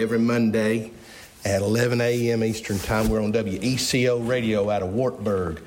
every 0.00 0.18
Monday 0.18 0.90
at 1.44 1.60
11 1.60 2.00
a.m. 2.00 2.42
Eastern 2.42 2.78
Time. 2.78 3.10
We're 3.10 3.22
on 3.22 3.30
WECO 3.30 4.26
Radio 4.26 4.70
out 4.70 4.82
of 4.82 4.94
Wartburg, 4.94 5.60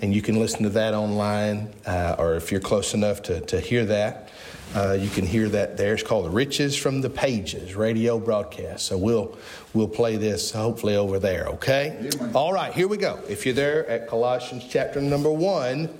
and 0.00 0.14
you 0.14 0.22
can 0.22 0.38
listen 0.38 0.62
to 0.62 0.70
that 0.70 0.94
online, 0.94 1.74
uh, 1.86 2.16
or 2.18 2.36
if 2.36 2.50
you're 2.50 2.60
close 2.60 2.94
enough 2.94 3.22
to, 3.24 3.40
to 3.42 3.60
hear 3.60 3.84
that, 3.84 4.30
uh, 4.74 4.92
you 4.92 5.08
can 5.10 5.26
hear 5.26 5.48
that 5.48 5.76
there. 5.76 5.94
It's 5.94 6.02
called 6.02 6.24
the 6.24 6.30
Riches 6.30 6.76
from 6.76 7.00
the 7.00 7.10
Pages 7.10 7.74
radio 7.74 8.18
broadcast. 8.18 8.86
So 8.86 8.96
we'll 8.96 9.36
we'll 9.74 9.88
play 9.88 10.16
this 10.16 10.50
hopefully 10.50 10.96
over 10.96 11.18
there. 11.18 11.46
Okay. 11.48 12.10
All 12.34 12.52
right. 12.52 12.72
Here 12.72 12.88
we 12.88 12.96
go. 12.96 13.20
If 13.28 13.44
you're 13.44 13.54
there 13.54 13.86
at 13.88 14.08
Colossians 14.08 14.66
chapter 14.68 15.00
number 15.00 15.30
one. 15.30 15.98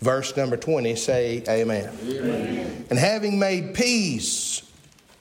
Verse 0.00 0.36
number 0.36 0.56
20, 0.56 0.96
say 0.96 1.44
amen. 1.48 1.88
amen. 2.04 2.86
And 2.90 2.98
having 2.98 3.38
made 3.38 3.72
peace 3.72 4.68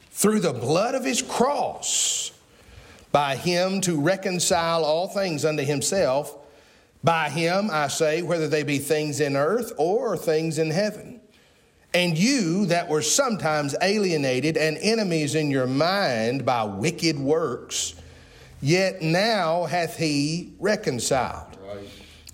through 0.09 0.39
the 0.39 0.53
blood 0.53 0.95
of 0.95 1.05
his 1.05 1.21
cross, 1.21 2.31
by 3.11 3.35
him 3.35 3.81
to 3.81 3.99
reconcile 3.99 4.83
all 4.83 5.07
things 5.07 5.45
unto 5.45 5.63
himself. 5.63 6.37
By 7.03 7.29
him, 7.29 7.69
I 7.71 7.87
say, 7.87 8.21
whether 8.21 8.47
they 8.47 8.63
be 8.63 8.77
things 8.77 9.19
in 9.19 9.35
earth 9.35 9.73
or 9.77 10.17
things 10.17 10.57
in 10.57 10.71
heaven. 10.71 11.20
And 11.93 12.17
you 12.17 12.67
that 12.67 12.87
were 12.87 13.01
sometimes 13.01 13.75
alienated 13.81 14.55
and 14.55 14.77
enemies 14.77 15.35
in 15.35 15.51
your 15.51 15.67
mind 15.67 16.45
by 16.45 16.63
wicked 16.63 17.19
works, 17.19 17.95
yet 18.61 19.01
now 19.01 19.65
hath 19.65 19.97
he 19.97 20.53
reconciled 20.59 21.57
right. 21.67 21.87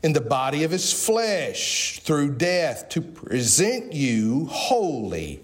in 0.03 0.13
the 0.13 0.21
body 0.21 0.63
of 0.63 0.69
his 0.69 0.93
flesh 0.93 1.99
through 2.01 2.35
death 2.35 2.89
to 2.89 3.01
present 3.01 3.93
you 3.93 4.45
holy 4.45 5.41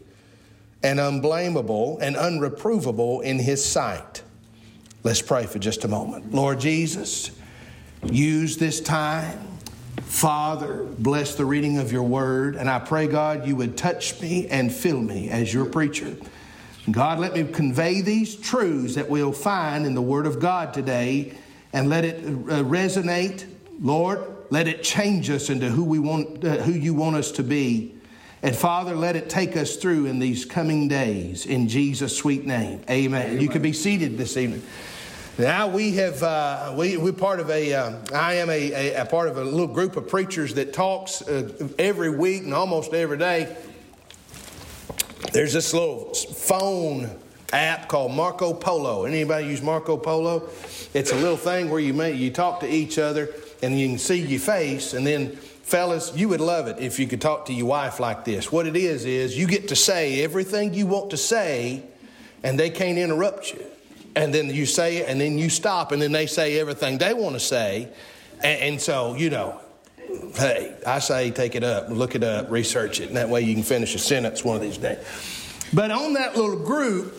and 0.84 1.00
unblameable 1.00 1.98
and 2.00 2.16
unreprovable 2.16 3.24
in 3.24 3.40
his 3.40 3.64
sight. 3.64 4.22
Let's 5.04 5.22
pray 5.22 5.48
for 5.48 5.58
just 5.58 5.86
a 5.86 5.88
moment. 5.88 6.34
Lord 6.34 6.60
Jesus, 6.60 7.32
use 8.04 8.58
this 8.58 8.80
time. 8.80 9.53
Father, 10.02 10.86
bless 10.98 11.36
the 11.36 11.46
reading 11.46 11.78
of 11.78 11.92
your 11.92 12.04
word, 12.04 12.56
and 12.56 12.70
I 12.70 12.80
pray, 12.80 13.08
God, 13.08 13.48
you 13.48 13.56
would 13.56 13.78
touch 13.78 14.20
me 14.22 14.48
and 14.48 14.74
fill 14.74 15.02
me 15.02 15.30
as 15.30 15.54
your 15.54 15.66
preacher. 15.66 16.16
God, 16.92 17.20
let 17.20 17.34
me 17.34 17.44
convey 17.46 18.02
these 18.02 18.36
truths 18.36 18.96
that 18.96 19.10
we'll 19.10 19.32
find 19.32 19.86
in 19.86 19.94
the 19.94 20.02
Word 20.02 20.26
of 20.26 20.40
God 20.40 20.74
today 20.74 21.34
and 21.72 21.90
let 21.90 22.04
it 22.04 22.24
uh, 22.26 22.64
resonate. 22.64 23.46
Lord, 23.80 24.20
let 24.50 24.68
it 24.68 24.84
change 24.84 25.30
us 25.30 25.50
into 25.50 25.70
who, 25.70 25.84
we 25.84 26.00
want, 26.00 26.44
uh, 26.44 26.58
who 26.58 26.74
you 26.74 26.94
want 26.94 27.16
us 27.16 27.32
to 27.34 27.44
be. 27.44 27.96
And 28.42 28.54
Father, 28.54 28.96
let 28.96 29.16
it 29.16 29.30
take 29.30 29.56
us 29.56 29.78
through 29.78 30.08
in 30.08 30.20
these 30.20 30.44
coming 30.44 30.90
days 30.90 31.46
in 31.46 31.70
Jesus' 31.70 32.16
sweet 32.16 32.46
name. 32.46 32.82
Amen. 32.90 33.28
Amen. 33.28 33.42
You 33.42 33.48
can 33.48 33.62
be 33.62 33.72
seated 33.72 34.18
this 34.18 34.36
evening. 34.36 34.62
Now 35.38 35.68
we 35.68 35.94
have 35.94 36.22
uh, 36.22 36.76
we 36.78 36.96
we're 36.96 37.12
part 37.12 37.40
of 37.40 37.50
a. 37.50 37.74
Uh, 37.74 37.94
I 38.14 38.36
am 38.36 38.52
a, 38.52 38.92
a, 38.92 39.02
a, 39.02 39.06
part 39.06 39.28
of 39.28 39.38
a 39.38 39.44
little 39.44 39.66
group 39.66 39.98
of 39.98 40.08
preachers 40.08 40.54
that 40.54 40.74
talks 40.74 41.24
uh, 41.24 41.70
every 41.80 42.12
week 42.12 42.44
and 42.44 42.54
almost 42.54 42.94
every 42.94 43.18
day. 43.18 43.58
There's 45.32 45.54
this 45.54 45.74
little 45.74 46.14
phone 46.14 47.10
app 47.52 47.88
called 47.88 48.12
Marco 48.12 48.54
Polo. 48.54 49.06
Anybody 49.06 49.48
use 49.48 49.64
Marco 49.64 49.98
Polo? 49.98 50.50
It's 50.94 51.12
a 51.12 51.16
little 51.16 51.38
thing 51.38 51.72
where 51.72 51.80
you 51.80 51.96
may, 51.96 52.14
you 52.14 52.30
talk 52.30 52.60
to 52.60 52.70
each 52.70 53.00
other 53.00 53.30
and 53.64 53.80
you 53.80 53.88
can 53.88 53.98
see 53.98 54.20
your 54.20 54.40
face 54.40 54.94
and 54.94 55.08
then 55.08 55.36
Fellas, 55.64 56.16
you 56.16 56.30
would 56.30 56.42
love 56.42 56.68
it 56.68 56.78
if 56.78 57.00
you 57.00 57.08
could 57.08 57.22
talk 57.22 57.48
to 57.48 57.54
your 57.54 57.66
wife 57.66 58.00
like 58.00 58.24
this. 58.26 58.52
What 58.52 58.68
it 58.68 58.76
is, 58.76 59.06
is 59.06 59.36
you 59.36 59.48
get 59.48 59.70
to 59.70 59.76
say 59.76 60.22
everything 60.22 60.76
you 60.76 60.86
want 60.86 61.10
to 61.12 61.18
say, 61.18 61.82
and 62.44 62.60
they 62.60 62.70
can't 62.70 63.00
interrupt 63.00 63.54
you. 63.54 63.66
And 64.16 64.34
then 64.34 64.50
you 64.50 64.66
say 64.66 64.98
it, 64.98 65.10
and 65.10 65.20
then 65.20 65.38
you 65.38 65.50
stop, 65.50 65.92
and 65.92 66.02
then 66.02 66.12
they 66.12 66.28
say 66.28 66.60
everything 66.60 66.98
they 66.98 67.14
want 67.14 67.34
to 67.36 67.40
say. 67.40 67.90
And, 68.44 68.62
and 68.62 68.82
so, 68.82 69.16
you 69.16 69.30
know, 69.30 69.60
hey, 70.36 70.76
I 70.86 71.00
say 71.00 71.32
take 71.32 71.56
it 71.56 71.64
up, 71.64 71.90
look 71.90 72.16
it 72.16 72.24
up, 72.24 72.52
research 72.52 73.00
it, 73.00 73.08
and 73.08 73.18
that 73.18 73.30
way 73.30 73.42
you 73.42 73.54
can 73.54 73.64
finish 73.64 73.96
a 73.96 74.00
sentence 74.00 74.44
one 74.44 74.56
of 74.56 74.62
these 74.62 74.78
days. 74.78 75.00
But 75.74 75.92
on 75.92 76.14
that 76.14 76.36
little 76.38 76.60
group, 76.60 77.16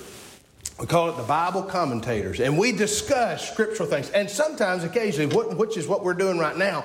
we 0.79 0.87
call 0.87 1.09
it 1.11 1.17
the 1.17 1.25
Bible 1.25 1.63
commentators, 1.63 2.41
and 2.41 2.59
we 2.59 2.73
discuss 2.73 3.51
scriptural 3.51 3.89
things. 3.89 4.11
And 4.11 4.29
sometimes, 4.29 4.85
occasionally, 4.85 5.35
which 5.55 5.77
is 5.77 5.87
what 5.87 6.05
we're 6.05 6.15
doing 6.15 6.39
right 6.39 6.57
now, 6.57 6.85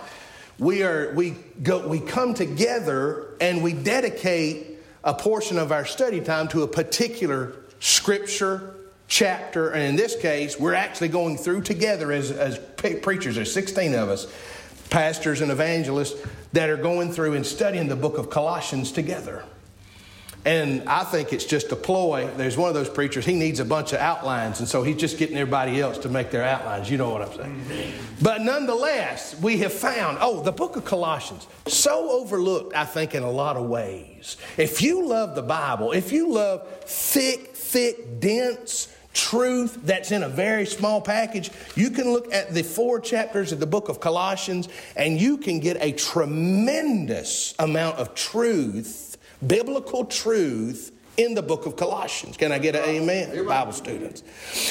we 0.59 0.84
are 0.84 1.14
we 1.14 1.36
go 1.64 1.88
we 1.88 2.00
come 2.00 2.34
together 2.34 3.36
and 3.40 3.64
we 3.64 3.74
dedicate 3.74 4.78
a 5.03 5.14
portion 5.14 5.58
of 5.58 5.72
our 5.72 5.86
study 5.86 6.20
time 6.20 6.47
to 6.50 6.64
a 6.64 6.68
particular 6.68 7.56
scripture 7.80 8.76
chapter 9.09 9.72
and 9.72 9.84
in 9.84 9.96
this 9.96 10.16
case 10.16 10.59
we're 10.59 10.74
actually 10.74 11.08
going 11.08 11.36
through 11.36 11.62
together 11.62 12.12
as, 12.12 12.31
as 12.31 12.59
preachers 13.02 13.36
there's 13.36 13.52
16 13.52 13.94
of 13.96 14.08
us 14.08 14.31
pastors 14.90 15.42
and 15.42 15.52
evangelists 15.52 16.25
that 16.53 16.70
are 16.70 16.78
going 16.78 17.12
through 17.12 17.34
and 17.34 17.46
studying 17.46 17.88
the 17.88 17.96
book 17.96 18.18
of 18.18 18.30
colossians 18.30 18.92
together 18.92 19.44
and 20.46 20.88
I 20.88 21.03
think 21.03 21.34
it's 21.34 21.44
just 21.44 21.72
a 21.74 21.75
ploy. 21.75 22.30
There's 22.38 22.56
one 22.56 22.70
of 22.70 22.74
those 22.74 22.90
preachers, 22.90 23.25
he 23.25 23.36
needs 23.36 23.59
a 23.59 23.66
bunch 23.66 23.92
of 23.92 24.00
outlines, 24.00 24.59
and 24.59 24.70
so 24.70 24.84
he's 24.84 24.96
just 24.96 25.18
getting 25.18 25.38
everybody 25.38 25.81
else 25.81 25.97
to 26.00 26.09
make 26.09 26.31
their 26.31 26.46
outlines. 26.46 26.90
You 26.90 26.97
know 26.97 27.09
what 27.09 27.22
I'm 27.22 27.36
saying? 27.68 27.94
But 28.22 28.41
nonetheless, 28.41 29.40
we 29.41 29.58
have 29.58 29.74
found, 29.74 30.18
oh, 30.22 30.41
the 30.41 30.53
book 30.53 30.78
of 30.78 30.86
Colossians, 30.86 31.46
so 31.68 32.09
overlooked, 32.12 32.74
I 32.74 32.86
think, 32.86 33.16
in 33.16 33.24
a 33.24 33.30
lot 33.30 33.58
of 33.58 33.66
ways. 33.66 34.38
If 34.58 34.81
you 34.81 35.06
love 35.06 35.36
the 35.36 35.41
Bible, 35.41 35.91
if 35.91 36.14
you 36.14 36.31
love 36.31 36.66
thick, 36.84 37.53
thick, 37.53 38.22
dense, 38.22 38.88
truth 39.14 39.80
that's 39.84 40.12
in 40.12 40.24
a 40.24 40.30
very 40.30 40.66
small 40.66 41.02
package. 41.02 41.52
You 41.75 41.90
can 41.90 42.12
look 42.12 42.34
at 42.34 42.53
the 42.53 42.64
four 42.64 43.00
chapters 43.00 43.52
of 43.52 43.59
the 43.59 43.68
book 43.68 43.90
of 43.90 44.00
Colossians 44.00 44.70
and 44.96 45.20
you 45.20 45.38
can 45.38 45.59
get 45.59 45.78
a 45.81 45.92
tremendous 45.92 47.56
amount 47.59 47.97
of 47.97 48.14
truth 48.16 49.09
biblical 49.46 50.06
truth 50.06 50.92
in 51.18 51.34
the 51.34 51.42
book 51.42 51.66
of 51.66 51.75
Colossians. 51.75 52.38
Can 52.38 52.52
I 52.52 52.59
get 52.59 52.75
an 52.75 52.84
amen. 52.84 53.46
Bible 53.46 53.74
students? 53.74 54.24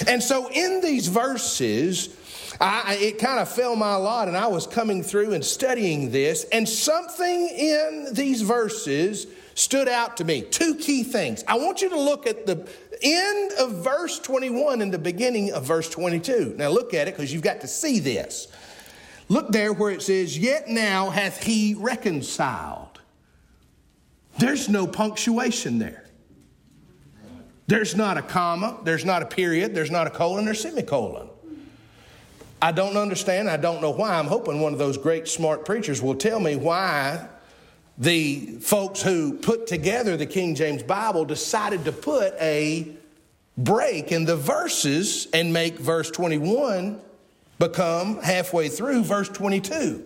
And 0.06 0.22
so 0.22 0.50
in 0.50 0.80
these 0.80 1.08
verses, 1.08 2.16
I, 2.60 2.96
it 3.00 3.18
kind 3.18 3.38
of 3.38 3.48
fell 3.48 3.76
my 3.76 3.96
lot, 3.96 4.28
and 4.28 4.36
I 4.36 4.46
was 4.46 4.66
coming 4.66 5.02
through 5.02 5.34
and 5.34 5.44
studying 5.44 6.10
this, 6.10 6.44
and 6.50 6.66
something 6.66 7.48
in 7.48 8.08
these 8.12 8.42
verses 8.42 9.26
stood 9.54 9.88
out 9.88 10.16
to 10.18 10.24
me. 10.24 10.42
Two 10.42 10.74
key 10.76 11.02
things. 11.02 11.44
I 11.46 11.58
want 11.58 11.82
you 11.82 11.90
to 11.90 12.00
look 12.00 12.26
at 12.26 12.46
the 12.46 12.66
end 13.02 13.52
of 13.58 13.84
verse 13.84 14.18
21 14.18 14.82
and 14.82 14.92
the 14.92 14.98
beginning 14.98 15.52
of 15.52 15.64
verse 15.64 15.88
22. 15.88 16.54
Now 16.56 16.68
look 16.68 16.94
at 16.94 17.08
it 17.08 17.16
because 17.16 17.32
you've 17.32 17.42
got 17.42 17.60
to 17.62 17.68
see 17.68 17.98
this. 17.98 18.48
Look 19.28 19.50
there 19.50 19.72
where 19.72 19.90
it 19.90 20.02
says, 20.02 20.38
Yet 20.38 20.68
now 20.68 21.10
hath 21.10 21.42
he 21.42 21.74
reconciled 21.74 23.00
there's 24.38 24.68
no 24.68 24.86
punctuation 24.86 25.78
there. 25.78 26.04
There's 27.66 27.94
not 27.94 28.16
a 28.16 28.22
comma, 28.22 28.78
there's 28.84 29.04
not 29.04 29.22
a 29.22 29.26
period, 29.26 29.74
there's 29.74 29.90
not 29.90 30.06
a 30.06 30.10
colon 30.10 30.48
or 30.48 30.54
semicolon. 30.54 31.28
I 32.62 32.72
don't 32.72 32.96
understand, 32.96 33.50
I 33.50 33.56
don't 33.56 33.82
know 33.82 33.90
why. 33.90 34.18
I'm 34.18 34.26
hoping 34.26 34.60
one 34.60 34.72
of 34.72 34.78
those 34.78 34.96
great 34.96 35.28
smart 35.28 35.64
preachers 35.64 36.00
will 36.00 36.14
tell 36.14 36.40
me 36.40 36.56
why 36.56 37.28
the 37.98 38.58
folks 38.60 39.02
who 39.02 39.34
put 39.34 39.66
together 39.66 40.16
the 40.16 40.26
King 40.26 40.54
James 40.54 40.82
Bible 40.82 41.24
decided 41.24 41.84
to 41.84 41.92
put 41.92 42.32
a 42.40 42.88
break 43.56 44.12
in 44.12 44.24
the 44.24 44.36
verses 44.36 45.26
and 45.34 45.52
make 45.52 45.78
verse 45.78 46.10
21 46.10 47.00
become 47.58 48.22
halfway 48.22 48.68
through 48.68 49.02
verse 49.02 49.28
22. 49.28 50.04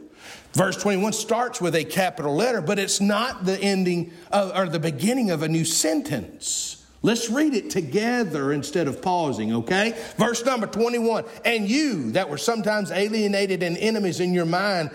Verse 0.54 0.76
21 0.76 1.12
starts 1.12 1.60
with 1.60 1.74
a 1.74 1.84
capital 1.84 2.34
letter, 2.34 2.62
but 2.62 2.78
it's 2.78 3.00
not 3.00 3.44
the 3.44 3.58
ending 3.58 4.12
of, 4.30 4.56
or 4.56 4.68
the 4.68 4.78
beginning 4.78 5.30
of 5.30 5.42
a 5.42 5.48
new 5.48 5.64
sentence. 5.64 6.82
Let's 7.02 7.28
read 7.28 7.54
it 7.54 7.68
together 7.68 8.52
instead 8.52 8.86
of 8.86 9.02
pausing, 9.02 9.52
okay? 9.54 9.98
Verse 10.16 10.44
number 10.44 10.66
21 10.66 11.24
And 11.44 11.68
you 11.68 12.12
that 12.12 12.30
were 12.30 12.38
sometimes 12.38 12.90
alienated 12.90 13.62
and 13.62 13.76
enemies 13.76 14.20
in 14.20 14.32
your 14.32 14.46
mind 14.46 14.90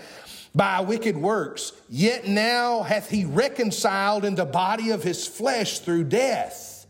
by 0.54 0.80
wicked 0.80 1.16
works, 1.16 1.72
yet 1.88 2.26
now 2.26 2.82
hath 2.82 3.10
he 3.10 3.24
reconciled 3.24 4.24
in 4.24 4.34
the 4.34 4.44
body 4.44 4.90
of 4.90 5.02
his 5.02 5.26
flesh 5.26 5.80
through 5.80 6.04
death 6.04 6.86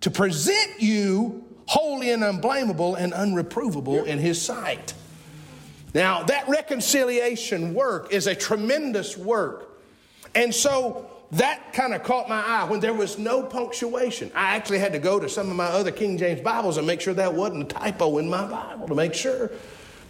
to 0.00 0.10
present 0.10 0.80
you 0.80 1.44
holy 1.66 2.10
and 2.10 2.24
unblameable 2.24 2.94
and 2.94 3.12
unreprovable 3.12 4.04
in 4.04 4.18
his 4.18 4.40
sight. 4.40 4.94
Now, 5.94 6.22
that 6.24 6.48
reconciliation 6.48 7.74
work 7.74 8.12
is 8.12 8.26
a 8.26 8.34
tremendous 8.34 9.16
work. 9.16 9.78
And 10.34 10.54
so, 10.54 11.10
that 11.32 11.72
kind 11.72 11.94
of 11.94 12.02
caught 12.02 12.28
my 12.28 12.42
eye 12.44 12.64
when 12.64 12.80
there 12.80 12.94
was 12.94 13.18
no 13.18 13.42
punctuation. 13.42 14.32
I 14.34 14.56
actually 14.56 14.80
had 14.80 14.92
to 14.94 14.98
go 14.98 15.20
to 15.20 15.28
some 15.28 15.48
of 15.48 15.56
my 15.56 15.66
other 15.66 15.92
King 15.92 16.18
James 16.18 16.40
Bibles 16.40 16.76
and 16.76 16.86
make 16.86 17.00
sure 17.00 17.14
that 17.14 17.34
wasn't 17.34 17.62
a 17.62 17.66
typo 17.66 18.18
in 18.18 18.28
my 18.28 18.46
Bible 18.46 18.88
to 18.88 18.94
make 18.94 19.14
sure. 19.14 19.52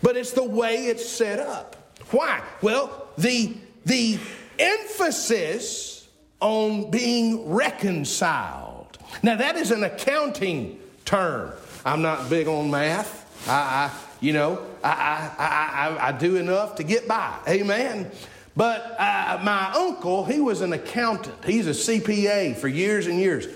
But 0.02 0.16
it's 0.16 0.32
the 0.32 0.44
way 0.44 0.86
it's 0.86 1.06
set 1.06 1.38
up. 1.38 1.76
Why? 2.10 2.42
Well, 2.62 3.08
the, 3.16 3.54
the 3.84 4.18
emphasis 4.58 6.08
on 6.40 6.90
being 6.90 7.50
reconciled. 7.50 8.98
Now, 9.22 9.36
that 9.36 9.56
is 9.56 9.70
an 9.70 9.84
accounting 9.84 10.78
term. 11.04 11.52
I'm 11.84 12.02
not 12.02 12.30
big 12.30 12.46
on 12.48 12.70
math. 12.70 13.48
I, 13.48 13.52
I 13.52 13.90
you 14.20 14.32
know, 14.32 14.64
I, 14.84 15.30
I, 15.38 15.98
I, 15.98 16.08
I 16.08 16.12
do 16.12 16.36
enough 16.36 16.76
to 16.76 16.82
get 16.82 17.08
by. 17.08 17.38
Amen. 17.48 18.10
But 18.56 18.96
uh, 18.98 19.40
my 19.42 19.72
uncle, 19.72 20.24
he 20.24 20.40
was 20.40 20.60
an 20.60 20.72
accountant. 20.72 21.44
He's 21.44 21.66
a 21.66 21.70
CPA 21.70 22.56
for 22.56 22.68
years 22.68 23.06
and 23.06 23.18
years. 23.18 23.46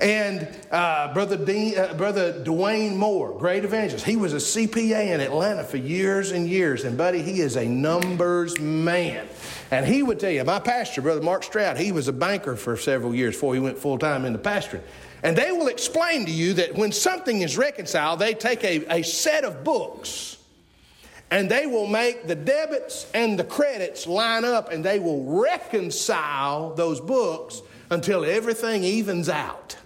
And 0.00 0.48
uh, 0.70 1.12
Brother, 1.12 1.34
uh, 1.34 1.94
Brother 1.94 2.32
Dwayne 2.44 2.94
Moore, 2.94 3.36
great 3.36 3.64
evangelist, 3.64 4.06
he 4.06 4.14
was 4.14 4.32
a 4.32 4.36
CPA 4.36 5.08
in 5.12 5.20
Atlanta 5.20 5.64
for 5.64 5.76
years 5.76 6.30
and 6.30 6.48
years. 6.48 6.84
And, 6.84 6.96
buddy, 6.96 7.20
he 7.20 7.40
is 7.40 7.56
a 7.56 7.66
numbers 7.66 8.60
man. 8.60 9.26
And 9.72 9.84
he 9.84 10.04
would 10.04 10.20
tell 10.20 10.30
you, 10.30 10.44
my 10.44 10.60
pastor, 10.60 11.02
Brother 11.02 11.20
Mark 11.20 11.42
Stroud, 11.42 11.76
he 11.76 11.90
was 11.90 12.06
a 12.06 12.12
banker 12.12 12.54
for 12.54 12.76
several 12.76 13.12
years 13.12 13.34
before 13.34 13.54
he 13.54 13.60
went 13.60 13.76
full 13.76 13.98
time 13.98 14.24
into 14.24 14.38
pastoring. 14.38 14.82
And 15.24 15.36
they 15.36 15.50
will 15.50 15.66
explain 15.66 16.26
to 16.26 16.32
you 16.32 16.54
that 16.54 16.76
when 16.76 16.92
something 16.92 17.42
is 17.42 17.58
reconciled, 17.58 18.20
they 18.20 18.34
take 18.34 18.62
a, 18.62 19.00
a 19.00 19.02
set 19.02 19.44
of 19.44 19.64
books 19.64 20.36
and 21.30 21.50
they 21.50 21.66
will 21.66 21.88
make 21.88 22.28
the 22.28 22.36
debits 22.36 23.10
and 23.12 23.36
the 23.38 23.44
credits 23.44 24.06
line 24.06 24.44
up 24.44 24.70
and 24.70 24.84
they 24.84 25.00
will 25.00 25.24
reconcile 25.24 26.72
those 26.74 27.00
books 27.00 27.62
until 27.90 28.24
everything 28.24 28.84
evens 28.84 29.28
out. 29.28 29.76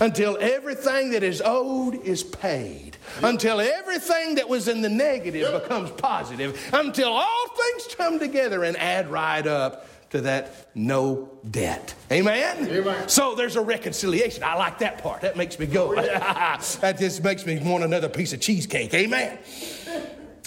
Until 0.00 0.36
everything 0.40 1.10
that 1.10 1.22
is 1.22 1.42
owed 1.44 1.94
is 1.94 2.22
paid. 2.22 2.96
Until 3.22 3.60
everything 3.60 4.36
that 4.36 4.48
was 4.48 4.68
in 4.68 4.82
the 4.82 4.88
negative 4.88 5.62
becomes 5.62 5.90
positive. 5.92 6.58
Until 6.72 7.08
all 7.08 7.46
things 7.48 7.94
come 7.94 8.18
together 8.18 8.64
and 8.64 8.76
add 8.76 9.10
right 9.10 9.46
up 9.46 9.86
to 10.10 10.20
that 10.20 10.68
no 10.74 11.30
debt. 11.50 11.94
Amen? 12.10 12.68
Amen? 12.68 13.08
So 13.08 13.34
there's 13.34 13.56
a 13.56 13.62
reconciliation. 13.62 14.42
I 14.42 14.54
like 14.54 14.78
that 14.80 15.02
part. 15.02 15.22
That 15.22 15.36
makes 15.36 15.58
me 15.58 15.66
go. 15.66 15.94
Oh, 15.98 16.02
that 16.80 16.98
just 16.98 17.24
makes 17.24 17.46
me 17.46 17.58
want 17.58 17.82
another 17.82 18.10
piece 18.10 18.34
of 18.34 18.40
cheesecake. 18.40 18.92
Amen? 18.92 19.38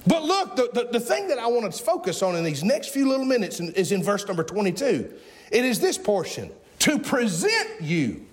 But 0.08 0.24
look, 0.24 0.56
the, 0.56 0.70
the, 0.72 0.90
the, 0.92 1.00
thing 1.00 1.30
that 1.30 1.40
I 1.40 1.48
want 1.48 1.72
to 1.74 1.84
focus 1.84 2.22
on 2.22 2.36
in 2.36 2.44
these 2.44 2.64
next 2.64 2.90
few 2.90 3.10
little 3.10 3.26
minutes 3.26 3.60
is 3.60 3.92
in 3.92 4.04
verse 4.04 4.28
number 4.28 4.44
22. 4.44 5.12
It 5.52 5.66
is 5.66 5.80
this 5.80 5.98
portion 5.98 6.52
to 6.80 7.00
present 7.00 7.82
you. 7.82 8.26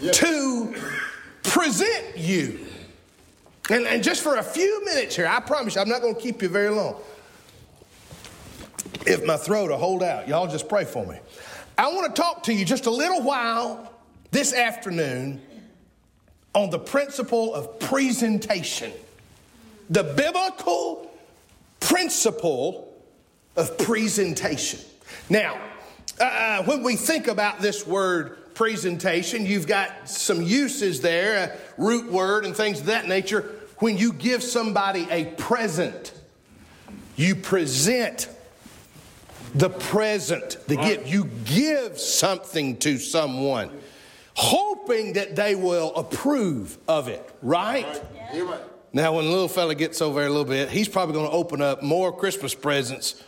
To 0.00 0.74
present 1.42 2.16
you. 2.16 2.66
And, 3.68 3.86
and 3.86 4.02
just 4.02 4.22
for 4.22 4.36
a 4.36 4.42
few 4.42 4.84
minutes 4.84 5.14
here, 5.14 5.26
I 5.26 5.40
promise 5.40 5.74
you, 5.74 5.80
I'm 5.80 5.88
not 5.88 6.00
going 6.00 6.14
to 6.14 6.20
keep 6.20 6.42
you 6.42 6.48
very 6.48 6.70
long 6.70 6.96
if 9.06 9.24
my 9.24 9.36
throat 9.36 9.70
will 9.70 9.78
hold 9.78 10.02
out. 10.02 10.28
Y'all 10.28 10.48
just 10.48 10.68
pray 10.68 10.84
for 10.84 11.06
me. 11.06 11.18
I 11.78 11.92
want 11.92 12.14
to 12.14 12.20
talk 12.20 12.42
to 12.44 12.52
you 12.52 12.64
just 12.64 12.86
a 12.86 12.90
little 12.90 13.22
while 13.22 13.92
this 14.30 14.52
afternoon 14.52 15.40
on 16.54 16.70
the 16.70 16.78
principle 16.78 17.54
of 17.54 17.78
presentation. 17.78 18.92
The 19.88 20.04
biblical 20.04 21.10
principle 21.78 22.92
of 23.56 23.76
presentation. 23.78 24.80
Now, 25.28 25.60
uh, 26.20 26.24
uh 26.24 26.62
when 26.64 26.82
we 26.82 26.96
think 26.96 27.28
about 27.28 27.60
this 27.60 27.86
word 27.86 28.39
presentation, 28.60 29.46
you've 29.46 29.66
got 29.66 30.06
some 30.06 30.42
uses 30.42 31.00
there, 31.00 31.44
a 31.44 31.80
root 31.82 32.12
word 32.12 32.44
and 32.44 32.54
things 32.54 32.80
of 32.80 32.86
that 32.86 33.08
nature. 33.08 33.40
When 33.78 33.96
you 33.96 34.12
give 34.12 34.42
somebody 34.42 35.08
a 35.10 35.24
present, 35.24 36.12
you 37.16 37.36
present 37.36 38.28
the 39.54 39.70
present, 39.70 40.58
the 40.66 40.76
gift. 40.76 41.06
You 41.06 41.24
give 41.46 41.98
something 41.98 42.76
to 42.80 42.98
someone, 42.98 43.70
hoping 44.34 45.14
that 45.14 45.36
they 45.36 45.54
will 45.54 45.94
approve 45.96 46.76
of 46.86 47.08
it, 47.08 47.26
right? 47.40 47.86
Now, 48.92 49.14
when 49.14 49.24
the 49.24 49.30
little 49.30 49.48
fella 49.48 49.74
gets 49.74 50.02
over 50.02 50.20
there 50.20 50.28
a 50.28 50.30
little 50.30 50.44
bit, 50.44 50.68
he's 50.68 50.86
probably 50.86 51.14
going 51.14 51.30
to 51.30 51.34
open 51.34 51.62
up 51.62 51.82
more 51.82 52.14
Christmas 52.14 52.54
presents 52.54 53.24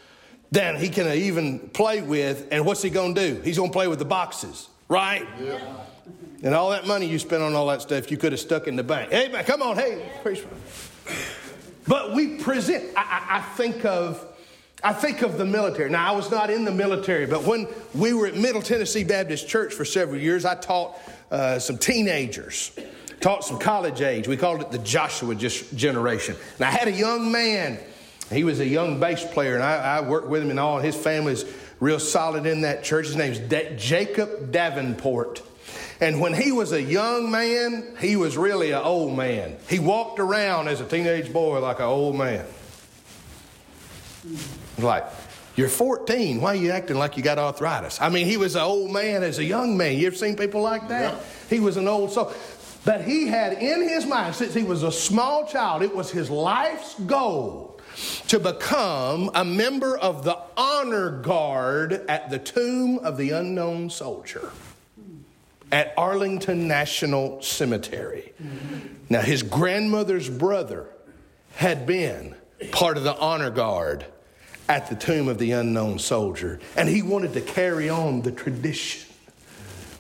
than 0.50 0.76
he 0.76 0.90
can 0.90 1.11
even 1.11 1.58
play 1.70 2.02
with. 2.02 2.49
And 2.50 2.67
what's 2.67 2.82
he 2.82 2.90
going 2.90 3.14
to 3.14 3.29
do? 3.34 3.40
He's 3.40 3.56
going 3.56 3.70
to 3.70 3.73
play 3.73 3.88
with 3.88 3.99
the 3.99 4.05
boxes, 4.05 4.69
right? 4.92 5.26
Yeah. 5.40 5.58
And 6.42 6.54
all 6.54 6.70
that 6.70 6.86
money 6.86 7.06
you 7.06 7.18
spent 7.18 7.42
on 7.42 7.54
all 7.54 7.66
that 7.68 7.80
stuff, 7.80 8.10
you 8.10 8.18
could 8.18 8.32
have 8.32 8.40
stuck 8.40 8.68
in 8.68 8.76
the 8.76 8.82
bank. 8.82 9.10
Hey, 9.10 9.28
man, 9.28 9.44
come 9.44 9.62
on, 9.62 9.76
hey. 9.76 10.10
But 11.86 12.14
we 12.14 12.36
present, 12.36 12.84
I, 12.96 13.00
I, 13.00 13.38
I 13.38 13.40
think 13.40 13.84
of 13.84 14.28
I 14.84 14.92
think 14.92 15.22
of 15.22 15.38
the 15.38 15.44
military. 15.44 15.88
Now, 15.90 16.12
I 16.12 16.16
was 16.16 16.28
not 16.28 16.50
in 16.50 16.64
the 16.64 16.72
military, 16.72 17.24
but 17.24 17.44
when 17.44 17.68
we 17.94 18.12
were 18.12 18.26
at 18.26 18.34
Middle 18.34 18.60
Tennessee 18.60 19.04
Baptist 19.04 19.48
Church 19.48 19.72
for 19.72 19.84
several 19.84 20.20
years, 20.20 20.44
I 20.44 20.56
taught 20.56 20.98
uh, 21.30 21.60
some 21.60 21.78
teenagers, 21.78 22.72
taught 23.20 23.44
some 23.44 23.60
college 23.60 24.00
age. 24.00 24.26
We 24.26 24.36
called 24.36 24.60
it 24.60 24.72
the 24.72 24.78
Joshua 24.78 25.36
generation. 25.36 26.34
And 26.56 26.64
I 26.64 26.72
had 26.72 26.88
a 26.88 26.92
young 26.92 27.30
man. 27.30 27.78
He 28.32 28.42
was 28.42 28.58
a 28.58 28.66
young 28.66 28.98
bass 28.98 29.24
player, 29.24 29.54
and 29.54 29.62
I, 29.62 29.98
I 29.98 30.00
worked 30.00 30.26
with 30.26 30.42
him 30.42 30.50
and 30.50 30.58
all. 30.58 30.80
His 30.80 30.96
family's 30.96 31.44
real 31.82 31.99
solid 31.99 32.46
in 32.46 32.61
that 32.61 32.84
church. 32.84 33.06
His 33.06 33.17
name's 33.17 33.40
da- 33.40 33.75
Jacob 33.76 34.52
Davenport. 34.52 35.43
And 36.00 36.20
when 36.20 36.32
he 36.32 36.52
was 36.52 36.70
a 36.73 36.81
young 36.81 37.31
man, 37.31 37.96
he 38.00 38.14
was 38.14 38.37
really 38.37 38.70
an 38.70 38.82
old 38.82 39.17
man. 39.17 39.56
He 39.69 39.81
walked 39.81 40.20
around 40.20 40.69
as 40.69 40.81
a 40.81 40.84
teenage 40.84 41.32
boy 41.32 41.61
like 41.61 41.81
an 41.81 41.87
old 41.87 42.17
man. 42.17 42.46
Like, 44.79 45.05
you're 45.56 45.69
14. 45.69 46.40
Why 46.40 46.52
are 46.52 46.55
you 46.55 46.70
acting 46.70 46.99
like 46.99 47.17
you 47.17 47.23
got 47.25 47.38
arthritis? 47.38 48.00
I 48.00 48.11
mean, 48.11 48.26
he 48.26 48.37
was 48.37 48.55
an 48.55 48.62
old 48.62 48.93
man 48.93 49.25
as 49.25 49.40
a 49.40 49.44
young 49.44 49.76
man. 49.76 49.99
You 49.99 50.06
ever 50.06 50.17
seen 50.17 50.37
people 50.37 50.62
like 50.62 50.88
that? 50.88 51.14
Yeah. 51.14 51.20
He 51.50 51.58
was 51.58 51.76
an 51.76 51.88
old 51.88 52.12
soul. 52.12 52.32
But 52.84 53.02
he 53.02 53.26
had 53.26 53.55
in 53.55 53.88
his 53.88 54.06
mind, 54.06 54.37
since 54.37 54.55
he 54.55 54.62
was 54.62 54.84
a 54.84 54.93
small 54.93 55.46
child, 55.46 55.82
it 55.82 55.94
was 55.94 56.12
his 56.12 56.31
life's 56.31 56.94
goal 56.94 57.71
to 58.28 58.38
become 58.38 59.30
a 59.34 59.44
member 59.44 59.96
of 59.96 60.24
the 60.24 60.38
honor 60.56 61.10
guard 61.10 61.92
at 62.08 62.30
the 62.30 62.38
tomb 62.38 62.98
of 62.98 63.16
the 63.16 63.30
unknown 63.30 63.90
soldier 63.90 64.50
at 65.70 65.94
Arlington 65.96 66.68
National 66.68 67.40
Cemetery. 67.40 68.34
Now, 69.08 69.22
his 69.22 69.43
grandmother's 69.43 70.28
brother 70.28 70.86
had 71.55 71.86
been 71.86 72.34
part 72.70 72.96
of 72.96 73.05
the 73.05 73.17
honor 73.17 73.50
guard 73.50 74.05
at 74.69 74.88
the 74.88 74.94
tomb 74.94 75.28
of 75.28 75.38
the 75.38 75.52
unknown 75.52 75.98
soldier, 75.98 76.60
and 76.76 76.88
he 76.88 77.02
wanted 77.02 77.32
to 77.32 77.40
carry 77.40 77.88
on 77.88 78.22
the 78.22 78.32
tradition. 78.32 79.11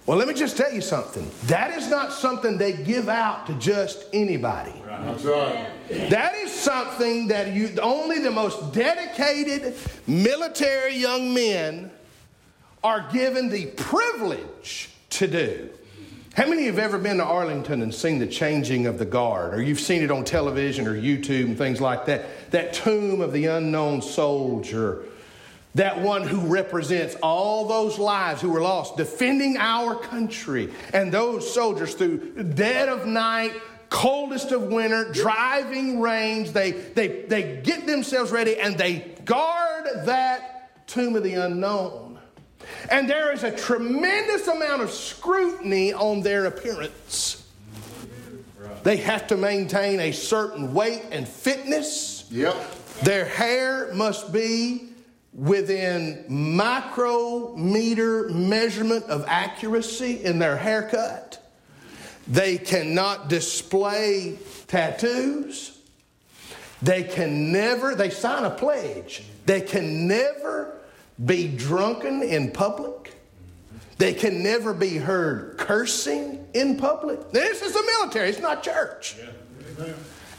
Well, 0.04 0.18
let 0.18 0.26
me 0.26 0.34
just 0.34 0.56
tell 0.56 0.72
you 0.72 0.80
something. 0.80 1.30
That 1.44 1.76
is 1.76 1.88
not 1.88 2.12
something 2.12 2.58
they 2.58 2.72
give 2.72 3.08
out 3.08 3.46
to 3.46 3.54
just 3.54 4.04
anybody. 4.12 4.74
That's 4.84 5.22
right. 5.24 5.68
That 6.10 6.34
is 6.34 6.50
something 6.52 7.28
that 7.28 7.52
you 7.52 7.70
only 7.80 8.18
the 8.18 8.32
most 8.32 8.72
dedicated 8.72 9.74
military 10.08 10.96
young 10.96 11.32
men 11.32 11.92
are 12.82 13.08
given 13.12 13.48
the 13.48 13.66
privilege 13.66 14.90
to 15.10 15.28
do. 15.28 15.70
How 16.34 16.46
many 16.46 16.62
of 16.62 16.66
you 16.66 16.70
have 16.72 16.78
ever 16.78 16.98
been 16.98 17.18
to 17.18 17.24
Arlington 17.24 17.82
and 17.82 17.94
seen 17.94 18.18
the 18.18 18.26
changing 18.26 18.86
of 18.86 18.98
the 18.98 19.04
guard, 19.04 19.54
or 19.54 19.62
you've 19.62 19.78
seen 19.78 20.02
it 20.02 20.10
on 20.10 20.24
television 20.24 20.88
or 20.88 20.94
YouTube 20.94 21.44
and 21.44 21.58
things 21.58 21.80
like 21.80 22.06
that? 22.06 22.50
That 22.50 22.72
tomb 22.72 23.20
of 23.20 23.32
the 23.32 23.46
unknown 23.46 24.02
soldier, 24.02 25.04
that 25.74 26.00
one 26.00 26.22
who 26.22 26.40
represents 26.40 27.14
all 27.22 27.66
those 27.66 27.98
lives 27.98 28.42
who 28.42 28.50
were 28.50 28.60
lost 28.60 28.96
defending 28.96 29.56
our 29.56 29.96
country, 29.96 30.72
and 30.92 31.10
those 31.12 31.52
soldiers 31.52 31.94
through 31.94 32.42
dead 32.54 32.88
of 32.88 33.06
night, 33.06 33.52
coldest 33.88 34.52
of 34.52 34.64
winter, 34.64 35.10
driving 35.12 36.00
rains, 36.00 36.52
they, 36.52 36.72
they, 36.72 37.22
they 37.22 37.60
get 37.62 37.86
themselves 37.86 38.30
ready 38.30 38.58
and 38.58 38.76
they 38.76 39.14
guard 39.24 39.86
that 40.04 40.86
tomb 40.86 41.16
of 41.16 41.22
the 41.22 41.34
unknown. 41.34 42.18
And 42.90 43.08
there 43.08 43.32
is 43.32 43.42
a 43.42 43.50
tremendous 43.50 44.48
amount 44.48 44.82
of 44.82 44.90
scrutiny 44.90 45.92
on 45.92 46.22
their 46.22 46.46
appearance. 46.46 47.46
They 48.82 48.96
have 48.98 49.26
to 49.28 49.36
maintain 49.36 50.00
a 50.00 50.12
certain 50.12 50.74
weight 50.74 51.02
and 51.10 51.26
fitness. 51.26 52.26
Yep. 52.30 52.56
Their 53.02 53.24
hair 53.24 53.92
must 53.94 54.32
be 54.32 54.91
within 55.32 56.24
micrometer 56.28 58.28
measurement 58.28 59.04
of 59.06 59.24
accuracy 59.26 60.22
in 60.22 60.38
their 60.38 60.56
haircut. 60.56 61.38
They 62.28 62.58
cannot 62.58 63.28
display 63.28 64.38
tattoos. 64.68 65.78
They 66.82 67.04
can 67.04 67.52
never, 67.52 67.94
they 67.94 68.10
sign 68.10 68.44
a 68.44 68.50
pledge. 68.50 69.22
They 69.46 69.60
can 69.60 70.06
never 70.06 70.76
be 71.24 71.48
drunken 71.48 72.22
in 72.22 72.50
public. 72.50 73.14
They 73.98 74.14
can 74.14 74.42
never 74.42 74.74
be 74.74 74.96
heard 74.96 75.58
cursing 75.58 76.46
in 76.54 76.76
public. 76.76 77.30
This 77.30 77.62
is 77.62 77.72
the 77.72 77.82
military, 77.98 78.30
it's 78.30 78.40
not 78.40 78.62
church. 78.62 79.16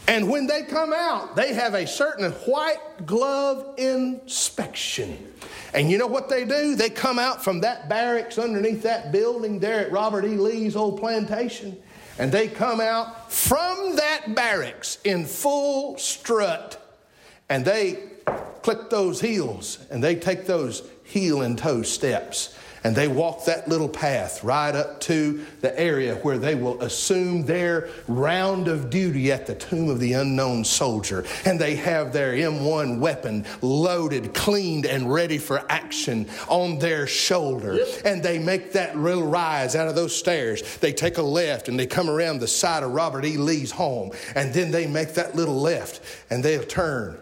And 0.07 0.29
when 0.29 0.47
they 0.47 0.63
come 0.63 0.91
out, 0.93 1.35
they 1.35 1.53
have 1.53 1.75
a 1.75 1.87
certain 1.87 2.31
white 2.31 3.05
glove 3.05 3.75
inspection. 3.77 5.33
And 5.73 5.89
you 5.89 5.97
know 5.97 6.07
what 6.07 6.27
they 6.27 6.43
do? 6.43 6.75
They 6.75 6.89
come 6.89 7.17
out 7.17 7.43
from 7.43 7.61
that 7.61 7.87
barracks 7.87 8.37
underneath 8.37 8.83
that 8.83 9.11
building 9.11 9.59
there 9.59 9.79
at 9.79 9.91
Robert 9.91 10.25
E. 10.25 10.35
Lee's 10.35 10.75
old 10.75 10.99
plantation. 10.99 11.81
And 12.19 12.31
they 12.31 12.47
come 12.47 12.81
out 12.81 13.31
from 13.31 13.95
that 13.95 14.35
barracks 14.35 14.99
in 15.03 15.25
full 15.25 15.97
strut. 15.97 16.79
And 17.49 17.63
they 17.63 18.11
click 18.61 18.89
those 18.89 19.21
heels 19.21 19.85
and 19.89 20.03
they 20.03 20.15
take 20.15 20.45
those 20.45 20.83
heel 21.03 21.41
and 21.41 21.57
toe 21.57 21.81
steps 21.81 22.57
and 22.83 22.95
they 22.95 23.07
walk 23.07 23.45
that 23.45 23.67
little 23.67 23.89
path 23.89 24.43
right 24.43 24.75
up 24.75 24.99
to 25.01 25.45
the 25.61 25.77
area 25.79 26.15
where 26.15 26.37
they 26.37 26.55
will 26.55 26.81
assume 26.81 27.45
their 27.45 27.89
round 28.07 28.67
of 28.67 28.89
duty 28.89 29.31
at 29.31 29.45
the 29.45 29.55
tomb 29.55 29.89
of 29.89 29.99
the 29.99 30.13
unknown 30.13 30.65
soldier. 30.65 31.25
And 31.45 31.59
they 31.59 31.75
have 31.75 32.13
their 32.13 32.33
M1 32.33 32.99
weapon 32.99 33.45
loaded, 33.61 34.33
cleaned, 34.33 34.85
and 34.85 35.11
ready 35.11 35.37
for 35.37 35.63
action 35.69 36.27
on 36.47 36.79
their 36.79 37.07
shoulder. 37.07 37.75
Yep. 37.75 37.87
And 38.05 38.23
they 38.23 38.39
make 38.39 38.73
that 38.73 38.97
little 38.97 39.27
rise 39.27 39.75
out 39.75 39.87
of 39.87 39.95
those 39.95 40.15
stairs. 40.15 40.77
They 40.77 40.93
take 40.93 41.17
a 41.17 41.23
left 41.23 41.69
and 41.69 41.79
they 41.79 41.87
come 41.87 42.09
around 42.09 42.39
the 42.39 42.47
side 42.47 42.83
of 42.83 42.91
Robert 42.91 43.25
E. 43.25 43.37
Lee's 43.37 43.71
home. 43.71 44.11
And 44.35 44.53
then 44.53 44.71
they 44.71 44.87
make 44.87 45.13
that 45.13 45.35
little 45.35 45.59
left 45.59 46.01
and 46.29 46.43
they'll 46.43 46.63
turn 46.63 47.17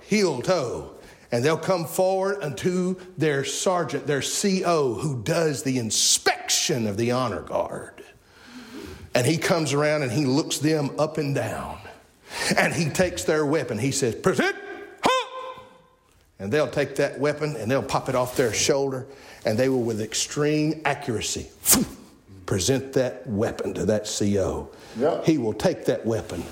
heel 0.00 0.42
toe 0.42 0.99
and 1.32 1.44
they'll 1.44 1.56
come 1.56 1.84
forward 1.84 2.42
unto 2.42 2.96
their 3.16 3.44
sergeant, 3.44 4.06
their 4.06 4.22
CO, 4.22 4.94
who 4.94 5.22
does 5.22 5.62
the 5.62 5.78
inspection 5.78 6.86
of 6.86 6.96
the 6.96 7.12
honor 7.12 7.42
guard. 7.42 8.02
And 9.14 9.26
he 9.26 9.38
comes 9.38 9.72
around 9.72 10.02
and 10.02 10.12
he 10.12 10.24
looks 10.24 10.58
them 10.58 10.90
up 10.98 11.18
and 11.18 11.34
down. 11.34 11.78
And 12.56 12.72
he 12.72 12.88
takes 12.88 13.24
their 13.24 13.44
weapon. 13.44 13.78
He 13.78 13.90
says, 13.90 14.14
Present, 14.14 14.54
huh! 15.02 15.60
And 16.38 16.52
they'll 16.52 16.70
take 16.70 16.96
that 16.96 17.18
weapon 17.18 17.56
and 17.56 17.70
they'll 17.70 17.82
pop 17.82 18.08
it 18.08 18.14
off 18.14 18.36
their 18.36 18.52
shoulder. 18.52 19.06
And 19.44 19.58
they 19.58 19.68
will, 19.68 19.82
with 19.82 20.00
extreme 20.00 20.82
accuracy, 20.84 21.48
present 22.46 22.92
that 22.92 23.26
weapon 23.26 23.74
to 23.74 23.84
that 23.86 24.04
CO. 24.18 24.68
He 25.24 25.38
will 25.38 25.54
take 25.54 25.86
that 25.86 26.04
weapon 26.04 26.44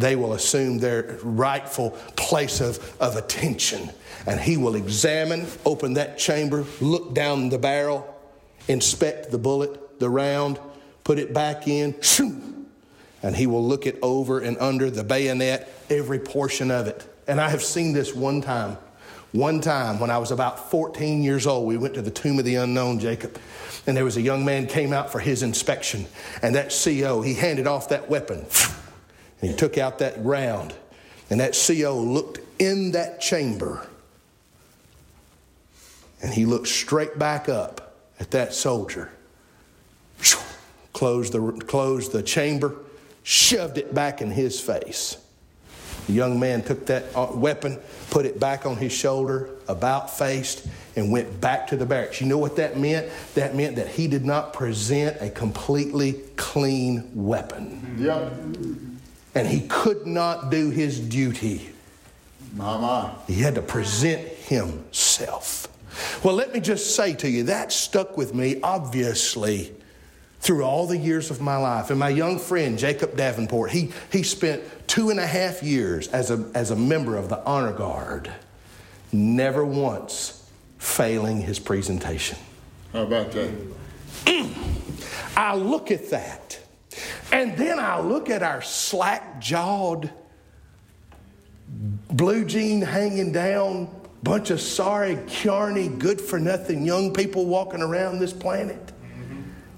they 0.00 0.16
will 0.16 0.32
assume 0.32 0.78
their 0.78 1.18
rightful 1.22 1.90
place 2.16 2.60
of, 2.60 2.96
of 3.00 3.16
attention. 3.16 3.90
And 4.26 4.40
he 4.40 4.56
will 4.56 4.74
examine, 4.74 5.46
open 5.64 5.94
that 5.94 6.18
chamber, 6.18 6.64
look 6.80 7.14
down 7.14 7.48
the 7.48 7.58
barrel, 7.58 8.16
inspect 8.68 9.30
the 9.30 9.38
bullet, 9.38 9.98
the 9.98 10.10
round, 10.10 10.58
put 11.04 11.18
it 11.18 11.32
back 11.32 11.66
in, 11.66 11.94
and 13.22 13.36
he 13.36 13.46
will 13.46 13.66
look 13.66 13.86
it 13.86 13.98
over 14.02 14.40
and 14.40 14.56
under 14.58 14.90
the 14.90 15.04
bayonet, 15.04 15.72
every 15.90 16.18
portion 16.18 16.70
of 16.70 16.86
it. 16.86 17.06
And 17.26 17.40
I 17.40 17.50
have 17.50 17.62
seen 17.62 17.92
this 17.92 18.14
one 18.14 18.40
time. 18.40 18.78
One 19.32 19.60
time 19.60 20.00
when 20.00 20.10
I 20.10 20.18
was 20.18 20.32
about 20.32 20.70
14 20.70 21.22
years 21.22 21.46
old, 21.46 21.66
we 21.66 21.76
went 21.76 21.94
to 21.94 22.02
the 22.02 22.10
tomb 22.10 22.38
of 22.38 22.44
the 22.44 22.56
unknown 22.56 22.98
Jacob. 22.98 23.38
And 23.86 23.96
there 23.96 24.04
was 24.04 24.16
a 24.16 24.22
young 24.22 24.44
man 24.44 24.66
came 24.66 24.92
out 24.92 25.12
for 25.12 25.20
his 25.20 25.42
inspection. 25.42 26.06
And 26.42 26.54
that 26.56 26.76
CO, 26.84 27.22
he 27.22 27.34
handed 27.34 27.66
off 27.66 27.90
that 27.90 28.10
weapon. 28.10 28.46
And 29.40 29.50
he 29.50 29.56
took 29.56 29.78
out 29.78 29.98
that 30.00 30.22
round, 30.22 30.74
and 31.30 31.40
that 31.40 31.58
CO 31.66 31.98
looked 31.98 32.40
in 32.60 32.92
that 32.92 33.20
chamber, 33.20 33.86
and 36.22 36.32
he 36.32 36.44
looked 36.44 36.68
straight 36.68 37.18
back 37.18 37.48
up 37.48 37.96
at 38.18 38.30
that 38.32 38.52
soldier, 38.52 39.10
closed 40.92 41.32
the, 41.32 41.52
closed 41.66 42.12
the 42.12 42.22
chamber, 42.22 42.76
shoved 43.22 43.78
it 43.78 43.94
back 43.94 44.20
in 44.20 44.30
his 44.30 44.60
face. 44.60 45.16
The 46.06 46.12
young 46.12 46.38
man 46.38 46.62
took 46.62 46.86
that 46.86 47.04
uh, 47.14 47.28
weapon, 47.32 47.78
put 48.10 48.26
it 48.26 48.38
back 48.38 48.66
on 48.66 48.76
his 48.76 48.92
shoulder, 48.92 49.50
about 49.68 50.10
faced, 50.10 50.66
and 50.96 51.10
went 51.10 51.40
back 51.40 51.68
to 51.68 51.76
the 51.76 51.86
barracks. 51.86 52.20
You 52.20 52.26
know 52.26 52.38
what 52.38 52.56
that 52.56 52.76
meant? 52.76 53.10
That 53.34 53.54
meant 53.54 53.76
that 53.76 53.88
he 53.88 54.08
did 54.08 54.24
not 54.24 54.52
present 54.52 55.16
a 55.20 55.30
completely 55.30 56.14
clean 56.36 57.10
weapon. 57.14 57.96
Yep 57.98 58.89
and 59.34 59.46
he 59.46 59.60
could 59.68 60.06
not 60.06 60.50
do 60.50 60.70
his 60.70 61.00
duty. 61.00 61.70
Mama. 62.54 63.16
He 63.26 63.34
had 63.34 63.54
to 63.54 63.62
present 63.62 64.20
himself. 64.20 65.68
Well, 66.24 66.34
let 66.34 66.52
me 66.52 66.60
just 66.60 66.96
say 66.96 67.14
to 67.14 67.28
you, 67.28 67.44
that 67.44 67.72
stuck 67.72 68.16
with 68.16 68.34
me, 68.34 68.60
obviously, 68.62 69.72
through 70.40 70.64
all 70.64 70.86
the 70.86 70.96
years 70.96 71.30
of 71.30 71.40
my 71.40 71.56
life. 71.56 71.90
And 71.90 71.98
my 71.98 72.08
young 72.08 72.38
friend, 72.38 72.78
Jacob 72.78 73.16
Davenport, 73.16 73.70
he, 73.70 73.92
he 74.10 74.22
spent 74.22 74.62
two 74.86 75.10
and 75.10 75.20
a 75.20 75.26
half 75.26 75.62
years 75.62 76.08
as 76.08 76.30
a, 76.30 76.50
as 76.54 76.70
a 76.70 76.76
member 76.76 77.16
of 77.16 77.28
the 77.28 77.44
honor 77.44 77.72
guard, 77.72 78.32
never 79.12 79.64
once 79.64 80.48
failing 80.78 81.42
his 81.42 81.58
presentation. 81.58 82.38
How 82.92 83.02
about 83.02 83.32
that? 83.32 83.50
I 85.36 85.54
look 85.54 85.90
at 85.90 86.10
that 86.10 86.59
and 87.32 87.56
then 87.56 87.78
I 87.78 88.00
look 88.00 88.30
at 88.30 88.42
our 88.42 88.62
slack 88.62 89.40
jawed, 89.40 90.10
blue 92.10 92.44
jean 92.44 92.82
hanging 92.82 93.32
down, 93.32 93.88
bunch 94.22 94.50
of 94.50 94.60
sorry, 94.60 95.18
carny, 95.42 95.88
good 95.88 96.20
for 96.20 96.38
nothing 96.38 96.84
young 96.84 97.12
people 97.12 97.46
walking 97.46 97.82
around 97.82 98.18
this 98.18 98.32
planet. 98.32 98.92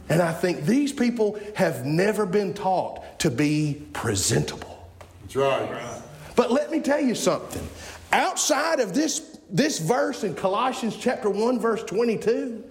And 0.08 0.20
I 0.20 0.32
think 0.32 0.66
these 0.66 0.92
people 0.92 1.38
have 1.54 1.86
never 1.86 2.26
been 2.26 2.52
taught 2.52 3.18
to 3.20 3.30
be 3.30 3.82
presentable. 3.92 4.90
That's 5.22 5.36
right. 5.36 6.02
But 6.36 6.50
let 6.50 6.70
me 6.70 6.80
tell 6.80 7.00
you 7.00 7.14
something. 7.14 7.66
Outside 8.12 8.80
of 8.80 8.94
this, 8.94 9.38
this 9.48 9.78
verse 9.78 10.24
in 10.24 10.34
Colossians 10.34 10.96
chapter 10.96 11.30
1, 11.30 11.58
verse 11.58 11.82
22, 11.84 12.62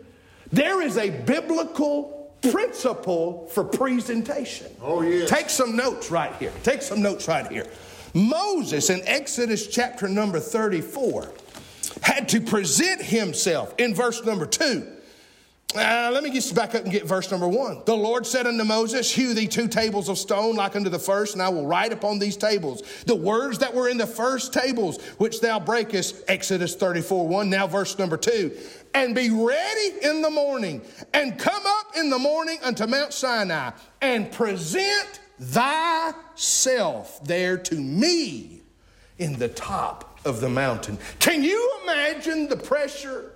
there 0.52 0.82
is 0.82 0.98
a 0.98 1.10
biblical 1.10 2.21
principle 2.42 3.48
for 3.52 3.64
presentation. 3.64 4.68
Oh, 4.82 5.02
yeah. 5.02 5.26
Take 5.26 5.50
some 5.50 5.76
notes 5.76 6.10
right 6.12 6.34
here. 6.36 6.52
Take 6.64 6.82
some 6.82 7.02
notes 7.02 7.28
right 7.28 7.50
here. 7.52 7.68
Moses 8.14 8.90
in 8.90 9.02
Exodus 9.06 9.68
chapter 9.68 10.08
number 10.08 10.40
34 10.40 11.32
had 12.02 12.28
to 12.30 12.42
present 12.42 13.02
himself 13.02 13.74
in 13.78 13.96
verse 13.96 14.24
number 14.26 14.46
2 14.46 14.88
uh, 15.76 16.10
let 16.12 16.24
me 16.24 16.32
just 16.32 16.54
back 16.54 16.76
up 16.76 16.84
and 16.84 16.92
get 16.92 17.06
verse 17.06 17.32
number 17.32 17.48
one. 17.48 17.82
The 17.86 17.96
Lord 17.96 18.26
said 18.26 18.48
unto 18.48 18.64
Moses, 18.64 19.12
Hew 19.12 19.34
thee 19.34 19.48
two 19.48 19.68
tables 19.68 20.10
of 20.10 20.18
stone 20.18 20.56
like 20.56 20.76
unto 20.76 20.90
the 20.90 21.00
first, 21.00 21.34
and 21.34 21.42
I 21.42 21.50
will 21.50 21.66
write 21.66 21.94
upon 21.94 22.20
these 22.20 22.36
tables 22.36 22.82
the 23.06 23.16
words 23.16 23.60
that 23.60 23.74
were 23.74 23.88
in 23.88 23.98
the 23.98 24.08
first 24.08 24.54
tables, 24.54 25.02
which 25.18 25.40
thou 25.40 25.60
breakest. 25.60 26.24
Exodus 26.28 26.76
34 26.76 27.28
1. 27.28 27.50
Now, 27.50 27.68
verse 27.68 27.98
number 27.98 28.18
two. 28.18 28.52
And 28.94 29.16
be 29.16 29.30
ready 29.30 29.94
in 30.04 30.22
the 30.22 30.30
morning, 30.30 30.82
and 31.14 31.40
come 31.40 31.64
up 31.66 31.96
in 31.96 32.10
the 32.10 32.20
morning 32.20 32.58
unto 32.64 32.86
Mount 32.88 33.14
Sinai, 33.14 33.72
and 34.02 34.32
present 34.32 35.20
thyself 35.40 37.24
there 37.24 37.58
to 37.58 37.76
me 37.76 38.62
in 39.18 39.38
the 39.40 39.48
top 39.48 40.20
of 40.26 40.42
the 40.42 40.50
mountain. 40.50 40.98
Can 41.20 41.44
you 41.44 41.80
imagine 41.84 42.48
the 42.48 42.58
pressure? 42.58 43.32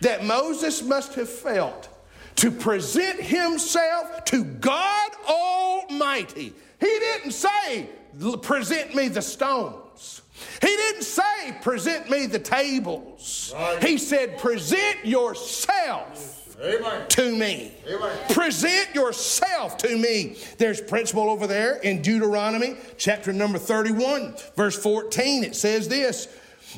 That 0.00 0.24
Moses 0.24 0.82
must 0.82 1.14
have 1.14 1.28
felt 1.28 1.88
to 2.36 2.50
present 2.50 3.20
himself 3.20 4.24
to 4.26 4.44
God 4.44 5.10
Almighty. 5.28 6.52
He 6.80 6.86
didn't 6.86 7.32
say, 7.32 7.88
present 8.42 8.94
me 8.94 9.08
the 9.08 9.22
stones. 9.22 10.22
He 10.60 10.68
didn't 10.68 11.02
say, 11.02 11.58
present 11.62 12.08
me 12.08 12.26
the 12.26 12.38
tables. 12.38 13.52
Right. 13.54 13.82
He 13.82 13.98
said, 13.98 14.38
present 14.38 15.04
yourself. 15.04 16.34
Amen. 16.60 17.06
to 17.08 17.36
me. 17.36 17.72
Amen. 17.88 18.18
Present 18.30 18.92
yourself 18.92 19.76
to 19.78 19.96
me. 19.96 20.36
There's 20.58 20.80
principle 20.80 21.30
over 21.30 21.46
there 21.46 21.76
in 21.76 22.02
Deuteronomy 22.02 22.76
chapter 22.96 23.32
number 23.32 23.58
31, 23.58 24.34
verse 24.56 24.76
14. 24.76 25.44
It 25.44 25.54
says 25.54 25.88
this 25.88 26.26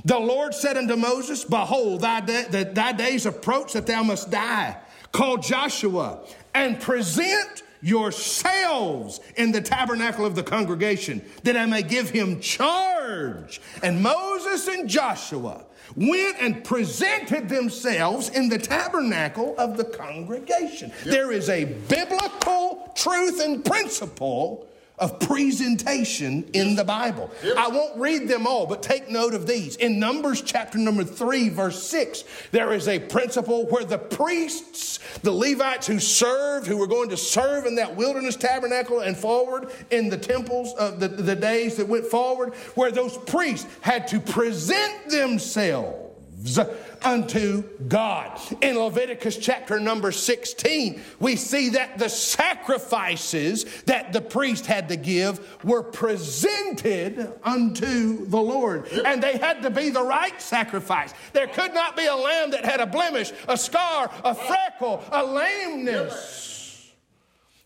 the 0.05 0.19
Lord 0.19 0.55
said 0.55 0.77
unto 0.77 0.97
Moses, 0.97 1.45
Behold, 1.45 2.03
thy, 2.03 2.21
the, 2.21 2.71
thy 2.73 2.93
days 2.93 3.27
approach 3.27 3.73
that 3.73 3.87
thou 3.87 4.03
must 4.03 4.31
die. 4.31 4.77
Call 5.13 5.39
Joshua 5.39 6.21
and 6.55 6.81
present 6.81 7.63
yourselves 7.83 9.21
in 9.37 9.53
the 9.53 9.61
tabernacle 9.61 10.25
of 10.25 10.35
the 10.35 10.43
congregation, 10.43 11.23
that 11.43 11.57
I 11.57 11.67
may 11.67 11.83
give 11.83 12.11
him 12.11 12.41
charge. 12.41 13.61
And 13.83 14.03
Moses 14.03 14.69
and 14.69 14.89
Joshua 14.89 15.65
went 15.97 16.37
and 16.41 16.63
presented 16.63 17.49
themselves 17.49 18.29
in 18.29 18.49
the 18.49 18.59
tabernacle 18.59 19.55
of 19.59 19.77
the 19.77 19.85
congregation. 19.85 20.93
Yep. 21.05 21.15
There 21.15 21.33
is 21.33 21.49
a 21.49 21.65
biblical 21.65 22.93
truth 22.95 23.41
and 23.41 23.65
principle 23.65 24.67
of 25.01 25.19
presentation 25.19 26.49
in 26.53 26.77
the 26.77 26.85
Bible. 26.85 27.31
I 27.57 27.69
won't 27.69 27.99
read 27.99 28.29
them 28.29 28.47
all, 28.47 28.67
but 28.67 28.83
take 28.83 29.11
note 29.11 29.35
of 29.35 29.47
these. 29.47 29.77
In 29.77 29.99
Numbers 29.99 30.43
chapter 30.43 30.79
number 30.79 31.05
3, 31.05 31.49
verse 31.49 31.83
6, 31.83 32.25
there 32.53 32.73
is 32.73 32.87
a 32.87 32.99
principle 32.99 33.67
where 33.67 33.85
the 33.85 33.99
priests, 33.99 34.99
the 35.23 35.33
Levites 35.33 35.87
who 35.87 35.99
served, 35.99 36.67
who 36.67 36.77
were 36.77 36.87
going 36.87 37.09
to 37.09 37.17
serve 37.17 37.65
in 37.65 37.75
that 37.77 37.97
wilderness 37.97 38.37
tabernacle 38.37 39.01
and 39.01 39.17
forward 39.17 39.71
in 39.91 40.11
the 40.11 40.19
temples 40.19 40.75
of 40.75 41.01
the, 41.01 41.09
the 41.09 41.37
days 41.37 41.77
that 41.77 41.89
went 41.89 42.07
forward, 42.07 42.55
where 42.75 42.93
those 42.93 43.17
priests 43.19 43.67
had 43.81 44.07
to 44.09 44.21
present 44.21 45.09
themselves 45.09 46.10
unto 47.03 47.63
God. 47.89 48.39
In 48.61 48.79
Leviticus 48.79 49.37
chapter 49.37 49.81
number 49.81 50.13
16, 50.13 51.01
we 51.19 51.37
see 51.37 51.71
that 51.71 51.99
the 51.99 52.09
sacrifices 52.09 53.65
that 53.83 54.13
the 54.13 54.21
priest 54.21 54.67
had 54.67 54.89
to 54.89 54.97
give 54.97 55.65
were 55.65 55.83
presented 55.83 57.33
unto 57.43 58.27
the 58.27 58.41
Lord. 58.41 58.89
And 58.93 59.23
they 59.23 59.39
had 59.39 59.63
to 59.63 59.71
be 59.71 59.91
the 59.91 60.03
right 60.03 60.41
sacrifice. 60.41 61.13
There 61.33 61.47
could 61.47 61.75
not 61.75 61.97
be 61.97 62.07
a 62.07 62.17
lamb 62.17 62.51
that 62.53 62.65
had 62.65 62.81
a 62.81 62.87
blemish, 62.87 63.33
a 63.49 63.57
scar, 63.57 64.11
a 64.25 64.35
freckle, 64.35 65.03
a 65.11 65.25
lameness. 65.25 66.50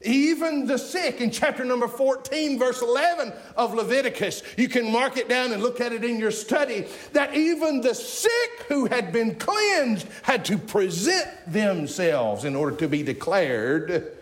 Even 0.04 0.66
the 0.66 0.78
sick 0.78 1.20
in 1.20 1.30
chapter 1.30 1.64
number 1.64 1.88
14, 1.88 2.58
verse 2.58 2.82
11 2.82 3.32
of 3.56 3.74
Leviticus, 3.74 4.42
you 4.56 4.68
can 4.68 4.92
mark 4.92 5.16
it 5.16 5.28
down 5.28 5.52
and 5.52 5.62
look 5.62 5.80
at 5.80 5.92
it 5.92 6.04
in 6.04 6.18
your 6.18 6.30
study, 6.30 6.86
that 7.12 7.34
even 7.34 7.80
the 7.80 7.94
sick 7.94 8.64
who 8.68 8.86
had 8.86 9.12
been 9.12 9.34
cleansed 9.34 10.06
had 10.22 10.44
to 10.44 10.58
present 10.58 11.28
themselves 11.46 12.44
in 12.44 12.54
order 12.54 12.76
to 12.76 12.86
be 12.86 13.02
declared 13.02 14.16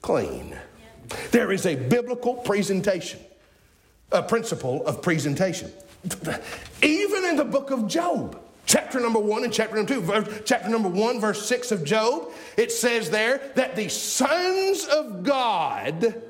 clean. 0.00 0.56
There 1.30 1.52
is 1.52 1.66
a 1.66 1.74
biblical 1.74 2.34
presentation, 2.34 3.20
a 4.12 4.22
principle 4.22 4.86
of 4.86 5.02
presentation. 5.02 5.72
Even 6.82 7.24
in 7.24 7.36
the 7.36 7.44
book 7.44 7.70
of 7.70 7.88
Job, 7.88 8.40
chapter 8.68 9.00
number 9.00 9.18
one 9.18 9.42
and 9.42 9.52
chapter 9.52 9.74
number 9.74 9.94
two, 9.94 10.00
verse, 10.00 10.42
chapter 10.44 10.68
number 10.68 10.88
one, 10.88 11.20
verse 11.20 11.44
six 11.44 11.72
of 11.72 11.82
Job, 11.82 12.30
it 12.56 12.70
says 12.70 13.10
there 13.10 13.40
that 13.56 13.74
the 13.74 13.88
sons 13.88 14.86
of 14.86 15.24
God, 15.24 16.22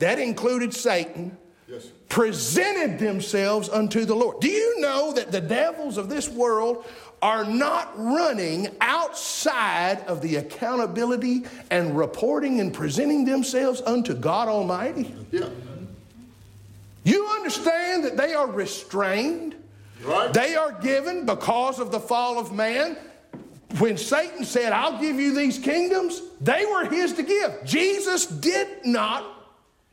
that 0.00 0.18
included 0.18 0.74
Satan, 0.74 1.36
Yes. 1.68 1.86
presented 2.08 2.98
themselves 2.98 3.68
unto 3.68 4.04
the 4.04 4.14
Lord. 4.14 4.40
Do 4.40 4.48
you 4.48 4.80
know 4.80 5.12
that 5.12 5.30
the 5.30 5.40
devils 5.40 5.96
of 5.96 6.08
this 6.08 6.28
world 6.28 6.84
are 7.22 7.44
not 7.44 7.92
running 7.96 8.68
outside 8.80 10.00
of 10.06 10.20
the 10.20 10.36
accountability 10.36 11.44
and 11.70 11.96
reporting 11.96 12.60
and 12.60 12.74
presenting 12.74 13.24
themselves 13.24 13.80
unto 13.82 14.12
God 14.12 14.48
Almighty? 14.48 15.14
Yeah. 15.30 15.48
You 17.04 17.26
understand 17.28 18.04
that 18.04 18.16
they 18.16 18.34
are 18.34 18.50
restrained? 18.50 19.54
Right. 20.04 20.32
They 20.32 20.56
are 20.56 20.72
given 20.72 21.26
because 21.26 21.78
of 21.78 21.92
the 21.92 22.00
fall 22.00 22.38
of 22.38 22.52
man. 22.52 22.96
When 23.78 23.96
Satan 23.96 24.44
said, 24.44 24.72
I'll 24.72 25.00
give 25.00 25.16
you 25.16 25.34
these 25.34 25.58
kingdoms, 25.58 26.20
they 26.40 26.66
were 26.66 26.84
his 26.84 27.14
to 27.14 27.22
give. 27.22 27.64
Jesus 27.64 28.26
did 28.26 28.84
not 28.84 29.24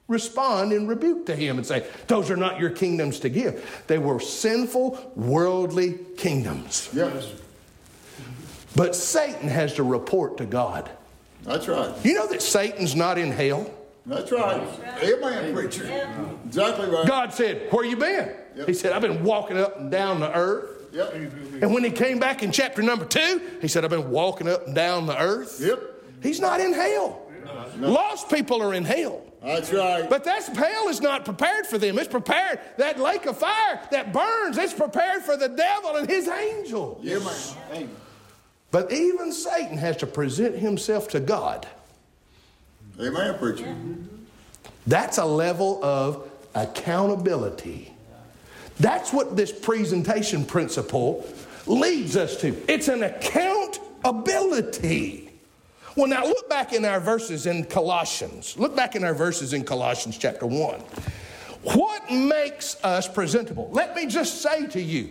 respond 0.07 0.73
in 0.73 0.87
rebuke 0.87 1.27
to 1.27 1.35
him 1.35 1.57
and 1.57 1.65
say, 1.65 1.87
Those 2.07 2.29
are 2.29 2.35
not 2.35 2.59
your 2.59 2.71
kingdoms 2.71 3.19
to 3.21 3.29
give. 3.29 3.83
They 3.87 3.97
were 3.97 4.19
sinful, 4.19 5.13
worldly 5.15 5.97
kingdoms. 6.17 6.89
Yes. 6.93 7.31
But 8.75 8.95
Satan 8.95 9.47
has 9.47 9.75
to 9.75 9.83
report 9.83 10.37
to 10.37 10.45
God. 10.45 10.89
That's 11.43 11.67
right. 11.67 11.93
You 12.03 12.15
know 12.15 12.27
that 12.27 12.41
Satan's 12.41 12.95
not 12.95 13.17
in 13.17 13.31
hell? 13.31 13.71
That's 14.09 14.31
right. 14.31 14.61
Amen, 15.03 15.53
preacher. 15.53 15.85
Exactly 16.47 16.89
right. 16.89 17.07
God 17.07 17.31
said, 17.31 17.71
Where 17.71 17.85
you 17.85 17.95
been? 17.95 18.35
Yep. 18.55 18.67
He 18.67 18.73
said, 18.73 18.91
I've 18.91 19.03
been 19.03 19.23
walking 19.23 19.57
up 19.57 19.77
and 19.77 19.91
down 19.91 20.19
the 20.19 20.35
earth. 20.35 20.87
Yep. 20.91 21.13
And 21.61 21.71
when 21.71 21.83
he 21.83 21.91
came 21.91 22.17
back 22.17 22.41
in 22.41 22.51
chapter 22.51 22.81
number 22.81 23.05
two, 23.05 23.39
he 23.61 23.67
said, 23.67 23.83
I've 23.83 23.91
been 23.91 24.09
walking 24.09 24.47
up 24.47 24.65
and 24.65 24.73
down 24.73 25.05
the 25.05 25.21
earth. 25.21 25.61
Yep. 25.61 25.79
He's 26.23 26.39
not 26.39 26.59
in 26.59 26.73
hell. 26.73 27.21
Lost 27.77 28.29
people 28.29 28.63
are 28.63 28.73
in 28.73 28.83
hell. 28.83 29.21
That's 29.43 29.71
right. 29.71 30.09
But 30.09 30.23
that's 30.23 30.47
hell 30.47 30.89
is 30.89 31.01
not 31.01 31.23
prepared 31.23 31.67
for 31.67 31.77
them. 31.77 31.99
It's 31.99 32.09
prepared, 32.09 32.59
that 32.77 32.99
lake 32.99 33.27
of 33.27 33.37
fire 33.37 33.79
that 33.91 34.11
burns, 34.11 34.57
it's 34.57 34.73
prepared 34.73 35.21
for 35.21 35.37
the 35.37 35.47
devil 35.47 35.95
and 35.95 36.09
his 36.09 36.27
angels. 36.27 36.99
Yeah, 37.03 37.19
man. 37.19 37.89
But 38.71 38.91
even 38.91 39.31
Satan 39.31 39.77
has 39.77 39.97
to 39.97 40.07
present 40.07 40.55
himself 40.55 41.07
to 41.09 41.19
God. 41.19 41.67
Amen, 42.99 43.37
preacher. 43.37 43.75
That's 44.87 45.17
a 45.17 45.25
level 45.25 45.83
of 45.83 46.29
accountability. 46.55 47.93
That's 48.79 49.11
what 49.11 49.35
this 49.35 49.51
presentation 49.51 50.45
principle 50.45 51.27
leads 51.67 52.15
us 52.15 52.39
to. 52.41 52.55
It's 52.71 52.87
an 52.87 53.03
accountability. 53.03 55.31
Well, 55.95 56.07
now 56.07 56.23
look 56.23 56.49
back 56.49 56.73
in 56.73 56.85
our 56.85 56.99
verses 56.99 57.45
in 57.45 57.65
Colossians. 57.65 58.57
Look 58.57 58.75
back 58.75 58.95
in 58.95 59.03
our 59.03 59.13
verses 59.13 59.53
in 59.53 59.63
Colossians 59.63 60.17
chapter 60.17 60.45
1. 60.45 60.79
What 61.63 62.09
makes 62.09 62.81
us 62.83 63.07
presentable? 63.07 63.69
Let 63.71 63.95
me 63.95 64.05
just 64.05 64.41
say 64.41 64.67
to 64.67 64.81
you 64.81 65.09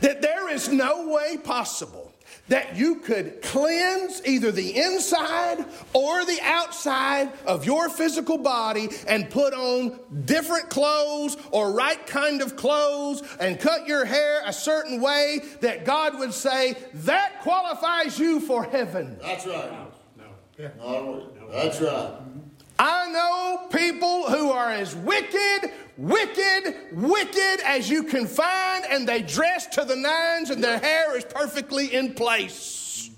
that 0.00 0.20
there 0.20 0.50
is 0.50 0.68
no 0.68 1.08
way 1.08 1.38
possible 1.38 2.11
that 2.48 2.76
you 2.76 2.96
could 2.96 3.40
cleanse 3.42 4.20
either 4.26 4.52
the 4.52 4.76
inside 4.76 5.64
or 5.92 6.24
the 6.24 6.38
outside 6.42 7.32
of 7.46 7.64
your 7.64 7.88
physical 7.88 8.36
body 8.36 8.88
and 9.06 9.30
put 9.30 9.54
on 9.54 9.98
different 10.24 10.68
clothes 10.68 11.36
or 11.50 11.72
right 11.72 12.06
kind 12.06 12.42
of 12.42 12.56
clothes 12.56 13.22
and 13.40 13.60
cut 13.60 13.86
your 13.86 14.04
hair 14.04 14.42
a 14.44 14.52
certain 14.52 15.00
way 15.00 15.40
that 15.60 15.84
God 15.84 16.18
would 16.18 16.32
say 16.32 16.76
that 16.94 17.40
qualifies 17.42 18.18
you 18.18 18.40
for 18.40 18.64
heaven. 18.64 19.18
That's 19.20 19.46
right. 19.46 19.70
No. 20.18 21.30
That's 21.50 21.80
right. 21.80 22.18
I 22.84 23.12
know 23.12 23.68
people 23.68 24.28
who 24.28 24.50
are 24.50 24.72
as 24.72 24.96
wicked, 24.96 25.70
wicked, 25.96 26.74
wicked 26.90 27.60
as 27.64 27.88
you 27.88 28.02
can 28.02 28.26
find, 28.26 28.84
and 28.90 29.06
they 29.06 29.22
dress 29.22 29.68
to 29.68 29.84
the 29.84 29.94
nines 29.94 30.50
and 30.50 30.64
their 30.64 30.80
hair 30.80 31.16
is 31.16 31.24
perfectly 31.24 31.94
in 31.94 32.14
place. 32.14 33.08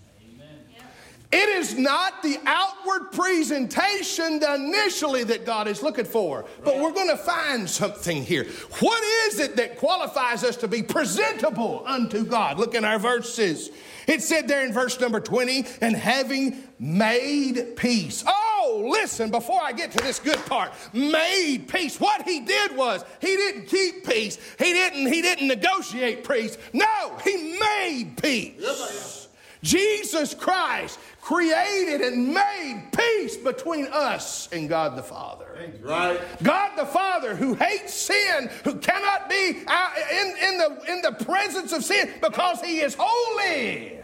It 1.33 1.49
is 1.49 1.79
not 1.79 2.23
the 2.23 2.39
outward 2.45 3.11
presentation 3.11 4.41
initially 4.45 5.25
that 5.25 5.47
God 5.47 5.67
is 5.67 5.83
looking 5.83 6.05
for, 6.05 6.45
but 6.63 6.79
we're 6.79 6.93
going 6.93 7.09
to 7.09 7.17
find 7.17 7.69
something 7.69 8.23
here. 8.23 8.45
What 8.81 9.03
is 9.27 9.41
it 9.41 9.57
that 9.57 9.79
qualifies 9.79 10.45
us 10.45 10.57
to 10.59 10.69
be 10.69 10.83
presentable 10.83 11.85
unto 11.87 12.25
God? 12.27 12.59
Look 12.59 12.75
in 12.75 12.85
our 12.85 12.99
verses. 12.99 13.71
It 14.07 14.23
said 14.23 14.47
there 14.47 14.65
in 14.65 14.75
verse 14.75 15.01
number 15.01 15.21
20, 15.21 15.65
and 15.81 15.97
having 15.97 16.63
made 16.79 17.77
peace. 17.77 18.23
Oh, 18.27 18.54
Oh, 18.67 18.89
listen, 18.91 19.31
before 19.31 19.61
I 19.61 19.73
get 19.73 19.91
to 19.93 19.99
this 19.99 20.19
good 20.19 20.39
part, 20.47 20.73
made 20.95 21.67
peace. 21.69 22.01
What 22.01 22.23
he 22.23 22.41
did 22.41 22.75
was 22.75 23.05
he 23.21 23.37
didn't 23.37 23.67
keep 23.67 24.07
peace. 24.07 24.39
He 24.59 24.73
didn't, 24.73 25.13
he 25.13 25.21
didn't 25.21 25.49
negotiate 25.49 26.27
peace. 26.27 26.57
No, 26.73 27.15
he 27.23 27.59
made 27.61 28.15
peace. 28.23 29.29
Jesus 29.63 30.33
Christ 30.33 30.99
created 31.21 32.01
and 32.01 32.33
made 32.33 32.89
peace 32.97 33.37
between 33.37 33.87
us 33.93 34.49
and 34.51 34.67
God 34.67 34.97
the 34.97 35.03
Father. 35.03 35.59
Right. 35.83 36.19
God 36.43 36.73
the 36.77 36.87
Father, 36.87 37.35
who 37.35 37.53
hates 37.55 37.93
sin, 37.93 38.51
who 38.65 38.77
cannot 38.77 39.29
be 39.29 39.63
out 39.67 39.93
in, 40.11 40.35
in, 40.43 40.59
the, 40.59 40.93
in 40.93 41.03
the 41.03 41.25
presence 41.25 41.73
of 41.73 41.85
sin 41.85 42.11
because 42.23 42.63
he 42.63 42.81
is 42.81 42.97
holy. 42.99 43.99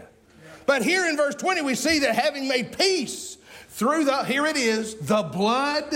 But 0.67 0.83
here 0.83 1.07
in 1.07 1.17
verse 1.17 1.33
20, 1.33 1.63
we 1.63 1.73
see 1.73 1.97
that 1.99 2.13
having 2.15 2.47
made 2.47 2.77
peace 2.77 3.37
through 3.71 4.03
the, 4.03 4.23
here 4.25 4.45
it 4.45 4.57
is, 4.57 4.95
the 4.95 5.23
blood 5.23 5.93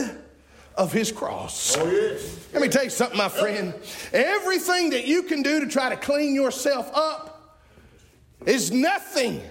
of 0.76 0.92
his 0.92 1.12
cross. 1.12 1.78
Oh, 1.78 1.90
yes. 1.90 2.48
Let 2.54 2.62
me 2.62 2.70
tell 2.70 2.86
you 2.86 2.90
something, 2.90 3.18
my 3.18 3.30
friend. 3.30 3.74
Everything 4.14 4.90
that 4.92 5.06
you 5.06 5.24
can 5.24 5.42
do 5.42 5.60
to 5.60 5.68
try 5.68 5.90
to 5.90 5.98
clean 5.98 6.34
yourself 6.34 6.90
up 6.94 7.60
is 8.46 8.72
nothing 8.72 9.42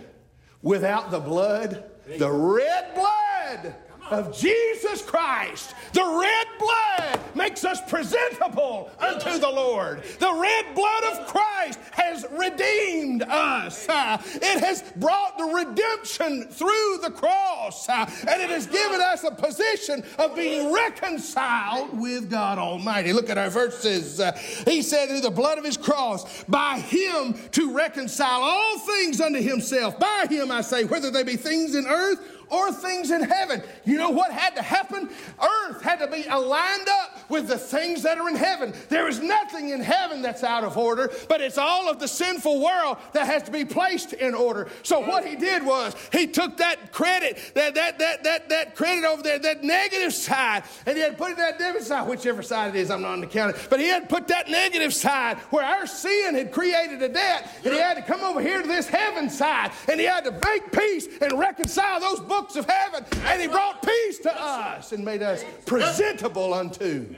without 0.63 1.11
the 1.11 1.21
blood, 1.21 1.85
the 2.19 2.31
red 2.31 2.95
blood 2.95 3.75
of 4.18 4.37
Jesus 4.37 5.03
Christ. 5.03 5.74
The 5.92 6.03
red 6.05 6.46
blood 6.59 7.20
makes 7.35 7.64
us 7.64 7.81
presentable 7.88 8.90
unto 8.98 9.38
the 9.38 9.48
Lord. 9.50 10.03
The 10.18 10.33
red 10.33 10.74
blood 10.74 11.05
of 11.12 11.27
Christ 11.27 11.79
has 11.92 12.24
redeemed 12.33 13.22
us. 13.22 13.88
Uh, 13.88 14.18
It 14.35 14.61
has 14.61 14.83
brought 14.96 15.37
the 15.38 15.44
redemption 15.44 16.44
through 16.48 16.98
the 17.03 17.11
cross, 17.11 17.88
uh, 17.88 18.09
and 18.29 18.40
it 18.40 18.50
has 18.50 18.66
given 18.66 19.00
us 19.00 19.24
a 19.24 19.31
position 19.31 20.05
of 20.18 20.35
being 20.35 20.72
reconciled 20.72 21.98
with 21.98 22.31
God 22.31 22.59
Almighty. 22.59 23.12
Look 23.12 23.31
at 23.31 23.38
our 23.38 23.50
verses. 23.50 24.20
Uh, 24.20 24.33
He 24.66 24.83
said, 24.83 25.09
Through 25.09 25.20
the 25.20 25.31
blood 25.31 25.59
of 25.59 25.64
his 25.64 25.77
cross, 25.77 26.44
by 26.44 26.79
him 26.79 27.35
to 27.53 27.72
reconcile 27.74 28.42
all 28.42 28.79
things 28.79 29.20
unto 29.20 29.40
himself. 29.40 29.98
By 29.98 30.27
him, 30.29 30.50
I 30.50 30.61
say, 30.61 30.85
whether 30.85 31.11
they 31.11 31.22
be 31.22 31.37
things 31.37 31.74
in 31.74 31.87
earth 31.87 32.20
or 32.51 32.73
things 32.73 33.11
in 33.11 33.23
heaven. 33.23 33.63
You 33.85 33.99
know 33.99 34.11
what 34.11 34.33
had 34.33 34.57
to 34.57 34.63
happen? 34.63 35.09
Earth 35.43 35.83
had 35.83 35.99
to 36.01 36.07
be 36.07 36.25
aligned 36.29 36.89
up 36.89 37.31
with 37.31 37.49
the 37.49 37.59
things 37.59 38.03
that 38.03 38.19
are 38.19 38.29
in 38.29 38.37
heaven. 38.37 38.75
There 38.89 39.09
is 39.09 39.21
nothing 39.21 39.71
in 39.71 39.81
heaven 39.81 40.23
that's 40.23 40.45
out 40.45 40.65
of 40.65 40.77
order, 40.77 41.11
but 41.29 41.41
it's 41.41 41.59
all 41.59 41.89
of 41.89 41.99
the 41.99 42.09
sinful 42.09 42.63
world 42.63 42.99
that 43.13 43.27
has 43.27 43.43
to 43.45 43.51
be 43.51 43.65
placed 43.65 44.13
in 44.13 44.35
order. 44.35 44.69
So 44.83 45.01
what 45.01 45.25
he 45.25 45.37
did 45.37 45.65
was 45.65 45.95
he 46.13 46.27
took 46.27 46.59
that 46.59 46.93
credit, 46.93 47.39
that 47.55 47.75
that 47.75 47.99
that 47.99 48.25
that 48.25 48.49
that 48.49 48.77
credit 48.77 49.05
over 49.05 49.23
there, 49.23 49.39
that 49.39 49.63
negative 49.65 50.13
side, 50.13 50.65
and 50.87 50.97
he 50.97 51.03
had 51.03 51.17
put 51.17 51.33
it 51.33 51.37
that 51.39 51.59
negative 51.59 51.87
side, 51.87 52.09
whichever 52.09 52.43
side 52.43 52.75
it 52.75 52.79
is, 52.79 52.91
I'm 52.91 53.03
not 53.03 53.13
on 53.13 53.21
the 53.21 53.27
counter, 53.27 53.59
but 53.71 53.81
he 53.81 53.87
had 53.87 54.09
put 54.09 54.29
that 54.29 54.49
negative 54.49 54.93
side 54.93 55.39
where 55.51 55.65
our 55.65 55.87
sin 55.87 56.35
had 56.35 56.53
created 56.53 57.03
a 57.03 57.09
debt, 57.09 57.51
and 57.65 57.73
he 57.73 57.81
had 57.81 57.95
to 57.95 58.03
come 58.03 58.21
over 58.21 58.41
here 58.41 58.61
to 58.61 58.69
this 58.69 58.87
heaven 58.87 59.31
side, 59.31 59.71
and 59.89 59.99
he 59.99 60.07
had 60.07 60.25
to 60.25 60.33
make 60.33 60.71
peace 60.73 61.09
and 61.21 61.39
reconcile 61.39 62.01
those 62.01 62.21
books 62.21 62.34
of 62.57 62.66
heaven, 62.68 63.05
and 63.25 63.40
he 63.40 63.47
brought 63.47 63.83
peace 63.83 64.18
to 64.20 64.42
us 64.42 64.92
and 64.92 65.05
made 65.05 65.23
us 65.23 65.44
presentable 65.66 66.53
unto 66.53 67.14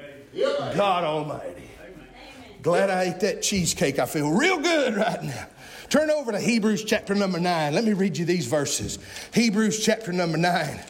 God 0.74 1.04
Almighty. 1.04 1.70
Glad 2.62 2.90
I 2.90 3.04
ate 3.04 3.20
that 3.20 3.42
cheesecake. 3.42 3.98
I 3.98 4.06
feel 4.06 4.30
real 4.30 4.58
good 4.58 4.96
right 4.96 5.22
now. 5.22 5.46
Turn 5.88 6.10
over 6.10 6.32
to 6.32 6.40
Hebrews 6.40 6.84
chapter 6.84 7.14
number 7.14 7.38
9. 7.38 7.74
Let 7.74 7.84
me 7.84 7.92
read 7.92 8.18
you 8.18 8.24
these 8.24 8.46
verses. 8.46 8.98
Hebrews 9.32 9.84
chapter 9.84 10.12
number 10.12 10.36
9. 10.36 10.80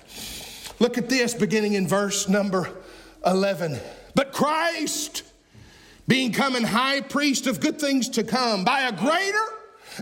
Look 0.78 0.98
at 0.98 1.08
this 1.08 1.34
beginning 1.34 1.74
in 1.74 1.86
verse 1.86 2.28
number 2.28 2.70
11. 3.24 3.78
But 4.14 4.32
Christ, 4.32 5.22
being 6.08 6.32
come 6.32 6.56
in 6.56 6.64
high 6.64 7.02
priest 7.02 7.46
of 7.46 7.60
good 7.60 7.78
things 7.78 8.08
to 8.10 8.24
come, 8.24 8.64
by 8.64 8.82
a 8.82 8.92
greater 8.92 9.46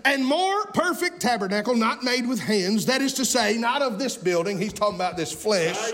and 0.05 0.25
more 0.25 0.67
perfect 0.67 1.21
tabernacle, 1.21 1.75
not 1.77 2.03
made 2.03 2.27
with 2.27 2.41
hands, 2.41 2.87
that 2.87 3.03
is 3.03 3.15
to 3.15 3.25
say, 3.25 3.57
not 3.57 3.83
of 3.83 3.99
this 3.99 4.17
building, 4.17 4.59
he's 4.59 4.73
talking 4.73 4.97
about 4.97 5.17
this 5.17 5.33
flesh, 5.33 5.93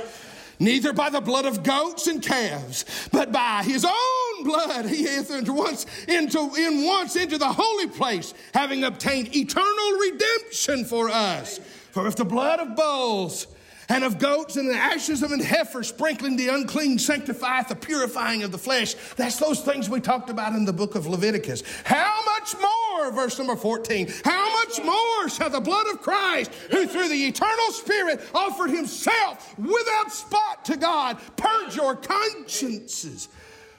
neither 0.59 0.93
by 0.93 1.11
the 1.11 1.21
blood 1.21 1.47
of 1.47 1.63
goats 1.63 2.07
and 2.07 2.23
calves, 2.23 2.85
but 3.13 3.33
by 3.33 3.63
his 3.65 3.85
own 3.85 4.45
blood 4.45 4.87
he 4.87 5.05
hath 5.05 5.31
entered 5.31 5.53
once 5.53 5.87
into 6.09 6.55
in 6.57 6.85
once 6.85 7.17
into 7.17 7.39
the 7.39 7.53
holy 7.53 7.89
place, 7.89 8.35
having 8.55 8.85
obtained 8.85 9.35
eternal 9.35 9.99
redemption 9.99 10.85
for 10.85 11.09
us. 11.09 11.59
For 11.91 12.07
if 12.07 12.17
the 12.17 12.25
blood 12.25 12.61
of 12.61 12.77
bulls 12.77 13.47
and 13.91 14.05
of 14.05 14.19
goats 14.19 14.57
and 14.57 14.71
the 14.71 14.75
ashes 14.75 15.23
of 15.23 15.33
an 15.33 15.41
heifer 15.41 15.83
sprinkling 15.83 16.37
the 16.37 16.49
unclean 16.49 16.97
sanctifieth 16.99 17.69
the 17.69 17.75
purifying 17.75 18.45
of 18.45 18.53
the 18.53 18.59
flesh. 18.59 18.95
That's 19.17 19.37
those 19.37 19.61
things 19.61 19.91
we 19.91 20.01
talked 20.01 20.31
about 20.31 20.55
in 20.55 20.65
the 20.65 20.73
book 20.73 20.95
of 20.95 21.09
Leviticus. 21.09 21.65
How 21.85 22.23
much 22.25 22.55
more, 22.61 22.71
verse 23.11 23.39
number 23.39 23.57
14, 23.57 24.13
how 24.25 24.53
much 24.55 24.83
more 24.85 25.29
shall 25.29 25.51
the 25.51 25.61
blood 25.61 25.87
of 25.89 26.03
Christ, 26.03 26.53
who 26.71 26.87
through 26.87 27.09
the 27.09 27.27
eternal 27.27 27.73
Spirit 27.73 28.21
offered 28.35 28.71
himself 28.71 29.59
without 29.59 30.13
spot 30.13 30.65
to 30.67 30.77
God, 30.77 31.19
purge 31.37 31.77
your 31.77 31.97
consciences 31.97 33.29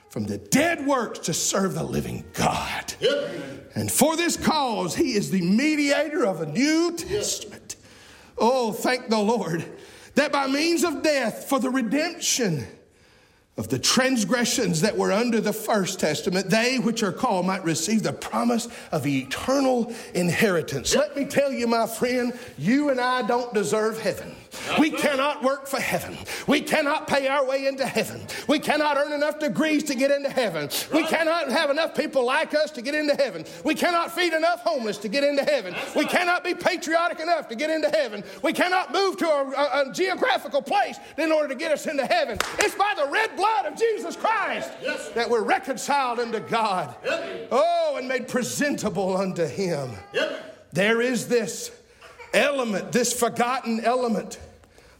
from 0.08 0.24
the 0.24 0.38
dead 0.38 0.86
works 0.86 1.20
to 1.20 1.32
serve 1.32 1.74
the 1.74 1.82
living 1.82 2.24
God. 2.34 2.94
Yep. 3.00 3.70
And 3.74 3.90
for 3.90 4.16
this 4.16 4.36
cause, 4.36 4.94
he 4.94 5.14
is 5.14 5.30
the 5.30 5.40
mediator 5.40 6.26
of 6.26 6.40
a 6.40 6.46
new 6.46 6.94
testament. 6.96 7.76
Oh, 8.36 8.72
thank 8.72 9.08
the 9.08 9.18
Lord 9.18 9.64
that 10.14 10.32
by 10.32 10.46
means 10.46 10.84
of 10.84 11.02
death 11.02 11.48
for 11.48 11.58
the 11.58 11.70
redemption 11.70 12.66
of 13.56 13.68
the 13.68 13.78
transgressions 13.78 14.80
that 14.80 14.96
were 14.96 15.12
under 15.12 15.40
the 15.40 15.52
first 15.52 16.00
testament, 16.00 16.48
they 16.48 16.78
which 16.78 17.02
are 17.02 17.12
called 17.12 17.46
might 17.46 17.64
receive 17.64 18.02
the 18.02 18.12
promise 18.12 18.66
of 18.92 19.06
eternal 19.06 19.92
inheritance. 20.14 20.94
Let 20.94 21.14
me 21.16 21.26
tell 21.26 21.52
you, 21.52 21.66
my 21.66 21.86
friend, 21.86 22.38
you 22.56 22.88
and 22.88 23.00
I 23.00 23.22
don't 23.22 23.52
deserve 23.52 24.00
heaven. 24.00 24.34
We 24.78 24.90
cannot 24.90 25.42
work 25.42 25.66
for 25.66 25.80
heaven. 25.80 26.16
We 26.46 26.60
cannot 26.60 27.06
pay 27.06 27.28
our 27.28 27.44
way 27.44 27.66
into 27.66 27.86
heaven. 27.86 28.26
We 28.48 28.58
cannot 28.58 28.96
earn 28.96 29.12
enough 29.12 29.38
degrees 29.38 29.84
to 29.84 29.94
get 29.94 30.10
into 30.10 30.30
heaven. 30.30 30.68
We 30.92 31.04
cannot 31.06 31.50
have 31.50 31.70
enough 31.70 31.94
people 31.94 32.24
like 32.24 32.54
us 32.54 32.70
to 32.72 32.82
get 32.82 32.94
into 32.94 33.14
heaven. 33.14 33.44
We 33.64 33.74
cannot 33.74 34.12
feed 34.12 34.32
enough 34.32 34.60
homeless 34.60 34.98
to 34.98 35.08
get 35.08 35.24
into 35.24 35.42
heaven. 35.44 35.74
We 35.96 36.04
cannot 36.04 36.44
be 36.44 36.54
patriotic 36.54 37.20
enough 37.20 37.48
to 37.48 37.54
get 37.54 37.70
into 37.70 37.88
heaven. 37.90 38.24
We 38.42 38.52
cannot 38.52 38.92
move 38.92 39.16
to 39.18 39.26
a, 39.26 39.50
a, 39.50 39.90
a 39.90 39.92
geographical 39.92 40.62
place 40.62 40.98
in 41.18 41.32
order 41.32 41.48
to 41.48 41.54
get 41.54 41.72
us 41.72 41.86
into 41.86 42.06
heaven. 42.06 42.38
It's 42.58 42.74
by 42.74 42.94
the 42.96 43.10
red 43.10 43.36
blood 43.36 43.66
of 43.66 43.76
Jesus 43.76 44.16
Christ 44.16 44.70
that 45.14 45.28
we're 45.28 45.44
reconciled 45.44 46.20
unto 46.20 46.40
God. 46.40 46.94
Oh, 47.50 47.96
and 47.98 48.08
made 48.08 48.28
presentable 48.28 49.16
unto 49.16 49.46
Him. 49.46 49.90
There 50.72 51.00
is 51.00 51.28
this 51.28 51.70
element, 52.32 52.92
this 52.92 53.12
forgotten 53.12 53.80
element 53.80 54.38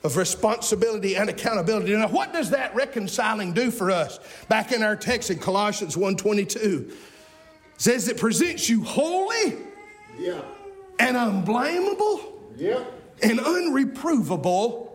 of 0.05 0.17
responsibility 0.17 1.17
and 1.17 1.31
accountability. 1.31 1.93
Now, 1.93 2.09
what 2.09 2.33
does 2.33 2.51
that 2.51 2.75
reconciling 2.75 3.53
do 3.53 3.71
for 3.71 3.91
us? 3.91 4.19
Back 4.49 4.73
in 4.73 4.83
our 4.83 4.97
text 4.97 5.31
in 5.31 5.39
Colossians 5.39 5.97
1.22, 5.97 6.93
says 7.77 8.09
it 8.09 8.17
presents 8.17 8.69
you 8.69 8.83
holy 8.83 9.57
yeah. 10.19 10.41
and 10.99 11.17
unblameable 11.17 12.33
yeah. 12.57 12.85
and 13.23 13.39
unreprovable 13.41 14.91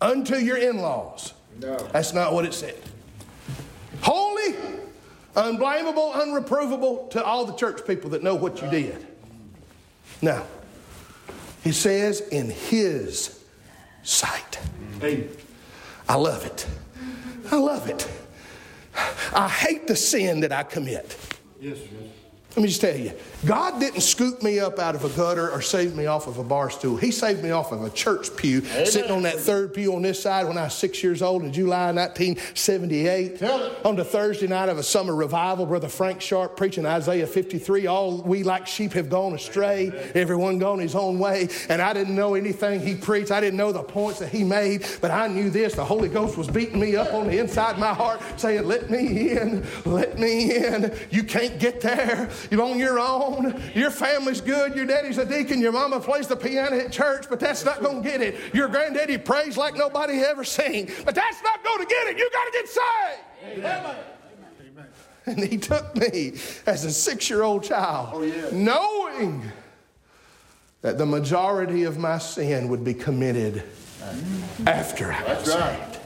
unto 0.00 0.36
your 0.36 0.56
in-laws. 0.56 1.32
No. 1.60 1.76
That's 1.92 2.12
not 2.12 2.32
what 2.32 2.44
it 2.44 2.54
said. 2.54 2.76
Holy, 4.00 4.56
unblameable, 5.36 6.12
unreprovable 6.14 7.10
to 7.10 7.24
all 7.24 7.44
the 7.44 7.54
church 7.54 7.86
people 7.86 8.10
that 8.10 8.22
know 8.22 8.34
what 8.34 8.60
you 8.60 8.68
did. 8.68 9.06
Now, 10.20 10.44
he 11.62 11.72
says, 11.72 12.20
in 12.20 12.50
his 12.50 13.44
sight. 14.02 14.58
I 16.08 16.14
love 16.16 16.44
it. 16.44 16.66
I 17.50 17.56
love 17.56 17.88
it. 17.88 18.08
I 19.34 19.48
hate 19.48 19.86
the 19.86 19.96
sin 19.96 20.40
that 20.40 20.52
I 20.52 20.62
commit. 20.64 21.16
Yes, 21.60 21.78
yes. 21.78 22.10
Let 22.54 22.62
me 22.64 22.68
just 22.68 22.82
tell 22.82 22.94
you, 22.94 23.12
God 23.46 23.80
didn't 23.80 24.02
scoop 24.02 24.42
me 24.42 24.60
up 24.60 24.78
out 24.78 24.94
of 24.94 25.06
a 25.06 25.08
gutter 25.08 25.50
or 25.50 25.62
save 25.62 25.96
me 25.96 26.04
off 26.04 26.26
of 26.26 26.36
a 26.36 26.44
bar 26.44 26.68
stool. 26.68 26.98
He 26.98 27.10
saved 27.10 27.42
me 27.42 27.50
off 27.50 27.72
of 27.72 27.82
a 27.82 27.88
church 27.88 28.36
pew, 28.36 28.58
Amen. 28.58 28.86
sitting 28.86 29.10
on 29.10 29.22
that 29.22 29.36
third 29.36 29.72
pew 29.72 29.94
on 29.94 30.02
this 30.02 30.22
side 30.22 30.46
when 30.46 30.58
I 30.58 30.64
was 30.64 30.74
six 30.74 31.02
years 31.02 31.22
old 31.22 31.44
in 31.44 31.52
July 31.52 31.92
1978. 31.92 33.42
On 33.86 33.96
the 33.96 34.04
Thursday 34.04 34.46
night 34.48 34.68
of 34.68 34.76
a 34.76 34.82
summer 34.82 35.14
revival, 35.14 35.64
Brother 35.64 35.88
Frank 35.88 36.20
Sharp 36.20 36.54
preaching 36.58 36.84
Isaiah 36.84 37.26
53. 37.26 37.86
All 37.86 38.20
we 38.20 38.42
like 38.42 38.66
sheep 38.66 38.92
have 38.92 39.08
gone 39.08 39.32
astray, 39.32 39.88
everyone 40.14 40.58
gone 40.58 40.78
his 40.78 40.94
own 40.94 41.18
way. 41.18 41.48
And 41.70 41.80
I 41.80 41.94
didn't 41.94 42.14
know 42.14 42.34
anything 42.34 42.80
he 42.80 42.94
preached. 42.94 43.30
I 43.30 43.40
didn't 43.40 43.56
know 43.56 43.72
the 43.72 43.82
points 43.82 44.18
that 44.18 44.28
he 44.28 44.44
made, 44.44 44.84
but 45.00 45.10
I 45.10 45.26
knew 45.26 45.48
this. 45.48 45.74
The 45.74 45.84
Holy 45.86 46.10
Ghost 46.10 46.36
was 46.36 46.48
beating 46.48 46.78
me 46.78 46.96
up 46.96 47.14
on 47.14 47.28
the 47.28 47.38
inside 47.38 47.72
of 47.72 47.78
my 47.78 47.94
heart, 47.94 48.20
saying, 48.36 48.64
Let 48.68 48.90
me 48.90 49.30
in, 49.30 49.64
let 49.86 50.18
me 50.18 50.54
in. 50.54 50.94
You 51.10 51.24
can't 51.24 51.58
get 51.58 51.80
there. 51.80 52.28
You're 52.50 52.62
on 52.62 52.78
your 52.78 52.98
own. 52.98 53.60
Your 53.74 53.90
family's 53.90 54.40
good. 54.40 54.74
Your 54.74 54.86
daddy's 54.86 55.18
a 55.18 55.24
deacon. 55.24 55.60
Your 55.60 55.72
mama 55.72 56.00
plays 56.00 56.26
the 56.26 56.36
piano 56.36 56.78
at 56.78 56.92
church, 56.92 57.26
but 57.28 57.40
that's 57.40 57.64
not 57.64 57.82
going 57.82 58.02
to 58.02 58.08
get 58.08 58.20
it. 58.20 58.36
Your 58.54 58.68
granddaddy 58.68 59.18
prays 59.18 59.56
like 59.56 59.76
nobody 59.76 60.20
ever 60.20 60.44
seen, 60.44 60.90
but 61.04 61.14
that's 61.14 61.42
not 61.42 61.62
going 61.64 61.80
to 61.80 61.86
get 61.86 62.08
it. 62.08 62.18
You 62.18 62.30
got 62.32 62.44
to 62.44 62.52
get 62.52 62.68
saved. 62.68 63.58
Amen. 63.58 63.96
Amen. 64.60 64.86
And 65.26 65.38
he 65.44 65.56
took 65.56 65.96
me 65.96 66.34
as 66.66 66.84
a 66.84 66.90
six 66.90 67.30
year 67.30 67.42
old 67.42 67.64
child, 67.64 68.10
oh, 68.14 68.22
yeah. 68.22 68.48
knowing 68.52 69.50
that 70.80 70.98
the 70.98 71.06
majority 71.06 71.84
of 71.84 71.96
my 71.96 72.18
sin 72.18 72.68
would 72.68 72.84
be 72.84 72.94
committed 72.94 73.62
after 74.66 75.12
I 75.12 75.22
was 75.22 75.52
saved. 75.52 75.98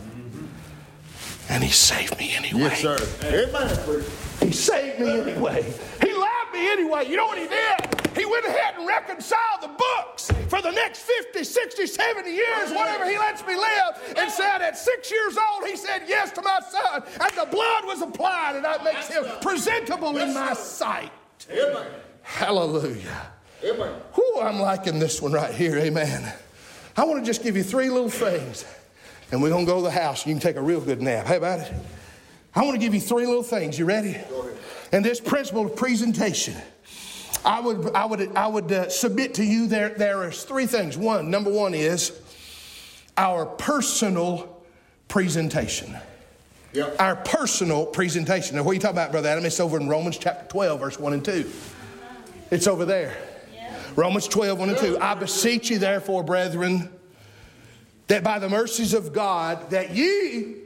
And 1.49 1.62
he 1.62 1.70
saved 1.70 2.18
me 2.18 2.35
anyway. 2.35 2.61
Yes, 2.61 2.81
sir. 2.81 2.99
Amen. 3.25 4.05
He 4.40 4.53
saved 4.53 5.01
me 5.01 5.20
anyway. 5.20 5.72
He 6.03 6.12
me 6.57 6.71
anyway. 6.71 7.09
You 7.09 7.16
know 7.16 7.27
what 7.27 7.38
he 7.38 7.47
did? 7.47 8.16
He 8.16 8.25
went 8.25 8.47
ahead 8.47 8.75
and 8.79 8.87
reconciled 8.87 9.61
the 9.61 9.69
books 9.69 10.33
for 10.49 10.62
the 10.62 10.71
next 10.71 11.01
50, 11.01 11.45
60, 11.45 11.87
70 11.87 12.31
years, 12.31 12.71
whatever 12.71 13.09
he 13.09 13.19
lets 13.19 13.47
me 13.47 13.55
live, 13.55 14.14
and 14.16 14.31
said 14.31 14.62
at 14.62 14.79
six 14.79 15.11
years 15.11 15.37
old, 15.37 15.69
he 15.69 15.77
said 15.77 16.03
yes 16.07 16.33
to 16.33 16.42
my 16.42 16.59
son, 16.69 17.03
and 17.21 17.31
the 17.37 17.47
blood 17.51 17.85
was 17.85 18.01
applied, 18.01 18.57
and 18.57 18.64
that 18.64 18.83
makes 18.83 19.09
him 19.09 19.25
presentable 19.42 20.16
in 20.16 20.33
my 20.33 20.55
sight. 20.55 21.12
Hallelujah. 22.23 23.33
Amen. 23.62 24.01
Whew, 24.14 24.40
I'm 24.40 24.61
liking 24.61 24.99
this 24.99 25.21
one 25.21 25.33
right 25.33 25.55
here. 25.55 25.77
Amen. 25.79 26.33
I 26.97 27.05
want 27.05 27.21
to 27.21 27.27
just 27.27 27.42
give 27.42 27.57
you 27.57 27.62
three 27.62 27.90
little 27.90 28.09
things, 28.09 28.64
and 29.31 29.42
we're 29.42 29.51
going 29.51 29.66
to 29.66 29.71
go 29.71 29.79
to 29.79 29.85
the 29.85 29.90
house, 29.90 30.27
you 30.27 30.33
can 30.33 30.40
take 30.40 30.57
a 30.57 30.62
real 30.62 30.81
good 30.81 31.03
nap. 31.03 31.27
How 31.27 31.37
about 31.37 31.61
it? 31.61 31.73
I 32.55 32.62
want 32.62 32.75
to 32.75 32.81
give 32.81 32.95
you 32.95 33.01
three 33.01 33.27
little 33.27 33.42
things. 33.42 33.79
You 33.79 33.85
ready? 33.85 34.16
And 34.92 35.05
this 35.05 35.20
principle 35.20 35.66
of 35.66 35.77
presentation. 35.77 36.57
I 37.44 37.61
would, 37.61 37.94
I 37.94 38.05
would, 38.07 38.37
I 38.37 38.46
would 38.46 38.72
uh, 38.72 38.88
submit 38.88 39.35
to 39.35 39.44
you 39.44 39.66
there, 39.66 39.90
there 39.90 40.29
is 40.29 40.42
three 40.42 40.66
things. 40.66 40.96
One, 40.96 41.31
number 41.31 41.51
one 41.51 41.75
is 41.75 42.12
our 43.16 43.46
personal 43.46 44.64
presentation. 45.09 45.96
Yep. 46.72 46.96
Our 46.99 47.16
personal 47.16 47.87
presentation. 47.87 48.57
Now, 48.57 48.64
what 48.64 48.72
are 48.72 48.75
you 48.75 48.81
talking 48.81 48.96
about, 48.96 49.12
Brother 49.12 49.29
Adam? 49.29 49.44
It's 49.44 49.61
over 49.61 49.79
in 49.79 49.88
Romans 49.88 50.18
chapter 50.18 50.46
12, 50.49 50.81
verse 50.81 50.99
1 50.99 51.12
and 51.12 51.25
2. 51.25 51.51
It's 52.51 52.66
over 52.66 52.85
there. 52.85 53.16
Romans 53.94 54.29
12, 54.29 54.59
1 54.59 54.68
and 54.68 54.79
2. 54.79 54.99
I 54.99 55.14
beseech 55.14 55.70
you, 55.70 55.79
therefore, 55.79 56.22
brethren, 56.22 56.90
that 58.09 58.22
by 58.22 58.38
the 58.38 58.49
mercies 58.49 58.92
of 58.92 59.12
God, 59.12 59.70
that 59.70 59.94
ye, 59.94 60.57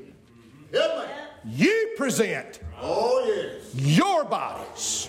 Help 0.72 1.08
me. 1.44 1.52
ye 1.54 1.86
present 1.96 2.60
Oh, 2.80 3.24
yes. 3.26 3.74
your 3.74 4.24
bodies 4.24 5.08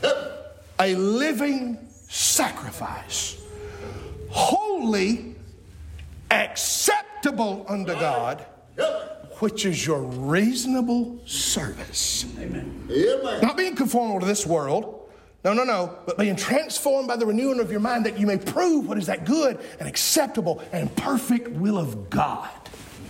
Help 0.00 0.16
a 0.80 0.94
living 0.96 1.78
sacrifice, 2.08 3.40
holy, 4.30 5.36
acceptable 6.30 7.64
unto 7.68 7.92
God, 7.94 8.44
Help 8.76 9.40
which 9.40 9.64
is 9.64 9.86
your 9.86 10.00
reasonable 10.02 11.20
service. 11.26 12.24
me. 12.36 12.44
Amen. 12.44 13.40
Not 13.42 13.56
being 13.56 13.74
conformed 13.76 14.20
to 14.22 14.26
this 14.26 14.46
world. 14.46 14.98
No, 15.44 15.52
no, 15.52 15.64
no. 15.64 15.98
But 16.06 16.18
being 16.18 16.36
transformed 16.36 17.08
by 17.08 17.16
the 17.16 17.26
renewing 17.26 17.58
of 17.60 17.70
your 17.70 17.80
mind 17.80 18.06
that 18.06 18.18
you 18.18 18.26
may 18.26 18.36
prove 18.38 18.88
what 18.88 18.98
is 18.98 19.06
that 19.06 19.24
good 19.24 19.58
and 19.80 19.88
acceptable 19.88 20.62
and 20.72 20.94
perfect 20.96 21.48
will 21.48 21.78
of 21.78 22.10
God. 22.10 22.48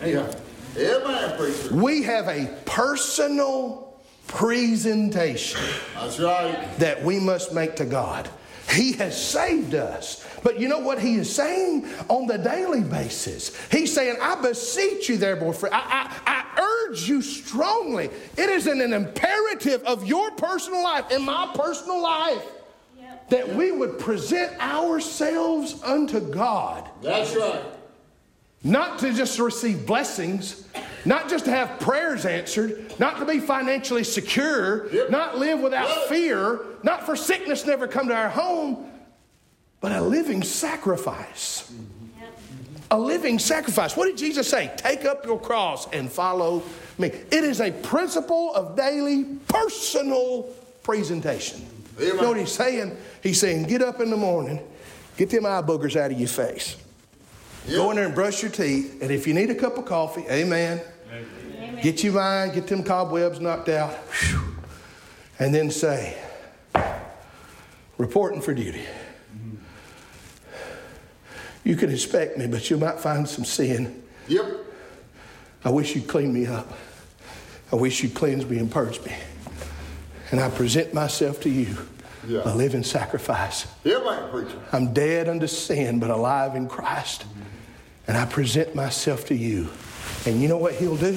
Yeah. 0.04 0.32
Amen, 0.76 1.36
preacher. 1.36 1.74
We 1.74 2.02
have 2.04 2.28
a 2.28 2.46
personal 2.64 4.00
presentation 4.26 5.60
That's 5.94 6.18
right. 6.18 6.78
that 6.78 7.02
we 7.02 7.18
must 7.18 7.52
make 7.52 7.76
to 7.76 7.84
God. 7.84 8.28
He 8.70 8.92
has 8.92 9.22
saved 9.22 9.74
us. 9.74 10.26
But 10.42 10.58
you 10.58 10.68
know 10.68 10.78
what 10.78 10.98
he 10.98 11.16
is 11.16 11.34
saying 11.34 11.86
on 12.08 12.26
the 12.26 12.38
daily 12.38 12.82
basis? 12.82 13.56
He's 13.70 13.92
saying, 13.92 14.16
I 14.20 14.40
beseech 14.40 15.08
you, 15.08 15.18
therefore, 15.18 15.52
friend. 15.52 15.74
I, 15.74 16.10
I, 16.26 16.44
I 16.56 16.62
urge 16.88 17.08
you 17.08 17.20
strongly. 17.22 18.06
It 18.36 18.48
is 18.48 18.66
an, 18.66 18.80
an 18.80 18.92
imperative 18.92 19.82
of 19.84 20.06
your 20.06 20.30
personal 20.32 20.82
life 20.82 21.04
and 21.10 21.24
my 21.24 21.50
personal 21.54 22.02
life 22.02 22.44
that 23.28 23.48
we 23.54 23.72
would 23.72 23.98
present 23.98 24.58
ourselves 24.60 25.82
unto 25.82 26.20
God. 26.20 26.88
That's 27.02 27.34
right. 27.34 27.62
Not 28.64 29.00
to 29.00 29.12
just 29.12 29.38
receive 29.38 29.86
blessings, 29.86 30.66
not 31.04 31.28
just 31.28 31.46
to 31.46 31.50
have 31.50 31.80
prayers 31.80 32.24
answered, 32.24 32.94
not 32.98 33.18
to 33.18 33.24
be 33.24 33.40
financially 33.40 34.04
secure, 34.04 34.88
Yep. 34.92 35.10
not 35.10 35.38
live 35.38 35.60
without 35.60 36.08
fear, 36.08 36.60
not 36.82 37.04
for 37.04 37.16
sickness 37.16 37.66
never 37.66 37.88
come 37.88 38.08
to 38.08 38.14
our 38.14 38.28
home, 38.28 38.88
but 39.80 39.90
a 39.90 40.00
living 40.00 40.42
sacrifice. 40.44 41.70
Mm-hmm. 41.72 41.86
A 42.92 42.98
living 42.98 43.38
sacrifice. 43.38 43.96
What 43.96 44.06
did 44.06 44.18
Jesus 44.18 44.46
say? 44.48 44.70
Take 44.76 45.04
up 45.06 45.24
your 45.24 45.40
cross 45.40 45.90
and 45.92 46.12
follow 46.12 46.62
me. 46.98 47.08
It 47.08 47.42
is 47.42 47.60
a 47.60 47.72
principle 47.72 48.54
of 48.54 48.76
daily 48.76 49.24
personal 49.48 50.42
presentation. 50.82 51.66
You 51.98 52.20
know 52.20 52.28
what 52.28 52.38
he's 52.38 52.52
saying? 52.52 52.96
He's 53.22 53.40
saying, 53.40 53.64
get 53.64 53.82
up 53.82 54.00
in 54.00 54.10
the 54.10 54.16
morning, 54.16 54.60
get 55.16 55.30
them 55.30 55.46
eye 55.46 55.62
boogers 55.62 55.96
out 55.96 56.12
of 56.12 56.18
your 56.18 56.28
face. 56.28 56.76
Go 57.70 57.90
in 57.90 57.96
there 57.96 58.06
and 58.06 58.14
brush 58.14 58.42
your 58.42 58.50
teeth. 58.50 59.00
And 59.02 59.10
if 59.10 59.26
you 59.26 59.34
need 59.34 59.50
a 59.50 59.54
cup 59.54 59.78
of 59.78 59.84
coffee, 59.84 60.24
amen. 60.30 60.80
Get 61.82 62.02
your 62.04 62.12
mind, 62.14 62.54
get 62.54 62.66
them 62.66 62.82
cobwebs 62.84 63.40
knocked 63.40 63.68
out. 63.68 63.90
Whew. 63.92 64.56
And 65.38 65.54
then 65.54 65.70
say, 65.70 66.16
reporting 67.98 68.40
for 68.40 68.54
duty. 68.54 68.84
You 71.64 71.76
can 71.76 71.90
inspect 71.90 72.38
me, 72.38 72.46
but 72.46 72.68
you 72.70 72.76
might 72.76 72.98
find 72.98 73.28
some 73.28 73.44
sin. 73.44 74.02
Yep. 74.28 74.44
I 75.64 75.70
wish 75.70 75.94
you'd 75.94 76.08
clean 76.08 76.32
me 76.32 76.46
up. 76.46 76.72
I 77.72 77.76
wish 77.76 78.02
you'd 78.02 78.14
cleanse 78.14 78.44
me 78.46 78.58
and 78.58 78.70
purge 78.70 79.00
me. 79.04 79.14
And 80.30 80.40
I 80.40 80.50
present 80.50 80.92
myself 80.92 81.40
to 81.42 81.48
you, 81.50 81.76
Yeah. 82.26 82.42
a 82.44 82.54
living 82.54 82.82
sacrifice. 82.82 83.66
Amen, 83.86 84.30
preacher. 84.30 84.58
I'm 84.72 84.92
dead 84.92 85.28
unto 85.28 85.46
sin, 85.46 85.98
but 86.00 86.10
alive 86.10 86.54
in 86.56 86.68
Christ. 86.68 87.24
And 88.06 88.16
I 88.16 88.26
present 88.26 88.74
myself 88.74 89.26
to 89.26 89.34
you. 89.34 89.68
And 90.26 90.40
you 90.40 90.48
know 90.48 90.58
what 90.58 90.74
he'll 90.74 90.96
do? 90.96 91.12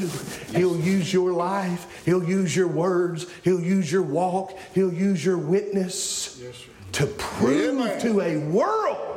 He'll 0.55 0.79
use 0.79 1.13
your 1.13 1.31
life. 1.31 2.03
He'll 2.05 2.23
use 2.23 2.55
your 2.55 2.67
words. 2.67 3.27
He'll 3.43 3.61
use 3.61 3.91
your 3.91 4.01
walk. 4.01 4.57
He'll 4.73 4.93
use 4.93 5.23
your 5.23 5.37
witness 5.37 6.41
to 6.93 7.05
prove 7.05 7.81
Amen. 7.81 8.01
to 8.01 8.21
a 8.21 8.37
world. 8.37 9.15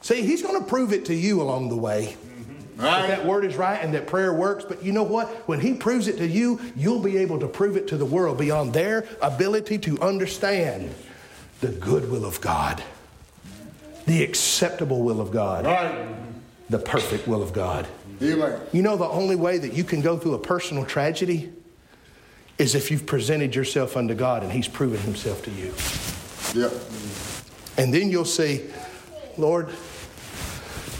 See, 0.00 0.22
he's 0.22 0.42
going 0.42 0.58
to 0.58 0.66
prove 0.66 0.92
it 0.92 1.04
to 1.06 1.14
you 1.14 1.42
along 1.42 1.68
the 1.68 1.76
way. 1.76 2.16
Mm-hmm. 2.16 2.80
That 2.80 3.08
that 3.08 3.26
word 3.26 3.44
is 3.44 3.56
right 3.56 3.82
and 3.82 3.92
that 3.94 4.06
prayer 4.06 4.32
works. 4.32 4.64
But 4.64 4.82
you 4.82 4.92
know 4.92 5.02
what? 5.02 5.28
When 5.48 5.60
he 5.60 5.74
proves 5.74 6.08
it 6.08 6.16
to 6.18 6.26
you, 6.26 6.60
you'll 6.76 7.02
be 7.02 7.18
able 7.18 7.40
to 7.40 7.48
prove 7.48 7.76
it 7.76 7.88
to 7.88 7.96
the 7.96 8.06
world 8.06 8.38
beyond 8.38 8.72
their 8.72 9.06
ability 9.20 9.78
to 9.80 10.00
understand 10.00 10.94
the 11.60 11.68
good 11.68 12.10
will 12.10 12.24
of 12.24 12.40
God, 12.40 12.82
the 14.08 14.22
acceptable 14.24 15.02
will 15.02 15.20
of 15.20 15.30
God, 15.30 15.64
Right. 15.66 15.94
the 16.68 16.78
perfect 16.78 17.28
will 17.28 17.42
of 17.42 17.52
God. 17.52 17.86
Amen. 18.22 18.60
You 18.72 18.82
know, 18.82 18.96
the 18.96 19.08
only 19.08 19.36
way 19.36 19.58
that 19.58 19.74
you 19.74 19.84
can 19.84 20.00
go 20.00 20.16
through 20.18 20.34
a 20.34 20.38
personal 20.38 20.84
tragedy 20.84 21.52
is 22.56 22.74
if 22.74 22.90
you've 22.90 23.06
presented 23.06 23.54
yourself 23.54 23.96
unto 23.96 24.14
God 24.14 24.42
and 24.42 24.50
he's 24.50 24.66
proven 24.66 24.98
himself 25.00 25.42
to 25.44 25.50
you. 25.52 25.72
Yep. 26.60 26.72
And 27.76 27.94
then 27.94 28.10
you'll 28.10 28.24
see, 28.24 28.62
Lord, 29.36 29.68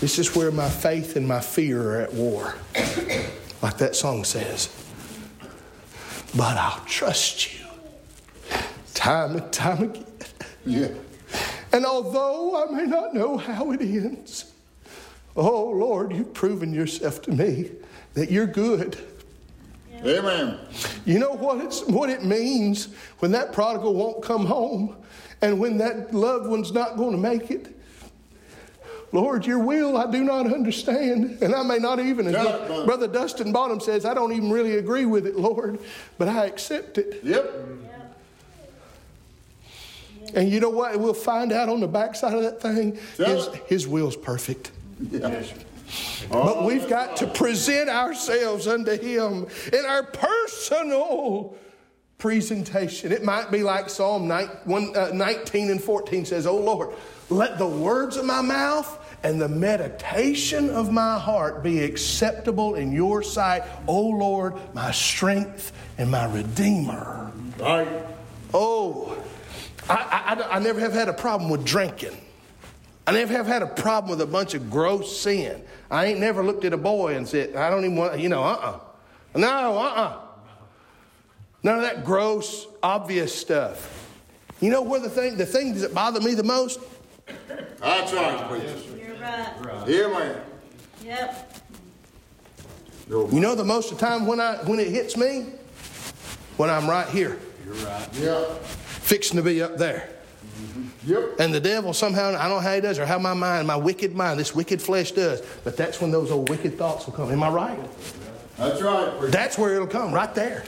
this 0.01 0.18
is 0.21 0.37
where 0.37 0.53
my 0.53 0.68
faith 0.68 1.16
and 1.16 1.27
my 1.27 1.40
fear 1.40 1.97
are 1.97 2.01
at 2.03 2.12
war. 2.14 2.55
Like 3.61 3.79
that 3.79 3.97
song 3.97 4.23
says. 4.23 4.68
But 6.37 6.57
I'll 6.57 6.85
trust 6.85 7.53
you 7.53 7.66
time 8.94 9.35
and 9.35 9.53
time 9.53 9.83
again. 9.83 10.05
Yeah. 10.64 10.88
And 11.73 11.85
although 11.85 12.65
I 12.65 12.71
may 12.71 12.87
not 12.87 13.15
know 13.15 13.37
how 13.37 13.73
it 13.73 13.81
ends, 13.81 14.53
oh 15.37 15.71
Lord, 15.71 16.13
you've 16.13 16.35
proven 16.35 16.73
yourself 16.73 17.23
to 17.23 17.31
me 17.31 17.71
that 18.15 18.31
you're 18.31 18.47
good. 18.47 18.99
Amen. 20.05 20.59
You 21.05 21.19
know 21.19 21.33
what 21.33 21.61
it's 21.65 21.85
what 21.87 22.09
it 22.09 22.25
means 22.25 22.89
when 23.19 23.33
that 23.33 23.53
prodigal 23.53 23.95
won't 23.95 24.23
come 24.23 24.47
home 24.47 24.97
and 25.43 25.59
when 25.59 25.79
that 25.79 26.15
loved 26.15 26.49
one's 26.49 26.73
not 26.73 26.97
going 26.97 27.13
to 27.13 27.19
make 27.19 27.51
it. 27.51 27.75
Lord, 29.11 29.47
your 29.47 29.59
will 29.59 29.97
I 29.97 30.11
do 30.11 30.23
not 30.23 30.53
understand, 30.53 31.39
and 31.41 31.55
I 31.55 31.63
may 31.63 31.79
not 31.79 31.99
even. 31.99 32.31
Brother 32.31 33.09
Dustin 33.09 33.53
Bottom 33.53 33.81
says, 33.81 34.05
I 34.05 34.13
don't 34.13 34.33
even 34.33 34.51
really 34.51 34.77
agree 34.77 35.07
with 35.07 35.27
it, 35.27 35.37
Lord, 35.37 35.81
but 36.19 36.29
I 36.29 36.45
accept 36.45 36.99
it. 36.99 37.25
Yep. 37.25 37.55
And 40.35 40.51
you 40.51 40.61
know 40.61 40.71
what? 40.71 40.99
We'll 40.99 41.14
find 41.14 41.53
out 41.53 41.69
on 41.69 41.81
the 41.81 41.88
backside 41.88 42.35
of 42.35 42.43
that 42.43 42.61
thing. 42.61 42.99
His, 43.17 43.47
it. 43.47 43.62
his 43.67 43.88
will's 43.88 44.17
perfect. 44.17 44.73
Yeah. 45.11 45.43
But 46.31 46.64
we've 46.64 46.88
got 46.88 47.17
to 47.19 47.27
present 47.27 47.88
ourselves 47.88 48.67
unto 48.67 48.99
Him 48.99 49.47
in 49.73 49.85
our 49.87 50.03
personal 50.03 51.57
presentation. 52.19 53.12
It 53.12 53.25
might 53.25 53.51
be 53.51 53.62
like 53.62 53.88
Psalm 53.88 54.29
9 54.29 54.47
one- 54.64 54.97
uh, 54.97 55.11
19 55.14 55.71
and 55.71 55.83
14 55.83 56.25
says, 56.27 56.47
Oh 56.47 56.59
Lord, 56.59 56.91
let 57.31 57.59
the 57.59 57.67
words 57.67 58.17
of 58.17 58.25
my 58.25 58.41
mouth 58.43 58.99
and 59.23 59.41
the 59.41 59.49
meditation 59.49 60.71
of 60.71 60.93
my 60.93 61.19
heart 61.19 61.62
be 61.62 61.83
acceptable 61.83 62.75
in 62.75 62.93
your 62.93 63.23
sight, 63.23 63.62
O 63.87 64.01
Lord, 64.01 64.55
my 64.75 64.91
strength 64.91 65.73
and 65.97 66.11
my 66.11 66.27
redeemer. 66.33 67.33
Right. 67.59 67.88
Oh, 68.55 69.17
I, 69.88 69.94
I, 69.94 70.35
I- 70.35 70.57
I 70.57 70.59
never 70.59 70.81
have 70.81 70.92
had 70.92 71.09
a 71.09 71.12
problem 71.12 71.51
with 71.51 71.64
drinking. 71.64 72.16
I 73.07 73.12
never 73.12 73.33
have 73.33 73.46
had 73.46 73.62
a 73.62 73.66
problem 73.66 74.11
with 74.11 74.20
a 74.20 74.31
bunch 74.31 74.53
of 74.55 74.70
gross 74.70 75.18
sin. 75.18 75.62
I 75.90 76.07
ain't 76.07 76.20
never 76.20 76.42
looked 76.44 76.64
at 76.66 76.72
a 76.74 76.77
boy 76.77 77.16
and 77.16 77.27
said, 77.27 77.57
I 77.57 77.70
don't 77.70 77.85
even 77.85 77.96
want, 77.96 78.20
you 78.20 78.29
know, 78.29 78.42
uh 78.42 78.48
uh 78.62 78.79
No, 79.35 79.79
uh 79.79 79.83
uh 79.83 80.16
None 81.62 81.77
of 81.77 81.83
that 81.83 82.05
gross, 82.05 82.66
obvious 82.83 83.35
stuff. 83.35 83.94
You 84.61 84.70
know 84.70 84.83
where 84.83 85.01
the 85.01 85.09
thing, 85.09 85.37
the 85.37 85.46
things 85.46 85.81
that 85.81 85.94
bother 85.94 86.20
me 86.20 86.35
the 86.35 86.42
most? 86.42 86.81
That's 87.81 88.12
right, 88.12 88.48
preacher. 88.48 88.77
You're 88.96 89.16
right. 89.18 89.88
Amen. 89.88 90.40
Yep. 91.05 91.62
You 93.09 93.40
know 93.40 93.55
the 93.55 93.64
most 93.64 93.90
of 93.90 93.98
the 93.98 94.05
time 94.07 94.27
when 94.27 94.38
I 94.40 94.57
when 94.64 94.79
it 94.79 94.88
hits 94.88 95.16
me? 95.16 95.46
When 96.59 96.68
I'm 96.68 96.88
right 96.88 97.09
here, 97.09 97.38
You're 97.64 97.74
right. 97.74 98.09
Yep. 98.14 98.64
Fixing 99.09 99.38
to 99.38 99.42
be 99.42 99.62
up 99.62 99.79
there. 99.79 100.11
Yep. 101.07 101.40
And 101.40 101.55
the 101.55 101.61
devil 101.61 101.94
somehow, 101.94 102.29
I 102.29 102.33
don't 102.33 102.51
know 102.51 102.61
how 102.61 102.75
he 102.75 102.83
does 102.83 102.99
or 102.99 103.07
how 103.07 103.18
my 103.18 103.33
mind, 103.33 103.66
my 103.66 103.77
wicked 103.77 104.14
mind, 104.14 104.38
this 104.38 104.55
wicked 104.55 104.83
flesh 104.83 105.12
does, 105.12 105.40
but 105.64 105.79
that's 105.79 106.01
when 106.01 106.11
those 106.11 106.31
old 106.31 106.51
wicked 106.51 106.77
thoughts 106.77 107.07
will 107.07 107.14
come. 107.14 107.31
Am 107.31 107.42
I 107.42 107.49
right? 107.49 107.79
That's 108.59 108.83
right. 108.83 109.31
That's 109.31 109.57
where 109.57 109.75
it'll 109.75 109.87
come, 109.87 110.12
right 110.12 110.35
there. 110.35 110.64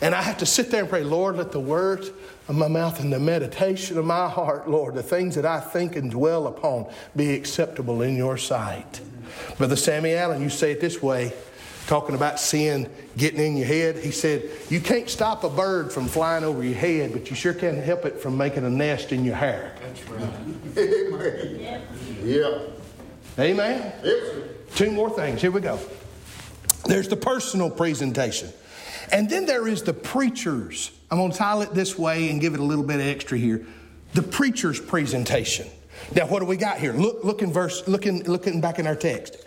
And 0.00 0.12
I 0.12 0.22
have 0.22 0.38
to 0.38 0.46
sit 0.46 0.72
there 0.72 0.80
and 0.80 0.88
pray, 0.88 1.04
Lord, 1.04 1.36
let 1.36 1.52
the 1.52 1.60
words 1.60 2.10
of 2.48 2.56
my 2.56 2.66
mouth 2.66 2.98
and 2.98 3.12
the 3.12 3.20
meditation 3.20 3.96
of 3.96 4.04
my 4.04 4.28
heart, 4.28 4.68
Lord, 4.68 4.94
the 4.94 5.02
things 5.02 5.36
that 5.36 5.46
I 5.46 5.60
think 5.60 5.94
and 5.94 6.10
dwell 6.10 6.48
upon 6.48 6.92
be 7.14 7.32
acceptable 7.32 8.02
in 8.02 8.16
your 8.16 8.36
sight. 8.36 9.00
Brother 9.56 9.76
Sammy 9.76 10.14
Allen, 10.14 10.42
you 10.42 10.50
say 10.50 10.72
it 10.72 10.80
this 10.80 11.00
way, 11.00 11.32
talking 11.86 12.14
about 12.14 12.40
sin 12.40 12.90
getting 13.16 13.40
in 13.40 13.56
your 13.56 13.66
head. 13.66 13.98
He 13.98 14.10
said, 14.10 14.50
You 14.68 14.80
can't 14.80 15.08
stop 15.08 15.44
a 15.44 15.50
bird 15.50 15.92
from 15.92 16.06
flying 16.06 16.44
over 16.44 16.62
your 16.62 16.74
head, 16.74 17.12
but 17.12 17.30
you 17.30 17.36
sure 17.36 17.54
can 17.54 17.76
help 17.76 18.04
it 18.04 18.20
from 18.20 18.36
making 18.36 18.64
a 18.64 18.70
nest 18.70 19.12
in 19.12 19.24
your 19.24 19.36
hair. 19.36 19.74
That's 19.80 20.08
right. 20.08 20.22
Amen. 20.78 21.82
Yep. 22.22 22.80
Amen? 23.38 23.92
Yes. 24.02 24.36
Two 24.74 24.90
more 24.90 25.10
things. 25.10 25.40
Here 25.40 25.50
we 25.50 25.60
go. 25.60 25.78
There's 26.86 27.08
the 27.08 27.16
personal 27.16 27.70
presentation. 27.70 28.50
And 29.12 29.28
then 29.28 29.46
there 29.46 29.68
is 29.68 29.82
the 29.82 29.92
preacher's. 29.92 30.90
I'm 31.10 31.18
going 31.18 31.32
to 31.32 31.36
title 31.36 31.62
it 31.62 31.74
this 31.74 31.98
way 31.98 32.30
and 32.30 32.40
give 32.40 32.54
it 32.54 32.60
a 32.60 32.64
little 32.64 32.84
bit 32.84 33.00
extra 33.00 33.38
here. 33.38 33.66
The 34.14 34.22
preacher's 34.22 34.80
presentation. 34.80 35.68
Now, 36.14 36.26
what 36.26 36.40
do 36.40 36.46
we 36.46 36.56
got 36.56 36.78
here? 36.78 36.92
Look, 36.92 37.24
look 37.24 37.42
in 37.42 37.52
verse, 37.52 37.86
looking, 37.86 38.24
looking 38.24 38.60
back 38.60 38.78
in 38.78 38.86
our 38.86 38.96
text 38.96 39.44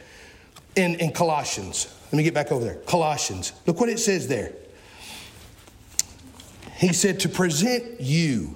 in, 0.75 0.95
in 0.95 1.11
Colossians. 1.11 1.93
Let 2.11 2.13
me 2.13 2.23
get 2.23 2.33
back 2.33 2.51
over 2.51 2.63
there. 2.63 2.75
Colossians. 2.85 3.51
Look 3.65 3.79
what 3.79 3.89
it 3.89 3.99
says 3.99 4.27
there. 4.27 4.53
He 6.77 6.93
said, 6.93 7.19
to 7.21 7.29
present 7.29 7.99
you. 7.99 8.55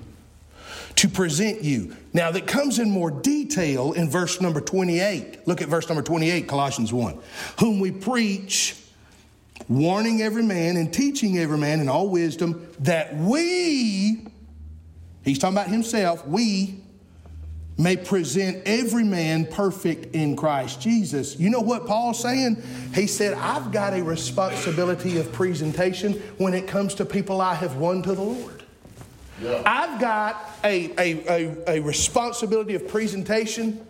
To 0.98 1.10
present 1.10 1.64
you. 1.64 1.96
Now, 2.14 2.32
that 2.32 2.48
comes 2.48 2.80
in 2.80 2.90
more 2.90 3.12
detail 3.12 3.94
in 3.94 4.10
verse 4.10 4.40
number 4.40 4.62
28. 4.62 5.48
Look 5.48 5.62
at 5.62 5.68
verse 5.68 5.90
number 5.90 6.04
28, 6.04 6.48
Colossians 6.48 6.94
1. 6.94 7.18
Whom 7.60 7.80
we 7.80 7.92
preach, 7.92 8.76
warning 9.68 10.22
every 10.22 10.44
man 10.44 10.78
and 10.78 10.94
teaching 10.94 11.40
every 11.40 11.58
man 11.58 11.80
in 11.80 11.90
all 11.90 12.08
wisdom, 12.10 12.68
that 12.80 13.16
we, 13.18 14.28
he's 15.24 15.40
talking 15.40 15.58
about 15.58 15.70
himself, 15.70 16.26
we 16.28 16.76
may 17.82 17.98
present 17.98 18.62
every 18.66 19.04
man 19.04 19.46
perfect 19.46 20.16
in 20.16 20.36
Christ 20.36 20.80
Jesus. 20.80 21.40
You 21.40 21.50
know 21.50 21.62
what 21.62 21.88
Paul's 21.88 22.20
saying? 22.22 22.62
He 22.94 23.08
said, 23.08 23.34
I've 23.34 23.72
got 23.72 23.94
a 23.94 24.04
responsibility 24.04 25.18
of 25.18 25.32
presentation 25.32 26.14
when 26.38 26.54
it 26.54 26.68
comes 26.68 26.94
to 26.96 27.06
people 27.06 27.42
I 27.42 27.56
have 27.56 27.78
won 27.78 28.04
to 28.04 28.14
the 28.14 28.22
Lord. 28.22 28.64
Yeah. 29.42 29.64
I've 29.66 30.00
got 30.00 30.52
a, 30.64 30.92
a, 31.00 31.28
a, 31.28 31.78
a 31.78 31.80
responsibility 31.80 32.76
of 32.76 32.88
presentation 32.88 33.86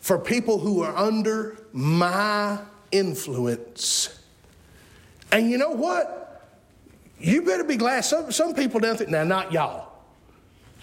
for 0.00 0.18
people 0.18 0.58
who 0.58 0.82
are 0.82 0.96
under 0.96 1.58
my 1.72 2.58
influence. 2.90 4.18
And 5.30 5.50
you 5.50 5.58
know 5.58 5.70
what? 5.70 6.46
You 7.18 7.42
better 7.42 7.64
be 7.64 7.76
glad. 7.76 8.02
Some, 8.02 8.32
some 8.32 8.54
people 8.54 8.80
don't 8.80 8.96
think, 8.96 9.10
now, 9.10 9.24
not 9.24 9.52
y'all. 9.52 9.93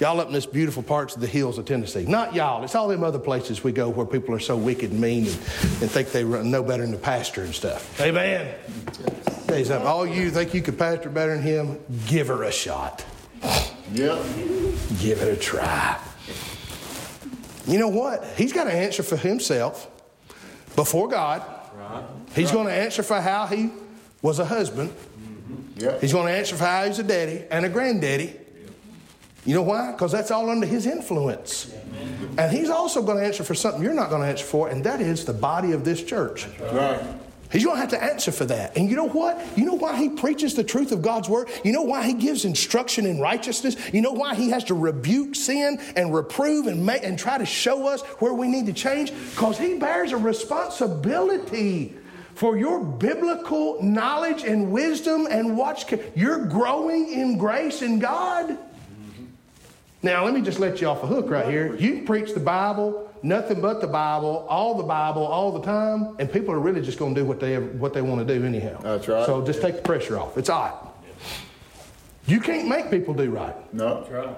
Y'all 0.01 0.19
up 0.19 0.25
in 0.25 0.33
this 0.33 0.47
beautiful 0.47 0.81
parts 0.81 1.13
of 1.13 1.21
the 1.21 1.27
hills 1.27 1.59
of 1.59 1.65
Tennessee. 1.65 2.05
Not 2.05 2.33
y'all. 2.33 2.63
It's 2.63 2.73
all 2.73 2.87
them 2.87 3.03
other 3.03 3.19
places 3.19 3.63
we 3.63 3.71
go 3.71 3.87
where 3.87 4.07
people 4.07 4.33
are 4.33 4.39
so 4.39 4.57
wicked 4.57 4.89
and 4.89 4.99
mean 4.99 5.27
and, 5.27 5.27
and 5.27 5.91
think 5.91 6.11
they 6.11 6.23
run 6.23 6.49
know 6.49 6.63
better 6.63 6.81
than 6.81 6.91
the 6.91 6.97
pastor 6.97 7.43
and 7.43 7.53
stuff. 7.53 8.01
Amen. 8.01 8.51
Tell 9.45 9.59
you 9.59 9.65
something. 9.65 9.87
All 9.87 10.07
you 10.07 10.31
think 10.31 10.55
you 10.55 10.63
could 10.63 10.79
pastor 10.79 11.11
better 11.11 11.35
than 11.35 11.43
him, 11.43 11.79
give 12.07 12.29
her 12.29 12.41
a 12.41 12.51
shot. 12.51 13.05
Yeah. 13.93 14.19
Give 14.99 15.21
it 15.21 15.37
a 15.37 15.39
try. 15.39 16.01
You 17.67 17.77
know 17.77 17.89
what? 17.89 18.25
He's 18.35 18.53
got 18.53 18.63
to 18.63 18.73
answer 18.73 19.03
for 19.03 19.17
himself 19.17 19.87
before 20.75 21.09
God. 21.09 21.43
Right. 21.75 22.03
He's 22.33 22.47
right. 22.47 22.53
going 22.53 22.67
to 22.67 22.73
answer 22.73 23.03
for 23.03 23.21
how 23.21 23.45
he 23.45 23.69
was 24.23 24.39
a 24.39 24.45
husband. 24.45 24.89
Mm-hmm. 24.89 25.79
Yeah. 25.79 25.99
He's 25.99 26.11
going 26.11 26.25
to 26.25 26.33
answer 26.33 26.55
for 26.55 26.65
how 26.65 26.87
he's 26.87 26.97
a 26.97 27.03
daddy 27.03 27.43
and 27.51 27.67
a 27.67 27.69
granddaddy. 27.69 28.39
You 29.45 29.55
know 29.55 29.63
why? 29.63 29.91
Because 29.91 30.11
that's 30.11 30.29
all 30.29 30.49
under 30.49 30.67
his 30.67 30.85
influence. 30.85 31.73
And 32.37 32.51
he's 32.51 32.69
also 32.69 33.01
going 33.01 33.17
to 33.17 33.25
answer 33.25 33.43
for 33.43 33.55
something 33.55 33.81
you're 33.83 33.93
not 33.93 34.09
going 34.09 34.21
to 34.21 34.27
answer 34.27 34.45
for, 34.45 34.69
and 34.69 34.83
that 34.83 35.01
is 35.01 35.25
the 35.25 35.33
body 35.33 35.71
of 35.71 35.83
this 35.83 36.03
church. 36.03 36.47
Right. 36.71 37.01
He's 37.51 37.65
going 37.65 37.75
to 37.75 37.81
have 37.81 37.89
to 37.89 38.01
answer 38.01 38.31
for 38.31 38.45
that. 38.45 38.77
And 38.77 38.89
you 38.89 38.95
know 38.95 39.09
what? 39.09 39.41
You 39.57 39.65
know 39.65 39.73
why 39.73 39.97
he 39.97 40.09
preaches 40.09 40.53
the 40.53 40.63
truth 40.63 40.93
of 40.93 41.01
God's 41.01 41.27
word? 41.27 41.49
You 41.65 41.73
know 41.73 41.81
why 41.81 42.05
he 42.05 42.13
gives 42.13 42.45
instruction 42.45 43.05
in 43.05 43.19
righteousness? 43.19 43.75
You 43.93 44.01
know 44.01 44.13
why 44.13 44.35
he 44.35 44.51
has 44.51 44.63
to 44.65 44.73
rebuke 44.73 45.35
sin 45.35 45.81
and 45.97 46.13
reprove 46.13 46.67
and 46.67 46.85
make 46.85 47.03
and 47.03 47.19
try 47.19 47.37
to 47.37 47.45
show 47.45 47.87
us 47.87 48.03
where 48.19 48.33
we 48.33 48.47
need 48.47 48.67
to 48.67 48.73
change? 48.73 49.11
Because 49.31 49.57
he 49.57 49.77
bears 49.77 50.13
a 50.13 50.17
responsibility 50.17 51.93
for 52.35 52.57
your 52.57 52.81
biblical 52.81 53.83
knowledge 53.83 54.43
and 54.43 54.71
wisdom 54.71 55.27
and 55.29 55.57
watch. 55.57 55.91
You're 56.15 56.45
growing 56.45 57.11
in 57.11 57.37
grace 57.37 57.81
in 57.81 57.99
God. 57.99 58.57
Now, 60.03 60.25
let 60.25 60.33
me 60.33 60.41
just 60.41 60.59
let 60.59 60.81
you 60.81 60.87
off 60.87 61.03
a 61.03 61.07
hook 61.07 61.29
right 61.29 61.47
here. 61.47 61.75
You 61.75 62.01
preach 62.03 62.33
the 62.33 62.39
Bible, 62.39 63.11
nothing 63.21 63.61
but 63.61 63.81
the 63.81 63.87
Bible, 63.87 64.47
all 64.49 64.75
the 64.75 64.83
Bible, 64.83 65.23
all 65.23 65.51
the 65.51 65.61
time, 65.61 66.15
and 66.17 66.31
people 66.31 66.53
are 66.53 66.59
really 66.59 66.81
just 66.81 66.97
going 66.97 67.13
to 67.13 67.21
do 67.21 67.25
what 67.25 67.39
they 67.39 67.57
what 67.59 67.93
they 67.93 68.01
want 68.01 68.27
to 68.27 68.39
do 68.39 68.43
anyhow. 68.43 68.79
That's 68.81 69.07
right. 69.07 69.25
So 69.25 69.45
just 69.45 69.61
take 69.61 69.75
the 69.75 69.81
pressure 69.83 70.17
off. 70.17 70.37
It's 70.37 70.49
all 70.49 70.63
right. 70.63 70.75
You 72.25 72.39
can't 72.39 72.67
make 72.67 72.89
people 72.89 73.13
do 73.13 73.29
right. 73.29 73.55
No. 73.73 74.01
That's 74.01 74.11
right. 74.11 74.35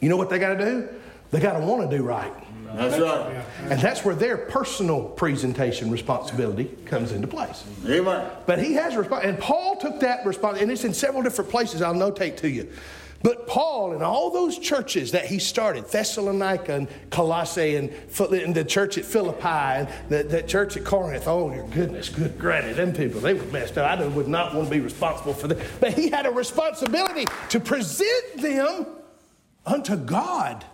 You 0.00 0.08
know 0.10 0.16
what 0.16 0.28
they 0.28 0.38
got 0.38 0.54
to 0.54 0.64
do? 0.64 0.88
They 1.30 1.40
got 1.40 1.58
to 1.58 1.64
want 1.64 1.90
to 1.90 1.96
do 1.96 2.02
right. 2.02 2.32
That's 2.74 2.98
right. 2.98 3.44
And 3.70 3.80
that's 3.80 4.04
where 4.04 4.14
their 4.14 4.36
personal 4.36 5.04
presentation 5.04 5.90
responsibility 5.90 6.66
comes 6.84 7.12
into 7.12 7.26
place. 7.26 7.64
Amen. 7.86 8.30
But 8.44 8.58
he 8.58 8.74
has 8.74 8.94
a 8.94 8.98
response, 8.98 9.24
and 9.24 9.38
Paul 9.38 9.76
took 9.76 10.00
that 10.00 10.26
response, 10.26 10.60
and 10.60 10.70
it's 10.70 10.84
in 10.84 10.92
several 10.92 11.22
different 11.22 11.50
places. 11.50 11.80
I'll 11.80 11.94
notate 11.94 12.36
to 12.38 12.50
you. 12.50 12.68
But 13.22 13.46
Paul 13.46 13.92
and 13.92 14.02
all 14.02 14.30
those 14.30 14.58
churches 14.58 15.12
that 15.12 15.26
he 15.26 15.38
started, 15.38 15.86
Thessalonica 15.86 16.74
and 16.74 16.88
Colossae 17.10 17.76
and, 17.76 17.90
and 18.18 18.54
the 18.54 18.64
church 18.64 18.98
at 18.98 19.04
Philippi 19.04 19.46
and 19.46 19.88
the, 20.08 20.22
the, 20.22 20.42
church 20.42 20.76
at 20.76 20.84
Corinth, 20.84 21.26
oh, 21.26 21.52
your 21.52 21.66
goodness, 21.68 22.08
good 22.08 22.38
granny, 22.38 22.72
them 22.72 22.92
people, 22.92 23.20
they 23.20 23.34
were 23.34 23.44
messed 23.46 23.78
up. 23.78 23.98
I 23.98 24.06
would 24.06 24.28
not 24.28 24.54
want 24.54 24.68
to 24.68 24.70
be 24.70 24.80
responsible 24.80 25.34
for 25.34 25.48
them. 25.48 25.58
But 25.80 25.94
he 25.94 26.10
had 26.10 26.26
a 26.26 26.30
responsibility 26.30 27.24
to 27.50 27.60
present 27.60 28.36
them 28.36 28.86
unto 29.64 29.96
God. 29.96 30.64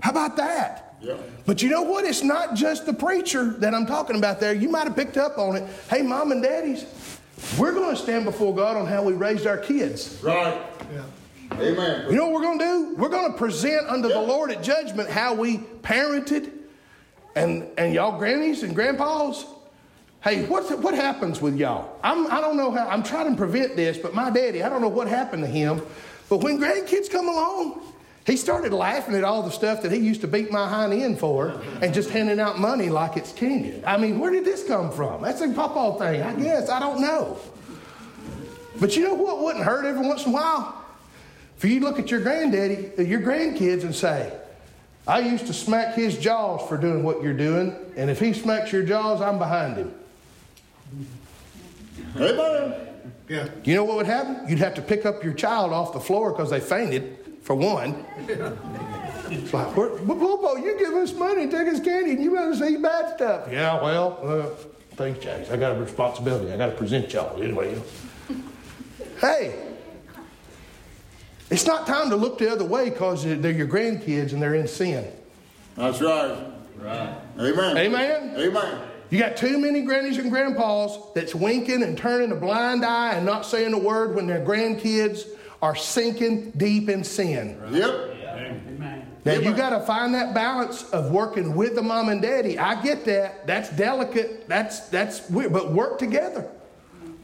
How 0.00 0.10
about 0.10 0.36
that? 0.36 0.96
Yeah. 1.00 1.16
But 1.46 1.62
you 1.62 1.68
know 1.68 1.82
what? 1.82 2.04
It's 2.04 2.22
not 2.22 2.54
just 2.54 2.86
the 2.86 2.94
preacher 2.94 3.52
that 3.58 3.74
I'm 3.74 3.86
talking 3.86 4.16
about 4.16 4.40
there. 4.40 4.54
You 4.54 4.68
might 4.68 4.84
have 4.84 4.96
picked 4.96 5.16
up 5.16 5.38
on 5.38 5.56
it. 5.56 5.68
Hey, 5.90 6.02
mom 6.02 6.32
and 6.32 6.42
daddies, 6.42 6.84
we're 7.58 7.72
going 7.72 7.94
to 7.94 8.00
stand 8.00 8.24
before 8.24 8.54
God 8.54 8.76
on 8.76 8.86
how 8.86 9.02
we 9.02 9.12
raised 9.12 9.46
our 9.46 9.58
kids. 9.58 10.20
Right. 10.22 10.60
Yeah. 10.92 11.04
Amen. 11.52 12.10
You 12.10 12.16
know 12.16 12.28
what 12.28 12.34
we're 12.34 12.46
going 12.46 12.58
to 12.58 12.64
do? 12.64 12.94
We're 12.96 13.08
going 13.08 13.30
to 13.30 13.38
present 13.38 13.86
unto 13.88 14.08
the 14.08 14.20
Lord 14.20 14.50
at 14.50 14.62
judgment 14.62 15.08
how 15.08 15.34
we 15.34 15.58
parented 15.82 16.50
and, 17.36 17.68
and 17.78 17.94
y'all 17.94 18.18
grannies 18.18 18.62
and 18.62 18.74
grandpas. 18.74 19.46
Hey, 20.22 20.46
what, 20.46 20.78
what 20.80 20.94
happens 20.94 21.40
with 21.40 21.56
y'all? 21.56 21.98
I'm, 22.02 22.26
I 22.32 22.40
don't 22.40 22.56
know 22.56 22.70
how, 22.70 22.88
I'm 22.88 23.02
trying 23.02 23.30
to 23.30 23.36
prevent 23.36 23.76
this, 23.76 23.98
but 23.98 24.14
my 24.14 24.30
daddy, 24.30 24.62
I 24.62 24.68
don't 24.68 24.80
know 24.80 24.88
what 24.88 25.06
happened 25.06 25.42
to 25.42 25.48
him. 25.48 25.82
But 26.28 26.38
when 26.38 26.58
grandkids 26.58 27.10
come 27.10 27.28
along, 27.28 27.82
he 28.26 28.38
started 28.38 28.72
laughing 28.72 29.14
at 29.14 29.22
all 29.22 29.42
the 29.42 29.50
stuff 29.50 29.82
that 29.82 29.92
he 29.92 29.98
used 29.98 30.22
to 30.22 30.26
beat 30.26 30.50
my 30.50 30.66
hind 30.66 30.94
end 30.94 31.18
for 31.18 31.60
and 31.82 31.92
just 31.92 32.08
handing 32.08 32.40
out 32.40 32.58
money 32.58 32.88
like 32.88 33.18
it's 33.18 33.32
king. 33.32 33.82
I 33.86 33.98
mean, 33.98 34.18
where 34.18 34.30
did 34.30 34.46
this 34.46 34.66
come 34.66 34.90
from? 34.90 35.22
That's 35.22 35.42
a 35.42 35.48
papa 35.48 35.98
thing, 35.98 36.22
I 36.22 36.34
guess. 36.34 36.70
I 36.70 36.80
don't 36.80 37.02
know. 37.02 37.38
But 38.80 38.96
you 38.96 39.04
know 39.04 39.14
what 39.14 39.42
wouldn't 39.42 39.64
hurt 39.64 39.84
every 39.84 40.06
once 40.06 40.24
in 40.24 40.32
a 40.32 40.34
while? 40.34 40.82
For 41.58 41.66
you 41.66 41.80
to 41.80 41.86
look 41.86 41.98
at 41.98 42.10
your 42.10 42.20
granddaddy, 42.20 42.92
uh, 42.98 43.02
your 43.02 43.20
grandkids, 43.20 43.82
and 43.84 43.94
say, 43.94 44.32
I 45.06 45.20
used 45.20 45.46
to 45.46 45.52
smack 45.52 45.94
his 45.94 46.18
jaws 46.18 46.66
for 46.66 46.78
doing 46.78 47.02
what 47.02 47.22
you're 47.22 47.34
doing, 47.34 47.76
and 47.96 48.10
if 48.10 48.18
he 48.18 48.32
smacks 48.32 48.72
your 48.72 48.82
jaws, 48.82 49.20
I'm 49.20 49.38
behind 49.38 49.76
him. 49.76 49.94
Amen. 52.16 52.74
Yeah. 53.28 53.48
You 53.64 53.74
know 53.74 53.84
what 53.84 53.98
would 53.98 54.06
happen? 54.06 54.48
You'd 54.48 54.58
have 54.58 54.74
to 54.74 54.82
pick 54.82 55.06
up 55.06 55.22
your 55.22 55.34
child 55.34 55.72
off 55.72 55.92
the 55.92 56.00
floor 56.00 56.32
because 56.32 56.50
they 56.50 56.60
fainted 56.60 57.23
for 57.44 57.54
one. 57.54 58.04
It's 59.30 59.52
like, 59.52 59.74
Popo, 59.74 60.56
you 60.56 60.78
give 60.78 60.94
us 60.94 61.12
money, 61.12 61.46
take 61.46 61.68
us 61.68 61.80
candy, 61.80 62.12
and 62.12 62.22
you 62.22 62.34
let 62.34 62.48
us 62.48 62.62
eat 62.62 62.80
bad 62.82 63.14
stuff. 63.16 63.48
Yeah, 63.50 63.82
well, 63.82 64.18
uh, 64.22 64.46
thanks, 64.96 65.22
James. 65.22 65.50
I 65.50 65.56
got 65.56 65.76
a 65.76 65.80
responsibility. 65.80 66.52
I 66.52 66.56
got 66.56 66.66
to 66.66 66.76
present 66.76 67.12
y'all 67.12 67.40
anyway. 67.40 67.80
hey, 69.20 69.54
it's 71.50 71.66
not 71.66 71.86
time 71.86 72.08
to 72.10 72.16
look 72.16 72.38
the 72.38 72.50
other 72.50 72.64
way 72.64 72.88
because 72.88 73.24
they're 73.24 73.50
your 73.50 73.68
grandkids 73.68 74.32
and 74.32 74.42
they're 74.42 74.54
in 74.54 74.66
sin. 74.66 75.06
That's 75.76 76.00
right. 76.00 76.36
Right. 76.78 77.16
Amen. 77.38 77.76
Amen. 77.76 78.34
Amen. 78.38 78.80
You 79.10 79.18
got 79.18 79.36
too 79.36 79.58
many 79.58 79.82
grannies 79.82 80.16
and 80.16 80.30
grandpas 80.30 80.98
that's 81.14 81.34
winking 81.34 81.82
and 81.82 81.96
turning 81.96 82.32
a 82.32 82.36
blind 82.36 82.84
eye 82.84 83.14
and 83.14 83.26
not 83.26 83.44
saying 83.44 83.74
a 83.74 83.78
word 83.78 84.16
when 84.16 84.26
their 84.26 84.44
grandkids 84.44 85.28
are 85.64 85.74
sinking 85.74 86.50
deep 86.50 86.90
in 86.90 87.02
sin. 87.02 87.58
Yep. 87.70 88.10
Now 89.24 89.32
you 89.32 89.54
got 89.54 89.70
to 89.70 89.80
find 89.80 90.12
that 90.12 90.34
balance 90.34 90.90
of 90.90 91.10
working 91.10 91.56
with 91.56 91.74
the 91.74 91.80
mom 91.80 92.10
and 92.10 92.20
daddy. 92.20 92.58
I 92.58 92.82
get 92.82 93.06
that. 93.06 93.46
That's 93.46 93.70
delicate. 93.70 94.46
That's 94.46 94.80
that's 94.90 95.30
weird. 95.30 95.54
But 95.54 95.72
work 95.72 95.98
together. 95.98 96.46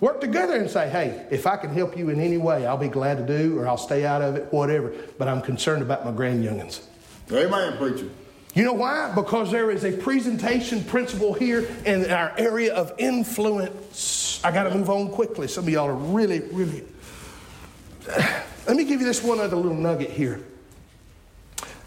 Work 0.01 0.23
together 0.23 0.55
and 0.55 0.71
say, 0.71 0.89
hey, 0.89 1.27
if 1.31 1.47
I 1.47 1.59
can 1.59 1.75
help 1.75 1.99
you 1.99 2.09
in 2.09 2.19
any 2.19 2.39
way, 2.39 2.65
I'll 2.65 2.79
be 2.79 2.89
glad 2.89 3.19
to 3.19 3.27
do, 3.27 3.59
or 3.59 3.69
I'll 3.69 3.77
stay 3.77 4.07
out 4.07 4.23
of 4.23 4.35
it, 4.37 4.51
whatever. 4.51 4.95
But 5.19 5.29
I'm 5.29 5.43
concerned 5.43 5.83
about 5.83 6.07
my 6.07 6.13
grand 6.13 6.43
youngins. 6.43 6.81
Amen, 7.31 7.77
preacher. 7.77 8.09
You 8.55 8.65
know 8.65 8.73
why? 8.73 9.13
Because 9.15 9.51
there 9.51 9.71
is 9.71 9.85
a 9.85 9.93
presentation 9.93 10.83
principle 10.85 11.35
here 11.35 11.69
in 11.85 12.11
our 12.11 12.33
area 12.39 12.73
of 12.75 12.95
influence. 12.97 14.41
I 14.43 14.51
got 14.51 14.65
to 14.65 14.75
move 14.75 14.89
on 14.89 15.11
quickly. 15.11 15.47
Some 15.47 15.65
of 15.65 15.71
y'all 15.71 15.89
are 15.89 15.95
really, 15.95 16.41
really 16.41 16.85
let 18.67 18.77
me 18.77 18.85
give 18.85 19.01
you 19.01 19.07
this 19.07 19.23
one 19.23 19.41
other 19.41 19.57
little 19.57 19.75
nugget 19.75 20.11
here. 20.11 20.41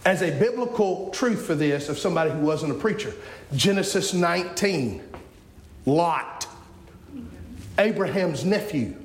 As 0.05 0.21
a 0.21 0.31
biblical 0.37 1.09
truth 1.11 1.45
for 1.45 1.55
this, 1.55 1.87
of 1.87 1.97
somebody 1.97 2.29
who 2.29 2.39
wasn't 2.39 2.71
a 2.71 2.75
preacher, 2.75 3.13
Genesis 3.55 4.13
19. 4.13 5.01
Lot, 5.85 6.47
Abraham's 7.77 8.45
nephew. 8.45 8.95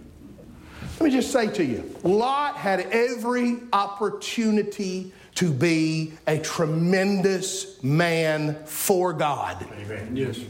Let 1.01 1.05
me 1.05 1.11
just 1.11 1.33
say 1.33 1.49
to 1.49 1.65
you 1.65 1.95
Lot 2.03 2.57
had 2.57 2.81
every 2.91 3.59
opportunity 3.73 5.13
to 5.37 5.53
be 5.53 6.13
a 6.27 6.39
tremendous 6.39 7.83
man 7.83 8.65
for 8.65 9.13
God. 9.13 9.65
Amen. 9.81 10.17
Yes. 10.17 10.41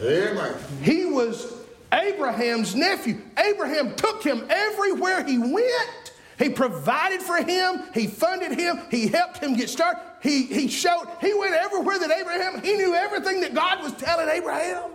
Amen. 0.00 0.54
He 0.82 1.06
was 1.06 1.52
Abraham's 1.92 2.74
nephew. 2.74 3.22
Abraham 3.38 3.94
took 3.94 4.22
him 4.22 4.44
everywhere 4.50 5.24
he 5.24 5.38
went. 5.38 6.03
He 6.38 6.48
provided 6.48 7.22
for 7.22 7.36
him, 7.36 7.82
he 7.94 8.06
funded 8.06 8.58
him, 8.58 8.80
he 8.90 9.06
helped 9.06 9.38
him 9.38 9.54
get 9.54 9.68
started. 9.68 10.00
He, 10.20 10.44
he 10.44 10.68
showed, 10.68 11.06
he 11.20 11.32
went 11.34 11.54
everywhere 11.54 11.98
that 11.98 12.10
Abraham, 12.10 12.60
he 12.62 12.74
knew 12.74 12.94
everything 12.94 13.40
that 13.42 13.54
God 13.54 13.82
was 13.82 13.92
telling 13.92 14.28
Abraham. 14.28 14.90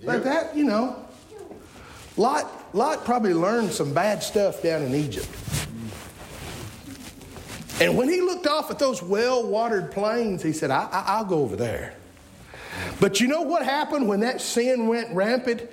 Like 0.00 0.22
that, 0.24 0.56
you 0.56 0.64
know. 0.64 1.04
Lot, 2.16 2.74
Lot 2.74 3.04
probably 3.04 3.34
learned 3.34 3.72
some 3.72 3.92
bad 3.92 4.22
stuff 4.22 4.62
down 4.62 4.82
in 4.82 4.94
Egypt. 4.94 5.28
And 7.80 7.96
when 7.96 8.08
he 8.08 8.20
looked 8.20 8.46
off 8.46 8.70
at 8.70 8.78
those 8.78 9.02
well 9.02 9.46
watered 9.46 9.90
plains, 9.90 10.42
he 10.42 10.52
said, 10.52 10.70
I, 10.70 11.20
will 11.20 11.28
go 11.28 11.42
over 11.42 11.56
there. 11.56 11.94
But 13.00 13.20
you 13.20 13.26
know 13.26 13.42
what 13.42 13.64
happened 13.64 14.08
when 14.08 14.20
that 14.20 14.40
sin 14.40 14.86
went 14.86 15.14
rampant? 15.14 15.68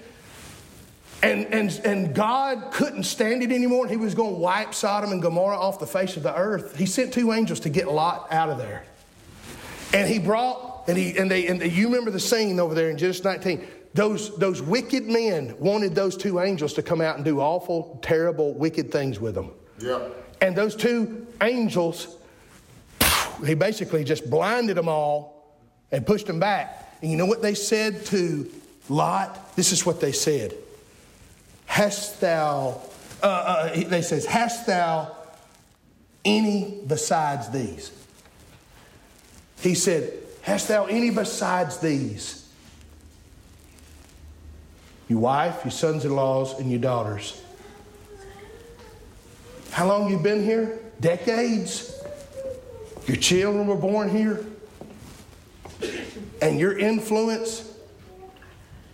And, 1.24 1.46
and, 1.54 1.70
and 1.86 2.16
God 2.16 2.72
couldn't 2.72 3.04
stand 3.04 3.44
it 3.44 3.52
anymore. 3.52 3.88
He 3.88 3.98
was 3.98 4.16
going 4.16 4.34
to 4.34 4.40
wipe 4.40 4.74
Sodom 4.74 5.12
and 5.12 5.22
Gomorrah 5.22 5.60
off 5.60 5.80
the 5.80 5.86
face 5.86 6.18
of 6.18 6.24
the 6.24 6.36
earth. 6.36 6.76
He 6.76 6.88
sent 6.88 7.14
two 7.14 7.32
angels 7.32 7.60
to 7.62 7.70
get 7.70 7.88
Lot 7.88 8.32
out 8.32 8.50
of 8.50 8.58
there. 8.58 8.84
And 9.94 10.10
he 10.10 10.18
brought, 10.18 10.86
and, 10.88 10.98
he, 10.98 11.16
and, 11.18 11.30
they, 11.30 11.48
and 11.48 11.62
you 11.62 11.88
remember 11.88 12.10
the 12.10 12.20
scene 12.20 12.60
over 12.60 12.74
there 12.74 12.90
in 12.90 12.98
Genesis 12.98 13.24
19. 13.24 13.68
Those, 13.94 14.36
those 14.38 14.62
wicked 14.62 15.06
men 15.06 15.56
wanted 15.60 15.94
those 15.94 16.18
two 16.18 16.40
angels 16.40 16.74
to 16.74 16.82
come 16.82 17.02
out 17.02 17.18
and 17.18 17.26
do 17.26 17.40
awful, 17.40 18.00
terrible, 18.02 18.54
wicked 18.54 18.92
things 18.92 19.20
with 19.20 19.36
them. 19.36 19.52
Yeah. 19.80 20.08
And 20.40 20.56
those 20.56 20.76
two 20.76 21.28
angels, 21.42 22.16
he 23.46 23.54
basically 23.54 24.04
just 24.04 24.28
blinded 24.30 24.78
them 24.78 24.88
all 24.88 25.56
and 25.92 26.08
pushed 26.08 26.26
them 26.26 26.40
back. 26.40 26.98
And 27.02 27.12
you 27.12 27.18
know 27.18 27.26
what 27.26 27.44
they 27.44 27.54
said 27.54 28.06
to 28.08 28.50
Lot? 28.90 29.56
This 29.56 29.72
is 29.72 29.86
what 29.86 30.00
they 30.00 30.14
said 30.14 30.56
Hast 31.72 32.20
thou, 32.20 32.82
uh, 33.24 33.26
uh, 33.26 33.84
they 33.88 34.02
says, 34.02 34.26
Hast 34.26 34.68
thou 34.68 35.16
any 36.26 36.82
besides 36.86 37.48
these? 37.50 37.94
He 39.62 39.74
said, 39.74 40.12
Hast 40.42 40.68
thou 40.68 40.88
any 40.88 41.12
besides 41.12 41.78
these? 41.78 42.46
Your 45.08 45.20
wife, 45.20 45.64
your 45.64 45.72
sons 45.72 46.04
in 46.04 46.14
laws, 46.14 46.60
and 46.60 46.70
your 46.70 46.82
daughters. 46.82 47.42
How 49.72 49.88
long 49.88 50.12
you 50.12 50.18
been 50.18 50.44
here? 50.44 50.78
Decades. 51.00 51.98
Your 53.08 53.16
children 53.16 53.66
were 53.66 53.78
born 53.78 54.10
here. 54.10 54.46
And 56.42 56.60
your 56.60 56.78
influence 56.78 57.71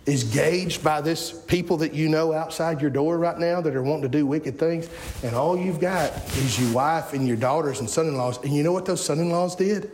is 0.08 0.24
gauged 0.24 0.82
by 0.82 1.02
this 1.02 1.32
people 1.32 1.76
that 1.76 1.92
you 1.92 2.08
know 2.08 2.32
outside 2.32 2.80
your 2.80 2.90
door 2.90 3.18
right 3.18 3.38
now 3.38 3.60
that 3.60 3.76
are 3.76 3.82
wanting 3.82 4.02
to 4.02 4.08
do 4.08 4.24
wicked 4.24 4.58
things. 4.58 4.88
And 5.22 5.36
all 5.36 5.56
you've 5.56 5.80
got 5.80 6.12
is 6.38 6.58
your 6.58 6.72
wife 6.72 7.12
and 7.12 7.28
your 7.28 7.36
daughters 7.36 7.80
and 7.80 7.90
son 7.90 8.06
in 8.06 8.16
laws. 8.16 8.42
And 8.42 8.54
you 8.54 8.62
know 8.62 8.72
what 8.72 8.86
those 8.86 9.04
son 9.04 9.18
in 9.18 9.28
laws 9.28 9.54
did? 9.54 9.90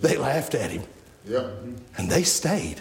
They 0.00 0.16
laughed 0.16 0.54
at 0.54 0.70
him. 0.70 0.84
Yeah. 1.26 1.50
And 1.98 2.08
they 2.08 2.22
stayed. 2.22 2.80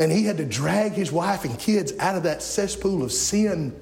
And 0.00 0.10
he 0.10 0.24
had 0.24 0.38
to 0.38 0.44
drag 0.44 0.92
his 0.92 1.12
wife 1.12 1.44
and 1.44 1.56
kids 1.56 1.92
out 2.00 2.16
of 2.16 2.24
that 2.24 2.42
cesspool 2.42 3.04
of 3.04 3.12
sin. 3.12 3.78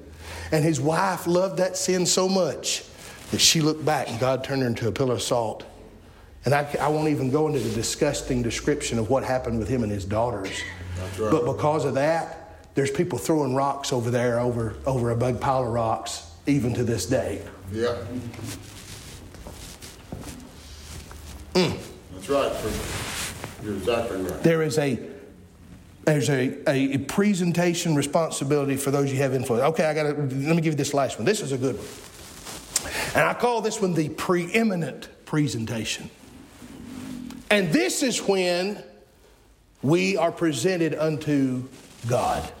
And 0.51 0.63
his 0.63 0.79
wife 0.79 1.25
loved 1.25 1.57
that 1.57 1.75
sin 1.75 2.05
so 2.05 2.29
much 2.29 2.83
that 3.31 3.39
she 3.39 3.61
looked 3.61 3.83
back 3.83 4.09
and 4.09 4.19
God 4.19 4.43
turned 4.43 4.61
her 4.61 4.67
into 4.67 4.87
a 4.87 4.91
pillar 4.91 5.15
of 5.15 5.23
salt. 5.23 5.63
And 6.45 6.53
I, 6.53 6.67
I 6.79 6.87
won't 6.89 7.09
even 7.09 7.31
go 7.31 7.47
into 7.47 7.59
the 7.59 7.73
disgusting 7.73 8.43
description 8.43 8.99
of 8.99 9.09
what 9.09 9.23
happened 9.23 9.57
with 9.57 9.67
him 9.67 9.81
and 9.81 9.91
his 9.91 10.05
daughters. 10.05 10.51
Right. 11.19 11.31
But 11.31 11.45
because 11.45 11.85
of 11.85 11.95
that, 11.95 12.65
there's 12.75 12.91
people 12.91 13.17
throwing 13.17 13.55
rocks 13.55 13.91
over 13.91 14.11
there, 14.11 14.39
over, 14.39 14.75
over 14.85 15.11
a 15.11 15.15
big 15.15 15.39
pile 15.39 15.63
of 15.63 15.69
rocks, 15.69 16.29
even 16.45 16.73
to 16.75 16.83
this 16.83 17.05
day. 17.05 17.41
Yeah. 17.71 17.97
Mm. 21.53 21.77
That's 22.13 22.29
right. 22.29 23.63
You're 23.63 23.77
exactly 23.77 24.21
right. 24.21 24.43
There 24.43 24.61
is 24.61 24.77
a 24.77 24.99
there's 26.05 26.29
a, 26.29 26.69
a, 26.69 26.99
presentation 26.99 27.93
responsibility 27.93 28.77
for 28.77 28.91
those 28.91 29.11
you 29.11 29.17
have 29.17 29.33
influence. 29.33 29.65
Okay, 29.71 29.83
I 29.83 29.93
got 29.93 30.03
to 30.03 30.13
let 30.13 30.31
me 30.31 30.61
give 30.61 30.67
you 30.67 30.75
this 30.75 30.93
last 30.93 31.17
one. 31.17 31.25
This 31.25 31.41
is 31.41 31.51
a 31.51 31.57
good 31.57 31.75
one. 31.75 31.85
And 33.13 33.25
I 33.27 33.33
call 33.33 33.59
this 33.59 33.81
one 33.81 33.93
the 33.93 34.07
preeminent 34.07 35.09
presentation. 35.25 36.09
And 37.49 37.73
this 37.73 38.03
is 38.03 38.21
when 38.21 38.81
we 39.87 40.17
are 40.17 40.33
presented 40.33 40.93
unto 40.95 41.63
God. 42.09 42.51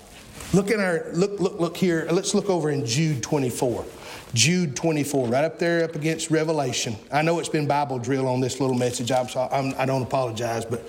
Look 0.53 0.71
in 0.71 0.79
our 0.79 1.07
look 1.13 1.41
look 1.41 1.59
look 1.59 1.75
here. 1.75 2.07
Let's 2.09 2.33
look 2.33 2.49
over 2.49 2.71
in 2.71 2.85
Jude 2.85 3.21
24. 3.21 3.85
Jude 4.33 4.75
24, 4.75 5.27
right 5.27 5.43
up 5.43 5.59
there 5.59 5.83
up 5.83 5.95
against 5.95 6.31
Revelation. 6.31 6.95
I 7.11 7.21
know 7.21 7.39
it's 7.39 7.49
been 7.49 7.67
Bible 7.67 7.99
drill 7.99 8.27
on 8.27 8.39
this 8.39 8.61
little 8.61 8.77
message. 8.77 9.11
I'm, 9.11 9.27
sorry, 9.27 9.51
I'm 9.51 9.73
I 9.77 9.85
don't 9.85 10.03
apologize, 10.03 10.63
but 10.65 10.87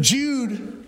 Jude 0.00 0.86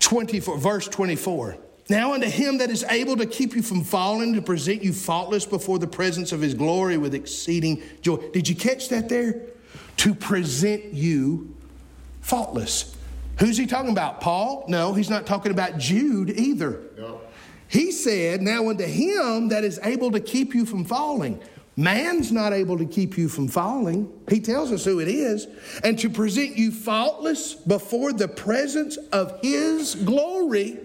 24, 0.00 0.58
verse 0.58 0.88
24. 0.88 1.56
Now 1.88 2.14
unto 2.14 2.28
him 2.28 2.58
that 2.58 2.70
is 2.70 2.84
able 2.84 3.16
to 3.16 3.26
keep 3.26 3.54
you 3.54 3.62
from 3.62 3.84
falling, 3.84 4.34
to 4.34 4.42
present 4.42 4.82
you 4.82 4.92
faultless 4.92 5.46
before 5.46 5.78
the 5.78 5.86
presence 5.86 6.32
of 6.32 6.40
his 6.40 6.54
glory 6.54 6.96
with 6.96 7.14
exceeding 7.14 7.80
joy. 8.02 8.16
Did 8.32 8.48
you 8.48 8.56
catch 8.56 8.88
that 8.88 9.08
there? 9.08 9.42
To 9.98 10.14
present 10.16 10.94
you 10.94 11.54
faultless. 12.22 12.95
Who's 13.38 13.56
he 13.56 13.66
talking 13.66 13.90
about? 13.90 14.20
Paul? 14.20 14.64
No, 14.68 14.94
he's 14.94 15.10
not 15.10 15.26
talking 15.26 15.52
about 15.52 15.78
Jude 15.78 16.30
either. 16.30 16.80
No. 16.96 17.20
He 17.68 17.92
said, 17.92 18.42
Now 18.42 18.68
unto 18.68 18.84
him 18.84 19.48
that 19.48 19.64
is 19.64 19.78
able 19.82 20.12
to 20.12 20.20
keep 20.20 20.54
you 20.54 20.64
from 20.64 20.84
falling. 20.84 21.40
Man's 21.76 22.32
not 22.32 22.54
able 22.54 22.78
to 22.78 22.86
keep 22.86 23.18
you 23.18 23.28
from 23.28 23.48
falling. 23.48 24.10
He 24.30 24.40
tells 24.40 24.72
us 24.72 24.84
who 24.84 24.98
it 24.98 25.08
is. 25.08 25.46
And 25.84 25.98
to 25.98 26.08
present 26.08 26.56
you 26.56 26.72
faultless 26.72 27.54
before 27.54 28.14
the 28.14 28.28
presence 28.28 28.96
of 29.12 29.38
his 29.42 29.94
glory 29.94 30.78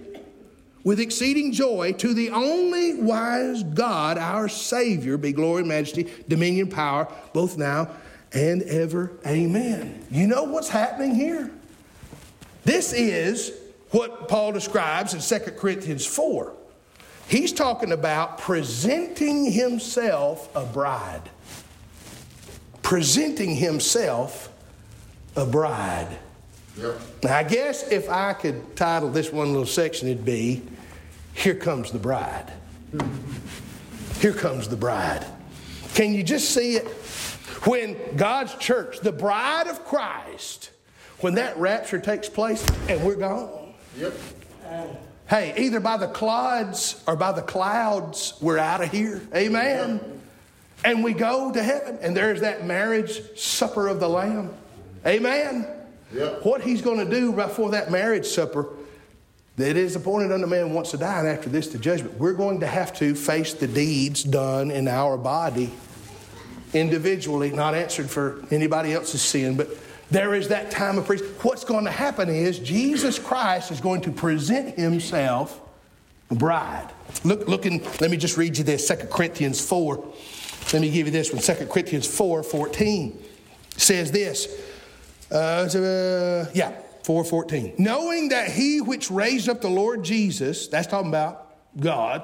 with 0.83 0.99
exceeding 0.99 1.53
joy 1.53 1.93
to 1.93 2.13
the 2.13 2.31
only 2.31 2.95
wise 2.95 3.63
God, 3.63 4.17
our 4.17 4.49
Savior, 4.49 5.15
be 5.15 5.31
glory, 5.31 5.63
majesty, 5.63 6.11
dominion, 6.27 6.67
power, 6.67 7.07
both 7.31 7.57
now 7.57 7.89
and 8.33 8.61
ever. 8.63 9.11
Amen. 9.25 10.05
You 10.09 10.27
know 10.27 10.43
what's 10.43 10.69
happening 10.69 11.15
here? 11.15 11.51
This 12.63 12.93
is 12.93 13.53
what 13.91 14.27
Paul 14.27 14.51
describes 14.51 15.13
in 15.13 15.39
2 15.39 15.51
Corinthians 15.51 16.05
4. 16.05 16.53
He's 17.27 17.53
talking 17.53 17.91
about 17.91 18.37
presenting 18.37 19.51
himself 19.51 20.53
a 20.55 20.65
bride. 20.65 21.29
Presenting 22.81 23.55
himself 23.55 24.51
a 25.35 25.45
bride. 25.45 26.17
Yep. 26.77 26.99
Now, 27.23 27.37
I 27.37 27.43
guess 27.43 27.89
if 27.89 28.09
I 28.09 28.33
could 28.33 28.75
title 28.75 29.09
this 29.09 29.31
one 29.31 29.49
little 29.49 29.65
section, 29.65 30.07
it'd 30.07 30.25
be 30.25 30.61
Here 31.33 31.55
Comes 31.55 31.91
the 31.91 31.99
Bride. 31.99 32.51
Here 34.19 34.33
comes 34.33 34.67
the 34.67 34.75
bride. 34.75 35.25
Can 35.93 36.13
you 36.13 36.23
just 36.23 36.51
see 36.51 36.75
it? 36.75 36.87
When 37.65 37.97
God's 38.15 38.53
church, 38.55 38.99
the 38.99 39.11
bride 39.11 39.67
of 39.67 39.83
Christ, 39.85 40.71
when 41.21 41.35
that 41.35 41.57
rapture 41.57 41.99
takes 41.99 42.27
place 42.27 42.65
and 42.89 43.03
we're 43.03 43.15
gone. 43.15 43.73
Yep. 43.97 44.13
Hey, 45.29 45.53
either 45.57 45.79
by 45.79 45.97
the 45.97 46.07
clods 46.07 47.01
or 47.07 47.15
by 47.15 47.31
the 47.31 47.41
clouds, 47.41 48.33
we're 48.41 48.57
out 48.57 48.83
of 48.83 48.91
here. 48.91 49.21
Amen. 49.33 49.93
Yep. 49.93 50.17
And 50.83 51.03
we 51.03 51.13
go 51.13 51.51
to 51.51 51.63
heaven, 51.63 51.99
and 52.01 52.17
there's 52.17 52.41
that 52.41 52.65
marriage 52.65 53.21
supper 53.37 53.87
of 53.87 53.99
the 53.99 54.09
Lamb. 54.09 54.53
Amen. 55.05 55.67
Yep. 56.13 56.43
What 56.43 56.61
he's 56.61 56.81
going 56.81 57.07
to 57.07 57.09
do 57.09 57.31
before 57.31 57.71
that 57.71 57.91
marriage 57.91 58.25
supper, 58.25 58.67
that 59.57 59.77
is 59.77 59.95
appointed 59.95 60.31
unto 60.31 60.47
man 60.47 60.73
wants 60.73 60.91
to 60.91 60.97
die, 60.97 61.19
and 61.19 61.27
after 61.27 61.49
this, 61.49 61.67
the 61.67 61.77
judgment. 61.77 62.17
We're 62.17 62.33
going 62.33 62.61
to 62.61 62.67
have 62.67 62.93
to 62.95 63.15
face 63.15 63.53
the 63.53 63.67
deeds 63.67 64.23
done 64.23 64.71
in 64.71 64.87
our 64.87 65.17
body 65.17 65.71
individually, 66.73 67.51
not 67.51 67.75
answered 67.75 68.09
for 68.09 68.43
anybody 68.49 68.93
else's 68.93 69.21
sin, 69.21 69.55
but 69.55 69.69
there 70.11 70.35
is 70.35 70.49
that 70.49 70.69
time 70.69 70.97
of 70.97 71.05
priest. 71.05 71.23
What's 71.41 71.63
going 71.63 71.85
to 71.85 71.91
happen 71.91 72.29
is 72.29 72.59
Jesus 72.59 73.17
Christ 73.17 73.71
is 73.71 73.81
going 73.81 74.01
to 74.01 74.11
present 74.11 74.77
himself 74.77 75.59
a 76.29 76.35
bride. 76.35 76.89
Look, 77.23 77.47
look 77.47 77.65
in, 77.65 77.81
let 77.99 78.11
me 78.11 78.17
just 78.17 78.37
read 78.37 78.57
you 78.57 78.63
this 78.63 78.87
2 78.87 79.07
Corinthians 79.07 79.65
4. 79.65 80.13
Let 80.73 80.81
me 80.81 80.91
give 80.91 81.07
you 81.07 81.11
this 81.11 81.33
one 81.33 81.41
2 81.41 81.65
Corinthians 81.65 82.05
4 82.05 82.43
14 82.43 83.19
says 83.77 84.11
this. 84.11 84.47
Uh, 85.31 86.45
yeah, 86.53 86.73
4:14. 87.03 87.79
Knowing 87.79 88.29
that 88.29 88.49
he 88.51 88.81
which 88.81 89.09
raised 89.09 89.49
up 89.49 89.61
the 89.61 89.69
Lord 89.69 90.03
Jesus, 90.03 90.67
that's 90.67 90.87
talking 90.87 91.09
about 91.09 91.55
God, 91.79 92.23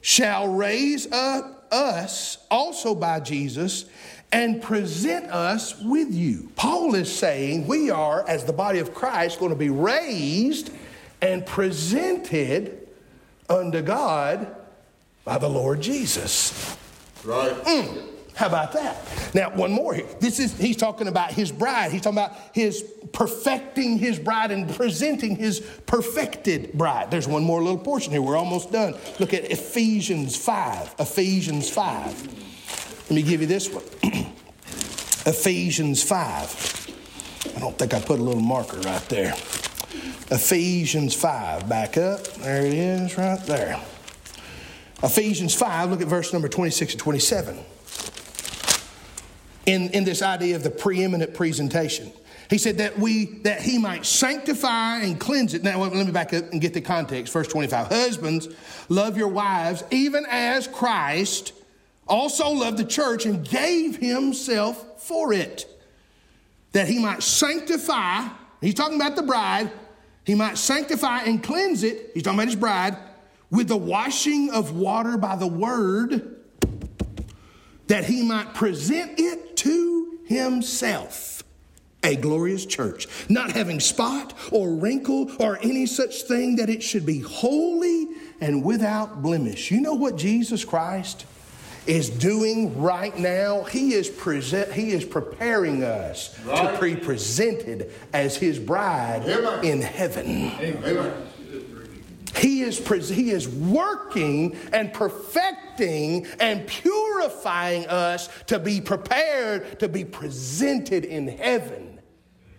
shall 0.00 0.48
raise 0.48 1.10
up 1.10 1.66
us 1.72 2.38
also 2.50 2.94
by 2.94 3.20
Jesus 3.20 3.86
and 4.32 4.60
present 4.60 5.26
us 5.30 5.80
with 5.80 6.12
you. 6.12 6.50
Paul 6.56 6.94
is 6.94 7.14
saying 7.14 7.66
we 7.66 7.90
are, 7.90 8.28
as 8.28 8.44
the 8.44 8.52
body 8.52 8.78
of 8.78 8.92
Christ, 8.92 9.38
going 9.38 9.50
to 9.50 9.56
be 9.56 9.70
raised 9.70 10.70
and 11.22 11.46
presented 11.46 12.88
unto 13.48 13.82
God 13.82 14.54
by 15.24 15.38
the 15.38 15.48
Lord 15.48 15.80
Jesus. 15.80 16.76
Right. 17.24 17.52
Mm. 17.52 18.06
How 18.36 18.48
about 18.48 18.72
that? 18.74 18.96
Now, 19.34 19.48
one 19.54 19.72
more 19.72 19.94
here. 19.94 20.06
This 20.20 20.38
is 20.38 20.56
he's 20.58 20.76
talking 20.76 21.08
about 21.08 21.32
his 21.32 21.50
bride. 21.50 21.90
He's 21.90 22.02
talking 22.02 22.18
about 22.18 22.36
his 22.52 22.84
perfecting 23.12 23.98
his 23.98 24.18
bride 24.18 24.50
and 24.50 24.68
presenting 24.74 25.36
his 25.36 25.60
perfected 25.86 26.74
bride. 26.74 27.10
There's 27.10 27.26
one 27.26 27.44
more 27.44 27.62
little 27.62 27.78
portion 27.78 28.12
here. 28.12 28.20
We're 28.20 28.36
almost 28.36 28.70
done. 28.70 28.94
Look 29.18 29.32
at 29.32 29.50
Ephesians 29.50 30.36
5. 30.36 30.96
Ephesians 30.98 31.70
5. 31.70 32.55
Let 33.08 33.10
me 33.12 33.22
give 33.22 33.40
you 33.40 33.46
this 33.46 33.70
one. 33.70 33.84
Ephesians 35.26 36.02
5. 36.02 37.54
I 37.56 37.60
don't 37.60 37.78
think 37.78 37.94
I 37.94 38.00
put 38.00 38.18
a 38.18 38.22
little 38.22 38.42
marker 38.42 38.78
right 38.80 39.08
there. 39.08 39.32
Ephesians 40.30 41.14
5. 41.14 41.68
Back 41.68 41.96
up. 41.96 42.24
There 42.24 42.66
it 42.66 42.74
is, 42.74 43.16
right 43.16 43.40
there. 43.46 43.80
Ephesians 45.02 45.54
5, 45.54 45.90
look 45.90 46.00
at 46.00 46.08
verse 46.08 46.32
number 46.32 46.48
26 46.48 46.94
and 46.94 47.00
27 47.00 47.58
in, 49.66 49.90
in 49.90 50.04
this 50.04 50.22
idea 50.22 50.56
of 50.56 50.62
the 50.62 50.70
preeminent 50.70 51.34
presentation. 51.34 52.10
He 52.48 52.58
said 52.58 52.78
that 52.78 52.98
we 52.98 53.40
that 53.40 53.60
he 53.60 53.76
might 53.76 54.06
sanctify 54.06 54.98
and 54.98 55.18
cleanse 55.18 55.52
it. 55.52 55.64
Now 55.64 55.82
let 55.82 55.92
me 55.92 56.12
back 56.12 56.32
up 56.32 56.52
and 56.52 56.60
get 56.60 56.74
the 56.74 56.80
context. 56.80 57.32
Verse 57.32 57.48
25. 57.48 57.88
Husbands, 57.88 58.48
love 58.88 59.16
your 59.16 59.28
wives, 59.28 59.82
even 59.90 60.24
as 60.30 60.68
Christ 60.68 61.52
also 62.06 62.50
loved 62.50 62.78
the 62.78 62.84
church 62.84 63.26
and 63.26 63.46
gave 63.46 63.96
himself 63.96 65.02
for 65.02 65.32
it. 65.32 65.66
That 66.72 66.88
he 66.88 66.98
might 66.98 67.22
sanctify, 67.22 68.28
he's 68.60 68.74
talking 68.74 68.96
about 68.96 69.16
the 69.16 69.22
bride, 69.22 69.70
he 70.24 70.34
might 70.34 70.58
sanctify 70.58 71.22
and 71.22 71.42
cleanse 71.42 71.82
it, 71.82 72.10
he's 72.14 72.22
talking 72.22 72.38
about 72.38 72.48
his 72.48 72.56
bride, 72.56 72.96
with 73.50 73.68
the 73.68 73.76
washing 73.76 74.50
of 74.50 74.76
water 74.76 75.16
by 75.16 75.36
the 75.36 75.46
word 75.46 76.36
that 77.86 78.04
he 78.04 78.22
might 78.22 78.54
present 78.54 79.18
it 79.18 79.56
to 79.56 80.18
himself 80.26 81.36
a 82.02 82.14
glorious 82.14 82.64
church, 82.64 83.08
not 83.28 83.52
having 83.52 83.80
spot 83.80 84.32
or 84.52 84.70
wrinkle 84.74 85.30
or 85.40 85.58
any 85.58 85.86
such 85.86 86.22
thing 86.22 86.56
that 86.56 86.70
it 86.70 86.82
should 86.82 87.04
be 87.04 87.18
holy 87.18 88.06
and 88.40 88.64
without 88.64 89.22
blemish. 89.22 89.70
You 89.70 89.80
know 89.80 89.94
what 89.94 90.16
Jesus 90.16 90.64
Christ 90.64 91.26
is 91.86 92.10
doing 92.10 92.80
right 92.80 93.16
now? 93.18 93.64
He 93.64 93.94
is 93.94 94.08
present 94.08 94.72
he 94.72 94.92
is 94.92 95.04
preparing 95.04 95.84
us 95.84 96.38
right. 96.44 96.74
to 96.74 96.80
be 96.80 96.96
presented 96.96 97.92
as 98.12 98.36
his 98.36 98.58
bride 98.58 99.22
Amen. 99.26 99.64
in 99.64 99.80
heaven. 99.80 100.52
Amen. 100.60 101.26
He 102.36 102.62
is, 102.62 102.78
he 103.08 103.30
is 103.30 103.48
working 103.48 104.56
and 104.72 104.92
perfecting 104.92 106.26
and 106.38 106.66
purifying 106.66 107.86
us 107.86 108.28
to 108.46 108.58
be 108.58 108.80
prepared 108.80 109.80
to 109.80 109.88
be 109.88 110.04
presented 110.04 111.06
in 111.06 111.28
heaven 111.28 111.98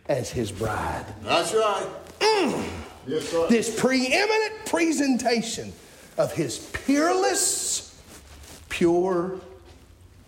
as 0.10 0.32
his 0.32 0.52
bride. 0.52 1.06
That's 1.22 1.54
right. 1.54 1.88
Mm. 2.20 2.68
Yes. 3.06 3.32
This 3.50 3.80
preeminent 3.80 4.66
presentation 4.66 5.72
of 6.18 6.34
his 6.34 6.58
peerless, 6.58 7.87
pure 8.78 9.40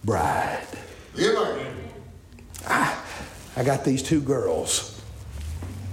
bride. 0.03 0.65
Yeah. 1.13 1.55
I, 2.65 2.99
I 3.55 3.63
got 3.63 3.85
these 3.85 4.01
two 4.01 4.21
girls 4.21 4.99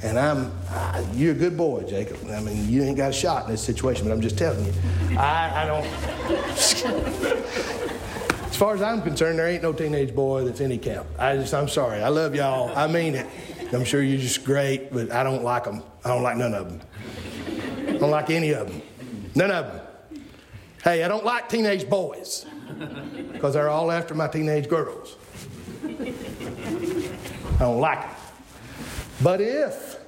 and 0.03 0.19
I'm, 0.19 0.51
I, 0.71 1.07
you're 1.13 1.33
a 1.33 1.35
good 1.35 1.55
boy, 1.55 1.83
Jacob. 1.83 2.17
I 2.31 2.41
mean, 2.41 2.67
you 2.67 2.83
ain't 2.83 2.97
got 2.97 3.11
a 3.11 3.13
shot 3.13 3.45
in 3.45 3.51
this 3.51 3.63
situation, 3.63 4.07
but 4.07 4.15
I'm 4.15 4.23
just 4.23 4.39
telling 4.39 4.65
you. 4.65 4.73
I, 5.19 5.65
I 5.65 5.67
don't. 5.67 5.85
as 8.47 8.57
far 8.57 8.75
as 8.75 8.81
I'm 8.81 9.03
concerned, 9.03 9.39
there 9.39 9.49
ain't 9.49 9.63
no 9.63 9.75
teenage 9.75 10.15
boy 10.15 10.45
that's 10.45 10.63
any 10.63 10.79
count. 10.79 11.07
I 11.19 11.37
just, 11.37 11.53
I'm 11.53 11.69
sorry. 11.69 12.03
I 12.03 12.09
love 12.09 12.35
y'all. 12.35 12.75
I 12.75 12.87
mean 12.87 13.17
it. 13.17 13.27
I'm 13.75 13.85
sure 13.85 14.03
you're 14.03 14.21
just 14.21 14.45
great, 14.45 14.93
but 14.93 15.13
I 15.13 15.23
don't 15.23 15.45
like 15.45 15.65
them. 15.65 15.83
I 16.05 16.09
don't 16.09 16.23
like 16.23 16.39
none 16.39 16.55
of 16.55 16.71
them. 16.71 16.81
I 17.89 17.99
don't 17.99 18.11
like 18.11 18.31
any 18.31 18.53
of 18.53 18.69
them. 18.69 18.81
None 19.35 19.51
of 19.51 19.67
them. 19.67 19.86
Hey, 20.87 21.03
I 21.03 21.09
don't 21.09 21.25
like 21.25 21.49
teenage 21.49 21.91
boys 21.91 22.47
because 23.33 23.55
they're 23.55 23.69
all 23.69 23.91
after 23.91 24.15
my 24.15 24.29
teenage 24.29 24.69
girls. 24.69 25.17
I 25.83 27.59
don't 27.59 27.81
like 27.81 28.03
them. 28.03 28.17
But 29.21 29.41
if 29.41 29.99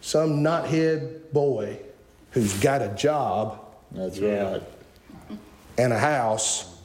some 0.00 0.42
knothead 0.42 1.32
boy 1.32 1.78
who's 2.32 2.58
got 2.58 2.82
a 2.82 2.88
job 2.88 3.60
That's 3.92 4.18
right. 4.18 4.60
and 5.78 5.92
a 5.92 5.98
house 5.98 6.76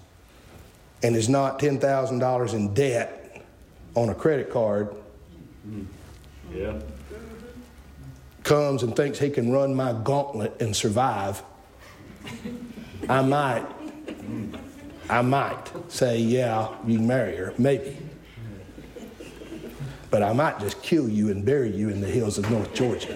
and 1.01 1.15
is 1.15 1.29
not 1.29 1.57
$10,000 1.57 2.53
in 2.53 2.73
debt 2.75 3.43
on 3.95 4.09
a 4.09 4.13
credit 4.13 4.51
card 4.51 4.89
mm-hmm. 5.67 5.83
yeah. 6.55 6.79
comes 8.43 8.83
and 8.83 8.95
thinks 8.95 9.17
he 9.17 9.31
can 9.31 9.51
run 9.51 9.73
my 9.73 9.93
gauntlet 9.93 10.61
and 10.61 10.75
survive, 10.75 11.41
I 13.09 13.21
might, 13.21 13.65
I 15.09 15.21
might 15.21 15.71
say, 15.87 16.19
yeah, 16.19 16.69
you 16.85 16.97
can 16.97 17.07
marry 17.07 17.35
her, 17.35 17.53
maybe 17.57 17.97
but 20.09 20.23
I 20.23 20.33
might 20.33 20.59
just 20.59 20.81
kill 20.81 21.09
you 21.09 21.29
and 21.29 21.45
bury 21.45 21.69
you 21.69 21.89
in 21.89 22.01
the 22.01 22.07
hills 22.07 22.37
of 22.37 22.49
North 22.49 22.73
Georgia. 22.73 23.13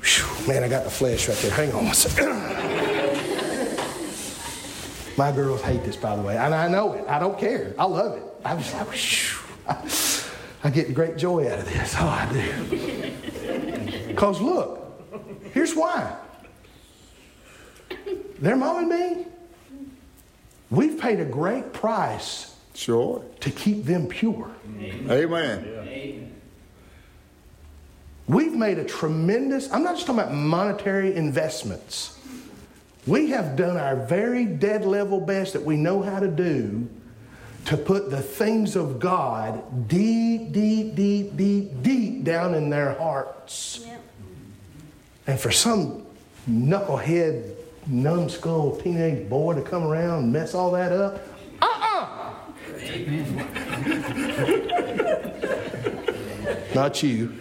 Whew, 0.00 0.48
man, 0.48 0.62
I 0.62 0.68
got 0.68 0.84
the 0.84 0.90
flesh 0.90 1.28
right 1.28 1.36
there. 1.38 1.50
Hang 1.50 1.72
on 1.72 1.86
one 1.86 1.94
second. 1.94 2.28
My 5.16 5.32
girls 5.32 5.62
hate 5.62 5.84
this, 5.84 5.96
by 5.96 6.16
the 6.16 6.22
way, 6.22 6.36
and 6.36 6.54
I 6.54 6.68
know 6.68 6.92
it. 6.94 7.04
I 7.08 7.18
don't 7.18 7.38
care. 7.38 7.74
I 7.78 7.84
love 7.84 8.16
it. 8.16 8.22
I'm 8.44 8.58
just 8.58 8.74
like, 8.74 8.88
I, 9.68 10.68
I 10.68 10.70
get 10.70 10.92
great 10.92 11.16
joy 11.16 11.50
out 11.50 11.60
of 11.60 11.64
this. 11.66 11.94
Oh, 11.98 12.06
I 12.06 12.32
do. 12.32 14.06
Because 14.08 14.40
look, 14.40 14.83
here's 15.54 15.74
why. 15.74 16.14
Their 18.38 18.56
mom 18.56 18.90
and 18.90 19.16
me, 19.16 19.26
we've 20.68 21.00
paid 21.00 21.20
a 21.20 21.24
great 21.24 21.72
price 21.72 22.54
Sure. 22.74 23.24
To 23.40 23.50
keep 23.50 23.84
them 23.84 24.08
pure. 24.08 24.50
Amen. 24.78 25.10
Amen. 25.10 26.34
We've 28.26 28.54
made 28.54 28.78
a 28.78 28.84
tremendous, 28.84 29.70
I'm 29.70 29.84
not 29.84 29.94
just 29.94 30.06
talking 30.06 30.20
about 30.20 30.34
monetary 30.34 31.14
investments. 31.14 32.18
We 33.06 33.30
have 33.30 33.54
done 33.54 33.76
our 33.76 33.96
very 33.96 34.46
dead 34.46 34.84
level 34.84 35.20
best 35.20 35.52
that 35.52 35.62
we 35.62 35.76
know 35.76 36.02
how 36.02 36.20
to 36.20 36.28
do 36.28 36.88
to 37.66 37.76
put 37.76 38.10
the 38.10 38.20
things 38.20 38.76
of 38.76 38.98
God 38.98 39.88
deep, 39.88 40.52
deep, 40.52 40.94
deep, 40.94 41.36
deep, 41.36 41.82
deep 41.82 42.24
down 42.24 42.54
in 42.54 42.70
their 42.70 42.94
hearts. 42.94 43.84
Yep. 43.86 44.00
And 45.26 45.38
for 45.40 45.50
some 45.50 46.04
knucklehead, 46.48 47.54
numbskull 47.86 48.76
teenage 48.76 49.28
boy 49.28 49.54
to 49.54 49.62
come 49.62 49.84
around 49.84 50.24
and 50.24 50.32
mess 50.32 50.54
all 50.54 50.70
that 50.72 50.92
up, 50.92 51.20
Uh-uh! 51.60 52.34
Not 56.74 57.02
you. 57.02 57.32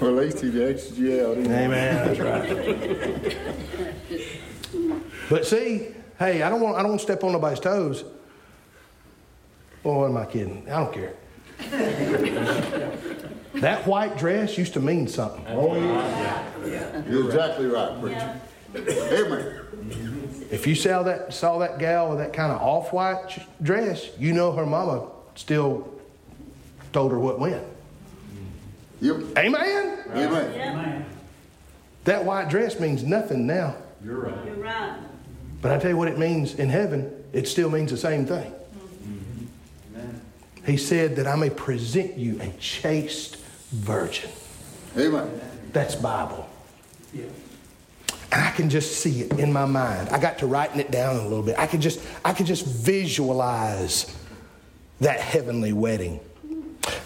Well, 0.00 0.18
at 0.18 0.24
least 0.24 0.40
he 0.40 0.64
asked 0.64 0.96
you 0.96 1.26
out. 1.26 1.36
Amen. 1.38 1.68
That's 1.70 2.20
right. 2.20 3.36
But 5.30 5.46
see, 5.46 5.88
hey, 6.18 6.42
I 6.42 6.50
don't 6.50 6.60
want 6.60 6.76
I 6.76 6.80
don't 6.80 6.90
want 6.90 7.00
to 7.00 7.04
step 7.04 7.24
on 7.24 7.32
nobody's 7.32 7.60
toes. 7.60 8.04
Well, 9.82 10.00
what 10.00 10.10
am 10.10 10.16
I 10.16 10.26
kidding? 10.26 10.68
I 10.70 10.80
don't 10.80 10.92
care. 10.92 11.14
That 13.54 13.86
white 13.86 14.16
dress 14.16 14.56
used 14.56 14.74
to 14.74 14.80
mean 14.80 15.06
something. 15.08 15.44
Oh, 15.48 15.74
yeah. 15.74 17.02
You're 17.08 17.26
exactly 17.26 17.66
right, 17.66 18.00
preacher. 18.00 18.40
Amen. 18.74 19.62
If 20.50 20.66
you 20.66 20.74
saw 20.74 21.02
that 21.04 21.32
saw 21.32 21.58
that 21.58 21.78
gal 21.78 22.10
with 22.10 22.18
that 22.18 22.32
kind 22.32 22.52
of 22.52 22.60
off 22.60 22.92
white 22.92 23.38
dress, 23.62 24.08
you 24.18 24.32
know 24.32 24.52
her 24.52 24.66
mama 24.66 25.08
still 25.34 25.88
told 26.92 27.10
her 27.10 27.18
what 27.18 27.38
went. 27.38 27.62
Yep. 29.00 29.16
Amen. 29.36 29.98
Amen. 30.10 30.60
Amen. 30.60 31.04
That 32.04 32.24
white 32.24 32.48
dress 32.48 32.78
means 32.78 33.02
nothing 33.02 33.46
now. 33.46 33.76
You're 34.04 34.20
right. 34.20 34.46
You're 34.46 34.56
right. 34.56 34.98
But 35.60 35.72
I 35.72 35.78
tell 35.78 35.90
you 35.90 35.96
what 35.96 36.08
it 36.08 36.18
means 36.18 36.54
in 36.54 36.68
heaven, 36.68 37.10
it 37.32 37.48
still 37.48 37.70
means 37.70 37.90
the 37.90 37.96
same 37.96 38.26
thing. 38.26 38.52
Mm-hmm. 39.94 40.66
He 40.66 40.76
said 40.76 41.16
that 41.16 41.26
I 41.26 41.36
may 41.36 41.50
present 41.50 42.16
you 42.16 42.40
a 42.40 42.48
chaste 42.58 43.38
virgin. 43.72 44.30
Amen. 44.96 45.40
That's 45.72 45.94
Bible. 45.94 46.48
And 48.32 48.42
I 48.42 48.50
can 48.50 48.70
just 48.70 49.00
see 49.00 49.22
it 49.22 49.38
in 49.38 49.52
my 49.52 49.66
mind. 49.66 50.08
I 50.08 50.18
got 50.18 50.38
to 50.38 50.46
writing 50.46 50.80
it 50.80 50.90
down 50.90 51.16
a 51.16 51.22
little 51.22 51.42
bit. 51.42 51.58
I 51.58 51.66
could 51.66 51.80
just, 51.80 52.00
I 52.24 52.32
could 52.32 52.46
just 52.46 52.64
visualize 52.64 54.16
that 55.00 55.20
heavenly 55.20 55.72
wedding. 55.72 56.20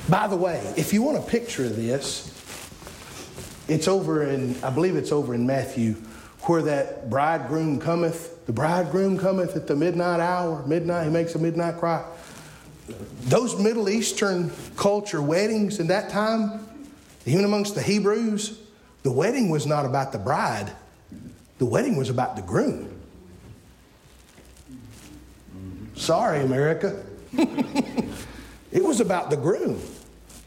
By 0.09 0.29
the 0.29 0.37
way, 0.37 0.61
if 0.77 0.93
you 0.93 1.03
want 1.03 1.19
a 1.19 1.23
picture 1.23 1.65
of 1.65 1.75
this, 1.77 2.33
it's 3.69 3.89
over 3.89 4.23
in, 4.23 4.55
I 4.63 4.71
believe 4.71 4.95
it's 4.95 5.11
over 5.11 5.35
in 5.35 5.47
Matthew, 5.47 5.95
where 6.43 6.63
that 6.63 7.11
bridegroom 7.11 7.81
cometh. 7.81 8.47
The 8.47 8.53
bridegroom 8.53 9.19
cometh 9.19 9.57
at 9.57 9.67
the 9.67 9.75
midnight 9.75 10.21
hour, 10.21 10.65
midnight, 10.67 11.05
he 11.05 11.11
makes 11.11 11.35
a 11.35 11.41
midnight 11.41 11.79
cry. 11.79 12.05
Those 13.23 13.59
Middle 13.59 13.89
Eastern 13.89 14.53
culture 14.77 15.21
weddings 15.21 15.81
in 15.81 15.89
that 15.89 16.11
time, 16.11 16.67
even 17.25 17.45
amongst 17.45 17.75
the 17.75 17.83
Hebrews, 17.83 18.59
the 19.03 19.11
wedding 19.11 19.51
was 19.51 19.67
not 19.67 19.85
about 19.85 20.13
the 20.13 20.19
bride, 20.19 20.73
the 21.59 21.67
wedding 21.67 21.97
was 21.97 22.11
about 22.11 22.37
the 22.37 22.43
groom. 22.43 22.93
Sorry, 25.95 26.43
America. 26.43 27.05
it 27.33 28.85
was 28.85 29.01
about 29.01 29.31
the 29.31 29.37
groom. 29.37 29.81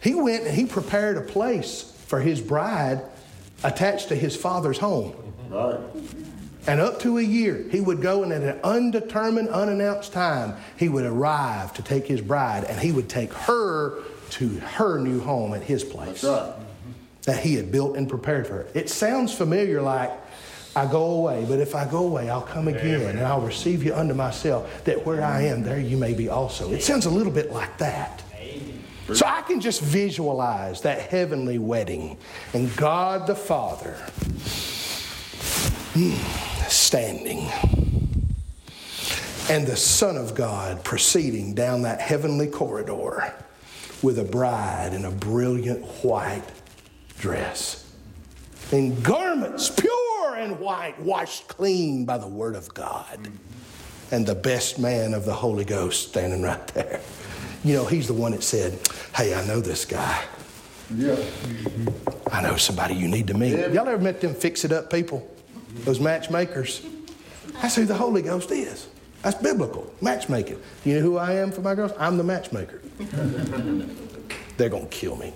He 0.02 0.16
went 0.16 0.46
and 0.46 0.56
he 0.56 0.66
prepared 0.66 1.18
a 1.18 1.22
place 1.22 1.94
for 2.08 2.20
his 2.20 2.40
bride 2.40 3.02
attached 3.64 4.10
to 4.10 4.16
his 4.16 4.36
father's 4.36 4.78
home. 4.78 5.14
Right. 5.50 5.80
And 6.70 6.80
up 6.80 7.00
to 7.02 7.18
a 7.18 7.22
year, 7.22 7.66
he 7.72 7.82
would 7.82 8.00
go 8.00 8.22
and 8.22 8.32
at 8.32 8.44
an 8.44 8.60
undetermined, 8.64 9.50
unannounced 9.50 10.14
time, 10.14 10.56
he 10.78 10.88
would 10.88 11.04
arrive 11.04 11.74
to 11.74 11.82
take 11.82 12.06
his 12.06 12.22
bride 12.22 12.64
and 12.64 12.80
he 12.80 12.92
would 12.92 13.10
take 13.10 13.34
her 13.34 14.04
to 14.32 14.48
her 14.60 15.00
new 15.00 15.20
home 15.20 15.56
at 15.56 15.64
his 15.64 15.84
place 15.84 16.24
right. 16.24 16.54
that 17.24 17.40
he 17.40 17.56
had 17.56 17.72
built 17.72 17.98
and 17.98 18.08
prepared 18.08 18.46
for 18.46 18.54
her. 18.54 18.68
It 18.76 18.88
sounds 18.90 19.34
familiar 19.34 19.82
like, 19.82 20.12
I 20.76 20.86
go 20.86 21.06
away, 21.06 21.44
but 21.50 21.60
if 21.60 21.74
I 21.74 21.90
go 21.90 22.06
away, 22.06 22.30
I'll 22.30 22.44
come 22.44 22.68
again 22.68 23.02
and 23.02 23.20
I'll 23.20 23.42
receive 23.42 23.84
you 23.84 23.96
unto 23.96 24.14
myself, 24.14 24.84
that 24.84 25.04
where 25.04 25.24
I 25.24 25.42
am, 25.42 25.64
there 25.64 25.80
you 25.80 25.98
may 25.98 26.14
be 26.14 26.30
also. 26.30 26.72
It 26.72 26.84
sounds 26.84 27.08
a 27.08 27.10
little 27.10 27.34
bit 27.34 27.52
like 27.52 27.80
that. 27.80 28.22
So 29.12 29.26
I 29.26 29.42
can 29.42 29.60
just 29.60 29.82
visualize 29.82 30.82
that 30.82 31.02
heavenly 31.02 31.58
wedding 31.58 32.20
and 32.54 32.76
God 32.78 33.26
the 33.26 33.34
Father 33.34 33.98
mm, 35.94 36.59
standing 36.70 37.50
and 39.50 39.66
the 39.66 39.76
Son 39.76 40.16
of 40.16 40.36
God 40.36 40.84
proceeding 40.84 41.56
down 41.56 41.82
that 41.82 42.00
heavenly 42.00 42.48
corridor 42.48 43.34
with 44.04 44.20
a 44.20 44.24
bride 44.24 44.94
in 44.94 45.06
a 45.06 45.12
brilliant 45.12 45.84
white 46.04 46.44
dress, 47.18 47.92
in 48.72 49.02
garments 49.02 49.70
pure 49.72 50.36
and 50.36 50.60
white, 50.60 51.00
washed 51.00 51.48
clean 51.48 52.06
by 52.06 52.18
the 52.18 52.28
Word 52.28 52.56
of 52.56 52.72
God, 52.76 53.28
and 54.12 54.26
the 54.26 54.36
best 54.36 54.78
man 54.78 55.16
of 55.16 55.26
the 55.26 55.34
Holy 55.34 55.66
Ghost 55.66 56.10
standing 56.10 56.44
right 56.44 56.66
there. 56.68 57.02
You 57.64 57.74
know, 57.74 57.86
he's 57.86 58.08
the 58.08 58.14
one 58.14 58.32
that 58.32 58.44
said, 58.44 58.80
Hey, 59.16 59.34
I 59.34 59.46
know 59.48 59.60
this 59.60 59.84
guy. 59.84 60.24
Yeah. 60.96 61.16
Mm-hmm. 61.16 62.30
I 62.32 62.42
know 62.42 62.56
somebody 62.56 62.96
you 62.96 63.08
need 63.08 63.28
to 63.28 63.34
meet. 63.34 63.54
Y'all 63.74 63.90
ever 63.90 63.98
met 63.98 64.22
them 64.22 64.34
fix 64.36 64.64
it 64.64 64.72
up 64.72 64.92
people? 64.92 65.28
Those 65.86 66.00
matchmakers? 66.00 66.86
That's 67.62 67.76
who 67.76 67.86
the 67.86 67.96
Holy 67.96 68.22
Ghost 68.22 68.52
is. 68.52 68.88
That's 69.22 69.42
biblical. 69.42 69.94
Matchmaking. 70.02 70.62
Do 70.84 70.90
you 70.90 70.96
know 70.98 71.02
who 71.02 71.18
I 71.18 71.34
am 71.34 71.52
for 71.52 71.62
my 71.62 71.76
girls? 71.76 71.92
I'm 71.98 72.18
the 72.18 72.24
matchmaker. 72.24 72.82
They're 74.58 74.70
going 74.70 74.88
to 74.88 74.90
kill 74.90 75.16
me. 75.16 75.34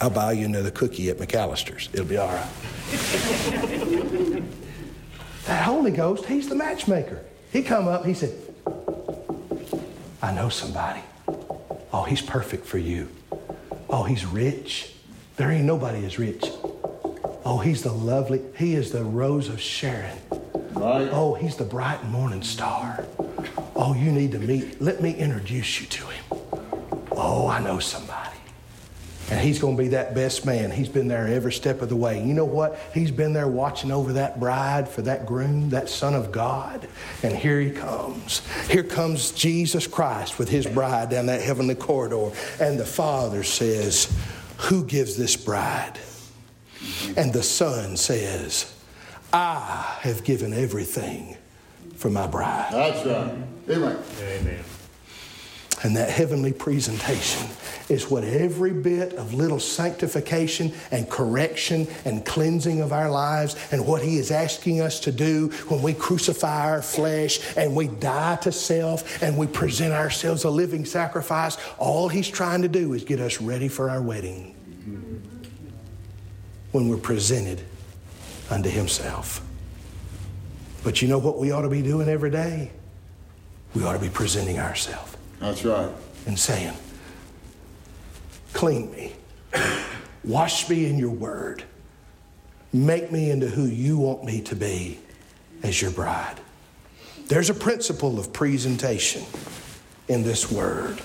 I'll 0.00 0.08
buy 0.10 0.32
you 0.32 0.46
another 0.46 0.70
cookie 0.70 1.10
at 1.10 1.18
McAlister's. 1.18 1.90
It'll 1.92 2.06
be 2.06 2.16
all 2.16 2.28
right. 2.28 2.50
that 5.46 5.62
Holy 5.62 5.90
Ghost, 5.90 6.24
he's 6.24 6.48
the 6.48 6.54
matchmaker. 6.54 7.22
He 7.52 7.62
come 7.62 7.86
up, 7.86 8.06
he 8.06 8.14
said, 8.14 8.32
I 10.22 10.32
know 10.32 10.48
somebody. 10.48 11.02
Oh, 11.92 12.04
he's 12.04 12.22
perfect 12.22 12.64
for 12.66 12.78
you. 12.78 13.08
Oh, 13.90 14.04
he's 14.04 14.24
rich. 14.24 14.94
There 15.36 15.50
ain't 15.50 15.64
nobody 15.64 16.04
as 16.06 16.18
rich. 16.18 16.44
Oh, 17.52 17.58
he's 17.58 17.82
the 17.82 17.90
lovely, 17.90 18.40
he 18.56 18.76
is 18.76 18.92
the 18.92 19.02
rose 19.02 19.48
of 19.48 19.60
Sharon. 19.60 20.16
Right. 20.70 21.08
Oh, 21.10 21.34
he's 21.34 21.56
the 21.56 21.64
bright 21.64 22.04
morning 22.04 22.44
star. 22.44 23.04
Oh, 23.74 23.92
you 23.92 24.12
need 24.12 24.30
to 24.32 24.38
meet, 24.38 24.80
let 24.80 25.02
me 25.02 25.12
introduce 25.12 25.80
you 25.80 25.88
to 25.88 26.06
him. 26.06 26.24
Oh, 27.10 27.48
I 27.48 27.58
know 27.58 27.80
somebody. 27.80 28.36
And 29.32 29.40
he's 29.40 29.58
going 29.58 29.76
to 29.76 29.82
be 29.82 29.88
that 29.88 30.14
best 30.14 30.46
man. 30.46 30.70
He's 30.70 30.88
been 30.88 31.08
there 31.08 31.26
every 31.26 31.52
step 31.52 31.82
of 31.82 31.88
the 31.88 31.96
way. 31.96 32.24
You 32.24 32.34
know 32.34 32.44
what? 32.44 32.78
He's 32.94 33.10
been 33.10 33.32
there 33.32 33.48
watching 33.48 33.90
over 33.90 34.12
that 34.12 34.38
bride 34.38 34.88
for 34.88 35.02
that 35.02 35.26
groom, 35.26 35.70
that 35.70 35.88
son 35.88 36.14
of 36.14 36.30
God. 36.30 36.86
And 37.24 37.34
here 37.34 37.60
he 37.60 37.72
comes. 37.72 38.42
Here 38.68 38.84
comes 38.84 39.32
Jesus 39.32 39.88
Christ 39.88 40.38
with 40.38 40.48
his 40.48 40.68
bride 40.68 41.10
down 41.10 41.26
that 41.26 41.40
heavenly 41.40 41.74
corridor. 41.74 42.30
And 42.60 42.78
the 42.78 42.86
Father 42.86 43.42
says, 43.42 44.16
Who 44.68 44.84
gives 44.84 45.16
this 45.16 45.34
bride? 45.34 45.98
And 47.16 47.32
the 47.32 47.42
Son 47.42 47.96
says, 47.96 48.74
I 49.32 49.98
have 50.00 50.24
given 50.24 50.52
everything 50.52 51.36
for 51.94 52.10
my 52.10 52.26
bride. 52.26 52.72
That's 52.72 53.06
right. 53.06 53.34
Amen. 53.68 53.98
Amen. 54.20 54.64
And 55.82 55.96
that 55.96 56.10
heavenly 56.10 56.52
presentation 56.52 57.48
is 57.88 58.10
what 58.10 58.22
every 58.22 58.72
bit 58.72 59.14
of 59.14 59.32
little 59.32 59.58
sanctification 59.58 60.72
and 60.90 61.08
correction 61.08 61.86
and 62.04 62.24
cleansing 62.24 62.80
of 62.80 62.92
our 62.92 63.10
lives 63.10 63.56
and 63.72 63.86
what 63.86 64.02
He 64.02 64.18
is 64.18 64.30
asking 64.30 64.82
us 64.82 65.00
to 65.00 65.12
do 65.12 65.48
when 65.68 65.80
we 65.80 65.94
crucify 65.94 66.70
our 66.70 66.82
flesh 66.82 67.40
and 67.56 67.74
we 67.74 67.88
die 67.88 68.36
to 68.36 68.52
self 68.52 69.22
and 69.22 69.38
we 69.38 69.46
present 69.46 69.92
ourselves 69.94 70.44
a 70.44 70.50
living 70.50 70.84
sacrifice. 70.84 71.56
All 71.78 72.08
He's 72.08 72.28
trying 72.28 72.62
to 72.62 72.68
do 72.68 72.92
is 72.92 73.02
get 73.04 73.20
us 73.20 73.40
ready 73.40 73.68
for 73.68 73.88
our 73.88 74.02
wedding 74.02 74.54
when 76.72 76.88
we're 76.88 76.96
presented 76.96 77.62
unto 78.50 78.68
Himself. 78.68 79.42
But 80.82 81.02
you 81.02 81.08
know 81.08 81.18
what 81.18 81.38
we 81.38 81.52
ought 81.52 81.62
to 81.62 81.68
be 81.68 81.82
doing 81.82 82.08
every 82.08 82.30
day? 82.30 82.70
We 83.74 83.84
ought 83.84 83.92
to 83.92 83.98
be 83.98 84.08
presenting 84.08 84.58
ourselves 84.58 85.16
That's 85.38 85.64
right. 85.64 85.90
and 86.26 86.38
saying, 86.38 86.74
Clean 88.52 88.90
me, 88.90 89.12
wash 90.24 90.68
me 90.68 90.86
in 90.86 90.98
your 90.98 91.10
word, 91.10 91.62
make 92.72 93.12
me 93.12 93.30
into 93.30 93.46
who 93.46 93.64
you 93.64 93.98
want 93.98 94.24
me 94.24 94.40
to 94.42 94.56
be 94.56 94.98
as 95.62 95.80
your 95.80 95.90
bride. 95.92 96.40
There's 97.26 97.48
a 97.48 97.54
principle 97.54 98.18
of 98.18 98.32
presentation 98.32 99.22
in 100.08 100.24
this 100.24 100.50
word, 100.50 101.00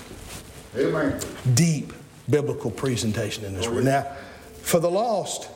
Amen. 0.76 1.20
deep 1.54 1.92
biblical 2.28 2.70
presentation 2.70 3.44
in 3.44 3.54
this 3.54 3.66
oh, 3.66 3.74
word. 3.74 3.84
Now, 3.84 4.02
for 4.62 4.80
the 4.80 4.90
lost, 4.90 5.48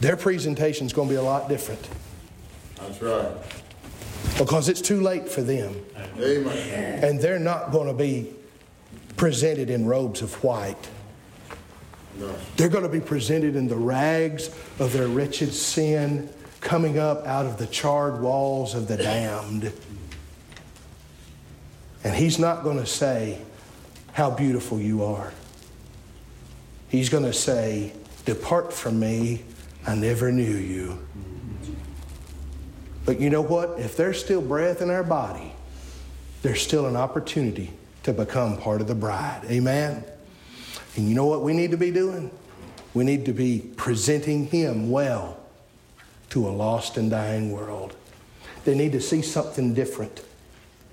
their 0.00 0.16
presentation 0.16 0.86
is 0.86 0.92
going 0.92 1.08
to 1.08 1.14
be 1.14 1.18
a 1.18 1.22
lot 1.22 1.48
different 1.48 1.88
That's 2.76 3.02
right. 3.02 3.32
because 4.38 4.68
it's 4.68 4.80
too 4.80 5.00
late 5.00 5.28
for 5.28 5.42
them. 5.42 5.74
Amen. 6.18 7.04
And 7.04 7.20
they're 7.20 7.38
not 7.38 7.72
going 7.72 7.88
to 7.88 7.94
be 7.94 8.32
presented 9.16 9.70
in 9.70 9.86
robes 9.86 10.22
of 10.22 10.32
white. 10.44 10.88
No. 12.18 12.34
They're 12.56 12.68
going 12.68 12.84
to 12.84 12.88
be 12.88 13.00
presented 13.00 13.54
in 13.56 13.68
the 13.68 13.76
rags 13.76 14.48
of 14.78 14.92
their 14.92 15.08
wretched 15.08 15.52
sin, 15.52 16.28
coming 16.60 16.98
up 16.98 17.26
out 17.26 17.46
of 17.46 17.58
the 17.58 17.66
charred 17.66 18.20
walls 18.20 18.74
of 18.74 18.88
the 18.88 18.96
damned. 18.96 19.72
And 22.02 22.14
he's 22.14 22.38
not 22.38 22.64
going 22.64 22.78
to 22.78 22.86
say, 22.86 23.40
How 24.12 24.30
beautiful 24.30 24.80
you 24.80 25.04
are. 25.04 25.32
He's 26.88 27.08
going 27.08 27.24
to 27.24 27.32
say, 27.32 27.92
Depart 28.24 28.72
from 28.72 28.98
me, 28.98 29.44
I 29.88 29.94
never 29.94 30.30
knew 30.30 30.44
you. 30.44 30.98
But 33.06 33.18
you 33.18 33.30
know 33.30 33.40
what? 33.40 33.78
If 33.78 33.96
there's 33.96 34.22
still 34.22 34.42
breath 34.42 34.82
in 34.82 34.90
our 34.90 35.02
body, 35.02 35.54
there's 36.42 36.60
still 36.60 36.84
an 36.84 36.94
opportunity 36.94 37.72
to 38.02 38.12
become 38.12 38.58
part 38.58 38.82
of 38.82 38.86
the 38.86 38.94
bride. 38.94 39.40
Amen? 39.46 40.04
And 40.96 41.08
you 41.08 41.14
know 41.14 41.24
what 41.24 41.42
we 41.42 41.54
need 41.54 41.70
to 41.70 41.78
be 41.78 41.90
doing? 41.90 42.30
We 42.92 43.02
need 43.02 43.24
to 43.24 43.32
be 43.32 43.60
presenting 43.76 44.48
Him 44.48 44.90
well 44.90 45.40
to 46.30 46.46
a 46.46 46.50
lost 46.50 46.98
and 46.98 47.10
dying 47.10 47.50
world. 47.50 47.96
They 48.66 48.76
need 48.76 48.92
to 48.92 49.00
see 49.00 49.22
something 49.22 49.72
different. 49.72 50.22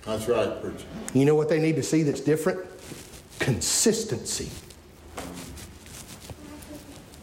That's 0.06 0.30
right, 0.30 0.62
preacher. 0.62 0.86
You 1.14 1.26
know 1.26 1.36
what 1.36 1.50
they 1.50 1.60
need 1.60 1.76
to 1.76 1.84
see 1.84 2.04
that's 2.04 2.22
different? 2.22 2.62
Consistency. 3.39 4.50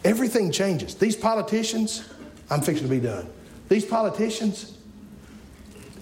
Everything 0.03 0.51
changes. 0.51 0.95
These 0.95 1.15
politicians, 1.15 2.07
I'm 2.49 2.61
fixing 2.61 2.87
to 2.87 2.91
be 2.93 2.99
done. 2.99 3.27
These 3.69 3.85
politicians, 3.85 4.77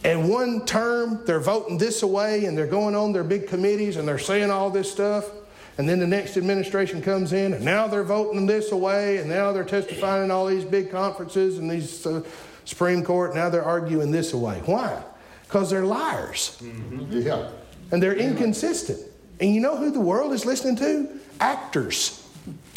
And 0.03 0.29
one 0.29 0.65
term, 0.65 1.21
they're 1.25 1.39
voting 1.39 1.77
this 1.77 2.01
away 2.01 2.45
and 2.45 2.57
they're 2.57 2.65
going 2.65 2.95
on 2.95 3.13
their 3.13 3.23
big 3.23 3.47
committees 3.47 3.97
and 3.97 4.07
they're 4.07 4.17
saying 4.17 4.49
all 4.49 4.69
this 4.71 4.91
stuff. 4.91 5.29
And 5.77 5.87
then 5.87 5.99
the 5.99 6.07
next 6.07 6.37
administration 6.37 7.01
comes 7.01 7.33
in 7.33 7.53
and 7.53 7.63
now 7.63 7.87
they're 7.87 8.03
voting 8.03 8.45
this 8.47 8.71
away 8.71 9.17
and 9.17 9.29
now 9.29 9.51
they're 9.51 9.63
testifying 9.63 10.25
in 10.25 10.31
all 10.31 10.47
these 10.47 10.65
big 10.65 10.91
conferences 10.91 11.59
and 11.59 11.69
these 11.69 12.05
uh, 12.05 12.23
Supreme 12.65 13.03
Court. 13.03 13.35
Now 13.35 13.49
they're 13.49 13.63
arguing 13.63 14.11
this 14.11 14.33
away. 14.33 14.61
Why? 14.65 15.03
Because 15.43 15.69
they're 15.69 15.85
liars. 15.85 16.57
Mm-hmm. 16.63 17.21
Yeah. 17.21 17.49
And 17.91 18.01
they're 18.01 18.15
inconsistent. 18.15 18.99
And 19.39 19.53
you 19.53 19.61
know 19.61 19.77
who 19.77 19.91
the 19.91 19.99
world 19.99 20.33
is 20.33 20.45
listening 20.45 20.77
to? 20.77 21.19
Actors. 21.39 22.27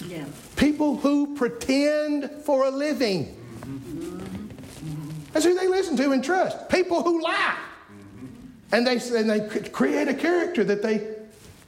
Yeah. 0.07 0.25
People 0.57 0.97
who 0.97 1.35
pretend 1.35 2.31
for 2.45 2.67
a 2.67 2.71
living. 2.71 3.41
That's 5.33 5.45
who 5.45 5.55
they 5.55 5.67
listen 5.67 5.97
to 5.97 6.13
and 6.13 6.23
trust. 6.23 6.69
People 6.69 7.03
who 7.03 7.23
lie. 7.23 7.59
And 8.73 8.87
they, 8.87 8.99
and 9.17 9.29
they 9.29 9.69
create 9.71 10.09
a 10.09 10.15
character 10.15 10.65
that 10.65 10.83
they, 10.83 10.99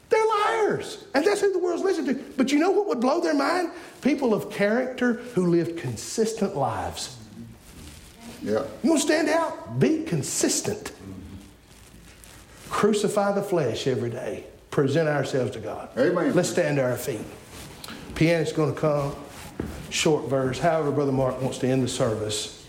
they're 0.08 0.26
liars. 0.26 1.04
And 1.14 1.24
that's 1.24 1.40
who 1.40 1.52
the 1.52 1.58
world's 1.58 1.82
listening 1.82 2.16
to. 2.16 2.22
But 2.36 2.52
you 2.52 2.58
know 2.58 2.70
what 2.70 2.86
would 2.86 3.00
blow 3.00 3.20
their 3.20 3.34
mind? 3.34 3.70
People 4.02 4.34
of 4.34 4.50
character 4.50 5.14
who 5.34 5.46
live 5.46 5.76
consistent 5.76 6.56
lives. 6.56 7.16
Yeah. 8.42 8.64
You 8.82 8.90
want 8.90 9.02
to 9.02 9.06
stand 9.06 9.28
out? 9.28 9.80
Be 9.80 10.04
consistent. 10.04 10.92
Crucify 12.68 13.32
the 13.32 13.42
flesh 13.42 13.86
every 13.86 14.10
day. 14.10 14.44
Present 14.70 15.08
ourselves 15.08 15.52
to 15.52 15.58
God. 15.58 15.88
Amen. 15.98 16.34
Let's 16.34 16.50
stand 16.50 16.76
to 16.76 16.82
our 16.82 16.96
feet. 16.96 17.20
Pianist's 18.16 18.56
going 18.56 18.74
to 18.74 18.80
come. 18.80 19.14
Short 19.90 20.28
verse. 20.28 20.58
However, 20.58 20.90
Brother 20.90 21.12
Mark 21.12 21.40
wants 21.42 21.58
to 21.58 21.68
end 21.68 21.82
the 21.82 21.88
service. 21.88 22.66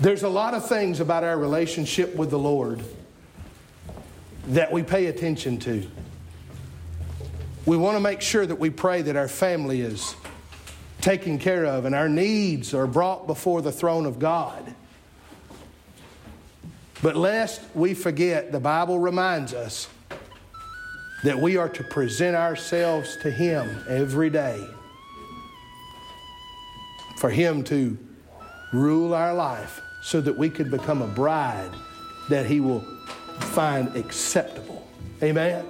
There's 0.00 0.22
a 0.22 0.28
lot 0.28 0.54
of 0.54 0.66
things 0.66 1.00
about 1.00 1.22
our 1.22 1.38
relationship 1.38 2.16
with 2.16 2.30
the 2.30 2.38
Lord 2.38 2.82
that 4.48 4.72
we 4.72 4.82
pay 4.82 5.06
attention 5.06 5.58
to. 5.60 5.86
We 7.66 7.76
want 7.76 7.96
to 7.96 8.00
make 8.00 8.22
sure 8.22 8.44
that 8.44 8.58
we 8.58 8.70
pray 8.70 9.02
that 9.02 9.14
our 9.14 9.28
family 9.28 9.82
is 9.82 10.16
taken 11.02 11.38
care 11.38 11.66
of 11.66 11.84
and 11.84 11.94
our 11.94 12.08
needs 12.08 12.72
are 12.72 12.86
brought 12.86 13.26
before 13.26 13.60
the 13.60 13.70
throne 13.70 14.06
of 14.06 14.18
God. 14.18 14.74
But 17.02 17.16
lest 17.16 17.60
we 17.74 17.92
forget, 17.92 18.50
the 18.50 18.60
Bible 18.60 18.98
reminds 18.98 19.52
us 19.52 19.88
that 21.22 21.38
we 21.38 21.56
are 21.56 21.68
to 21.68 21.84
present 21.84 22.36
ourselves 22.36 23.16
to 23.16 23.30
Him 23.30 23.84
every 23.88 24.30
day 24.30 24.66
for 27.16 27.30
Him 27.30 27.62
to 27.64 27.96
rule 28.72 29.14
our 29.14 29.32
life 29.32 29.80
so 30.02 30.20
that 30.20 30.36
we 30.36 30.50
could 30.50 30.70
become 30.70 31.02
a 31.02 31.06
bride 31.06 31.70
that 32.28 32.46
He 32.46 32.60
will 32.60 32.80
find 33.38 33.94
acceptable. 33.96 34.86
Amen. 35.22 35.64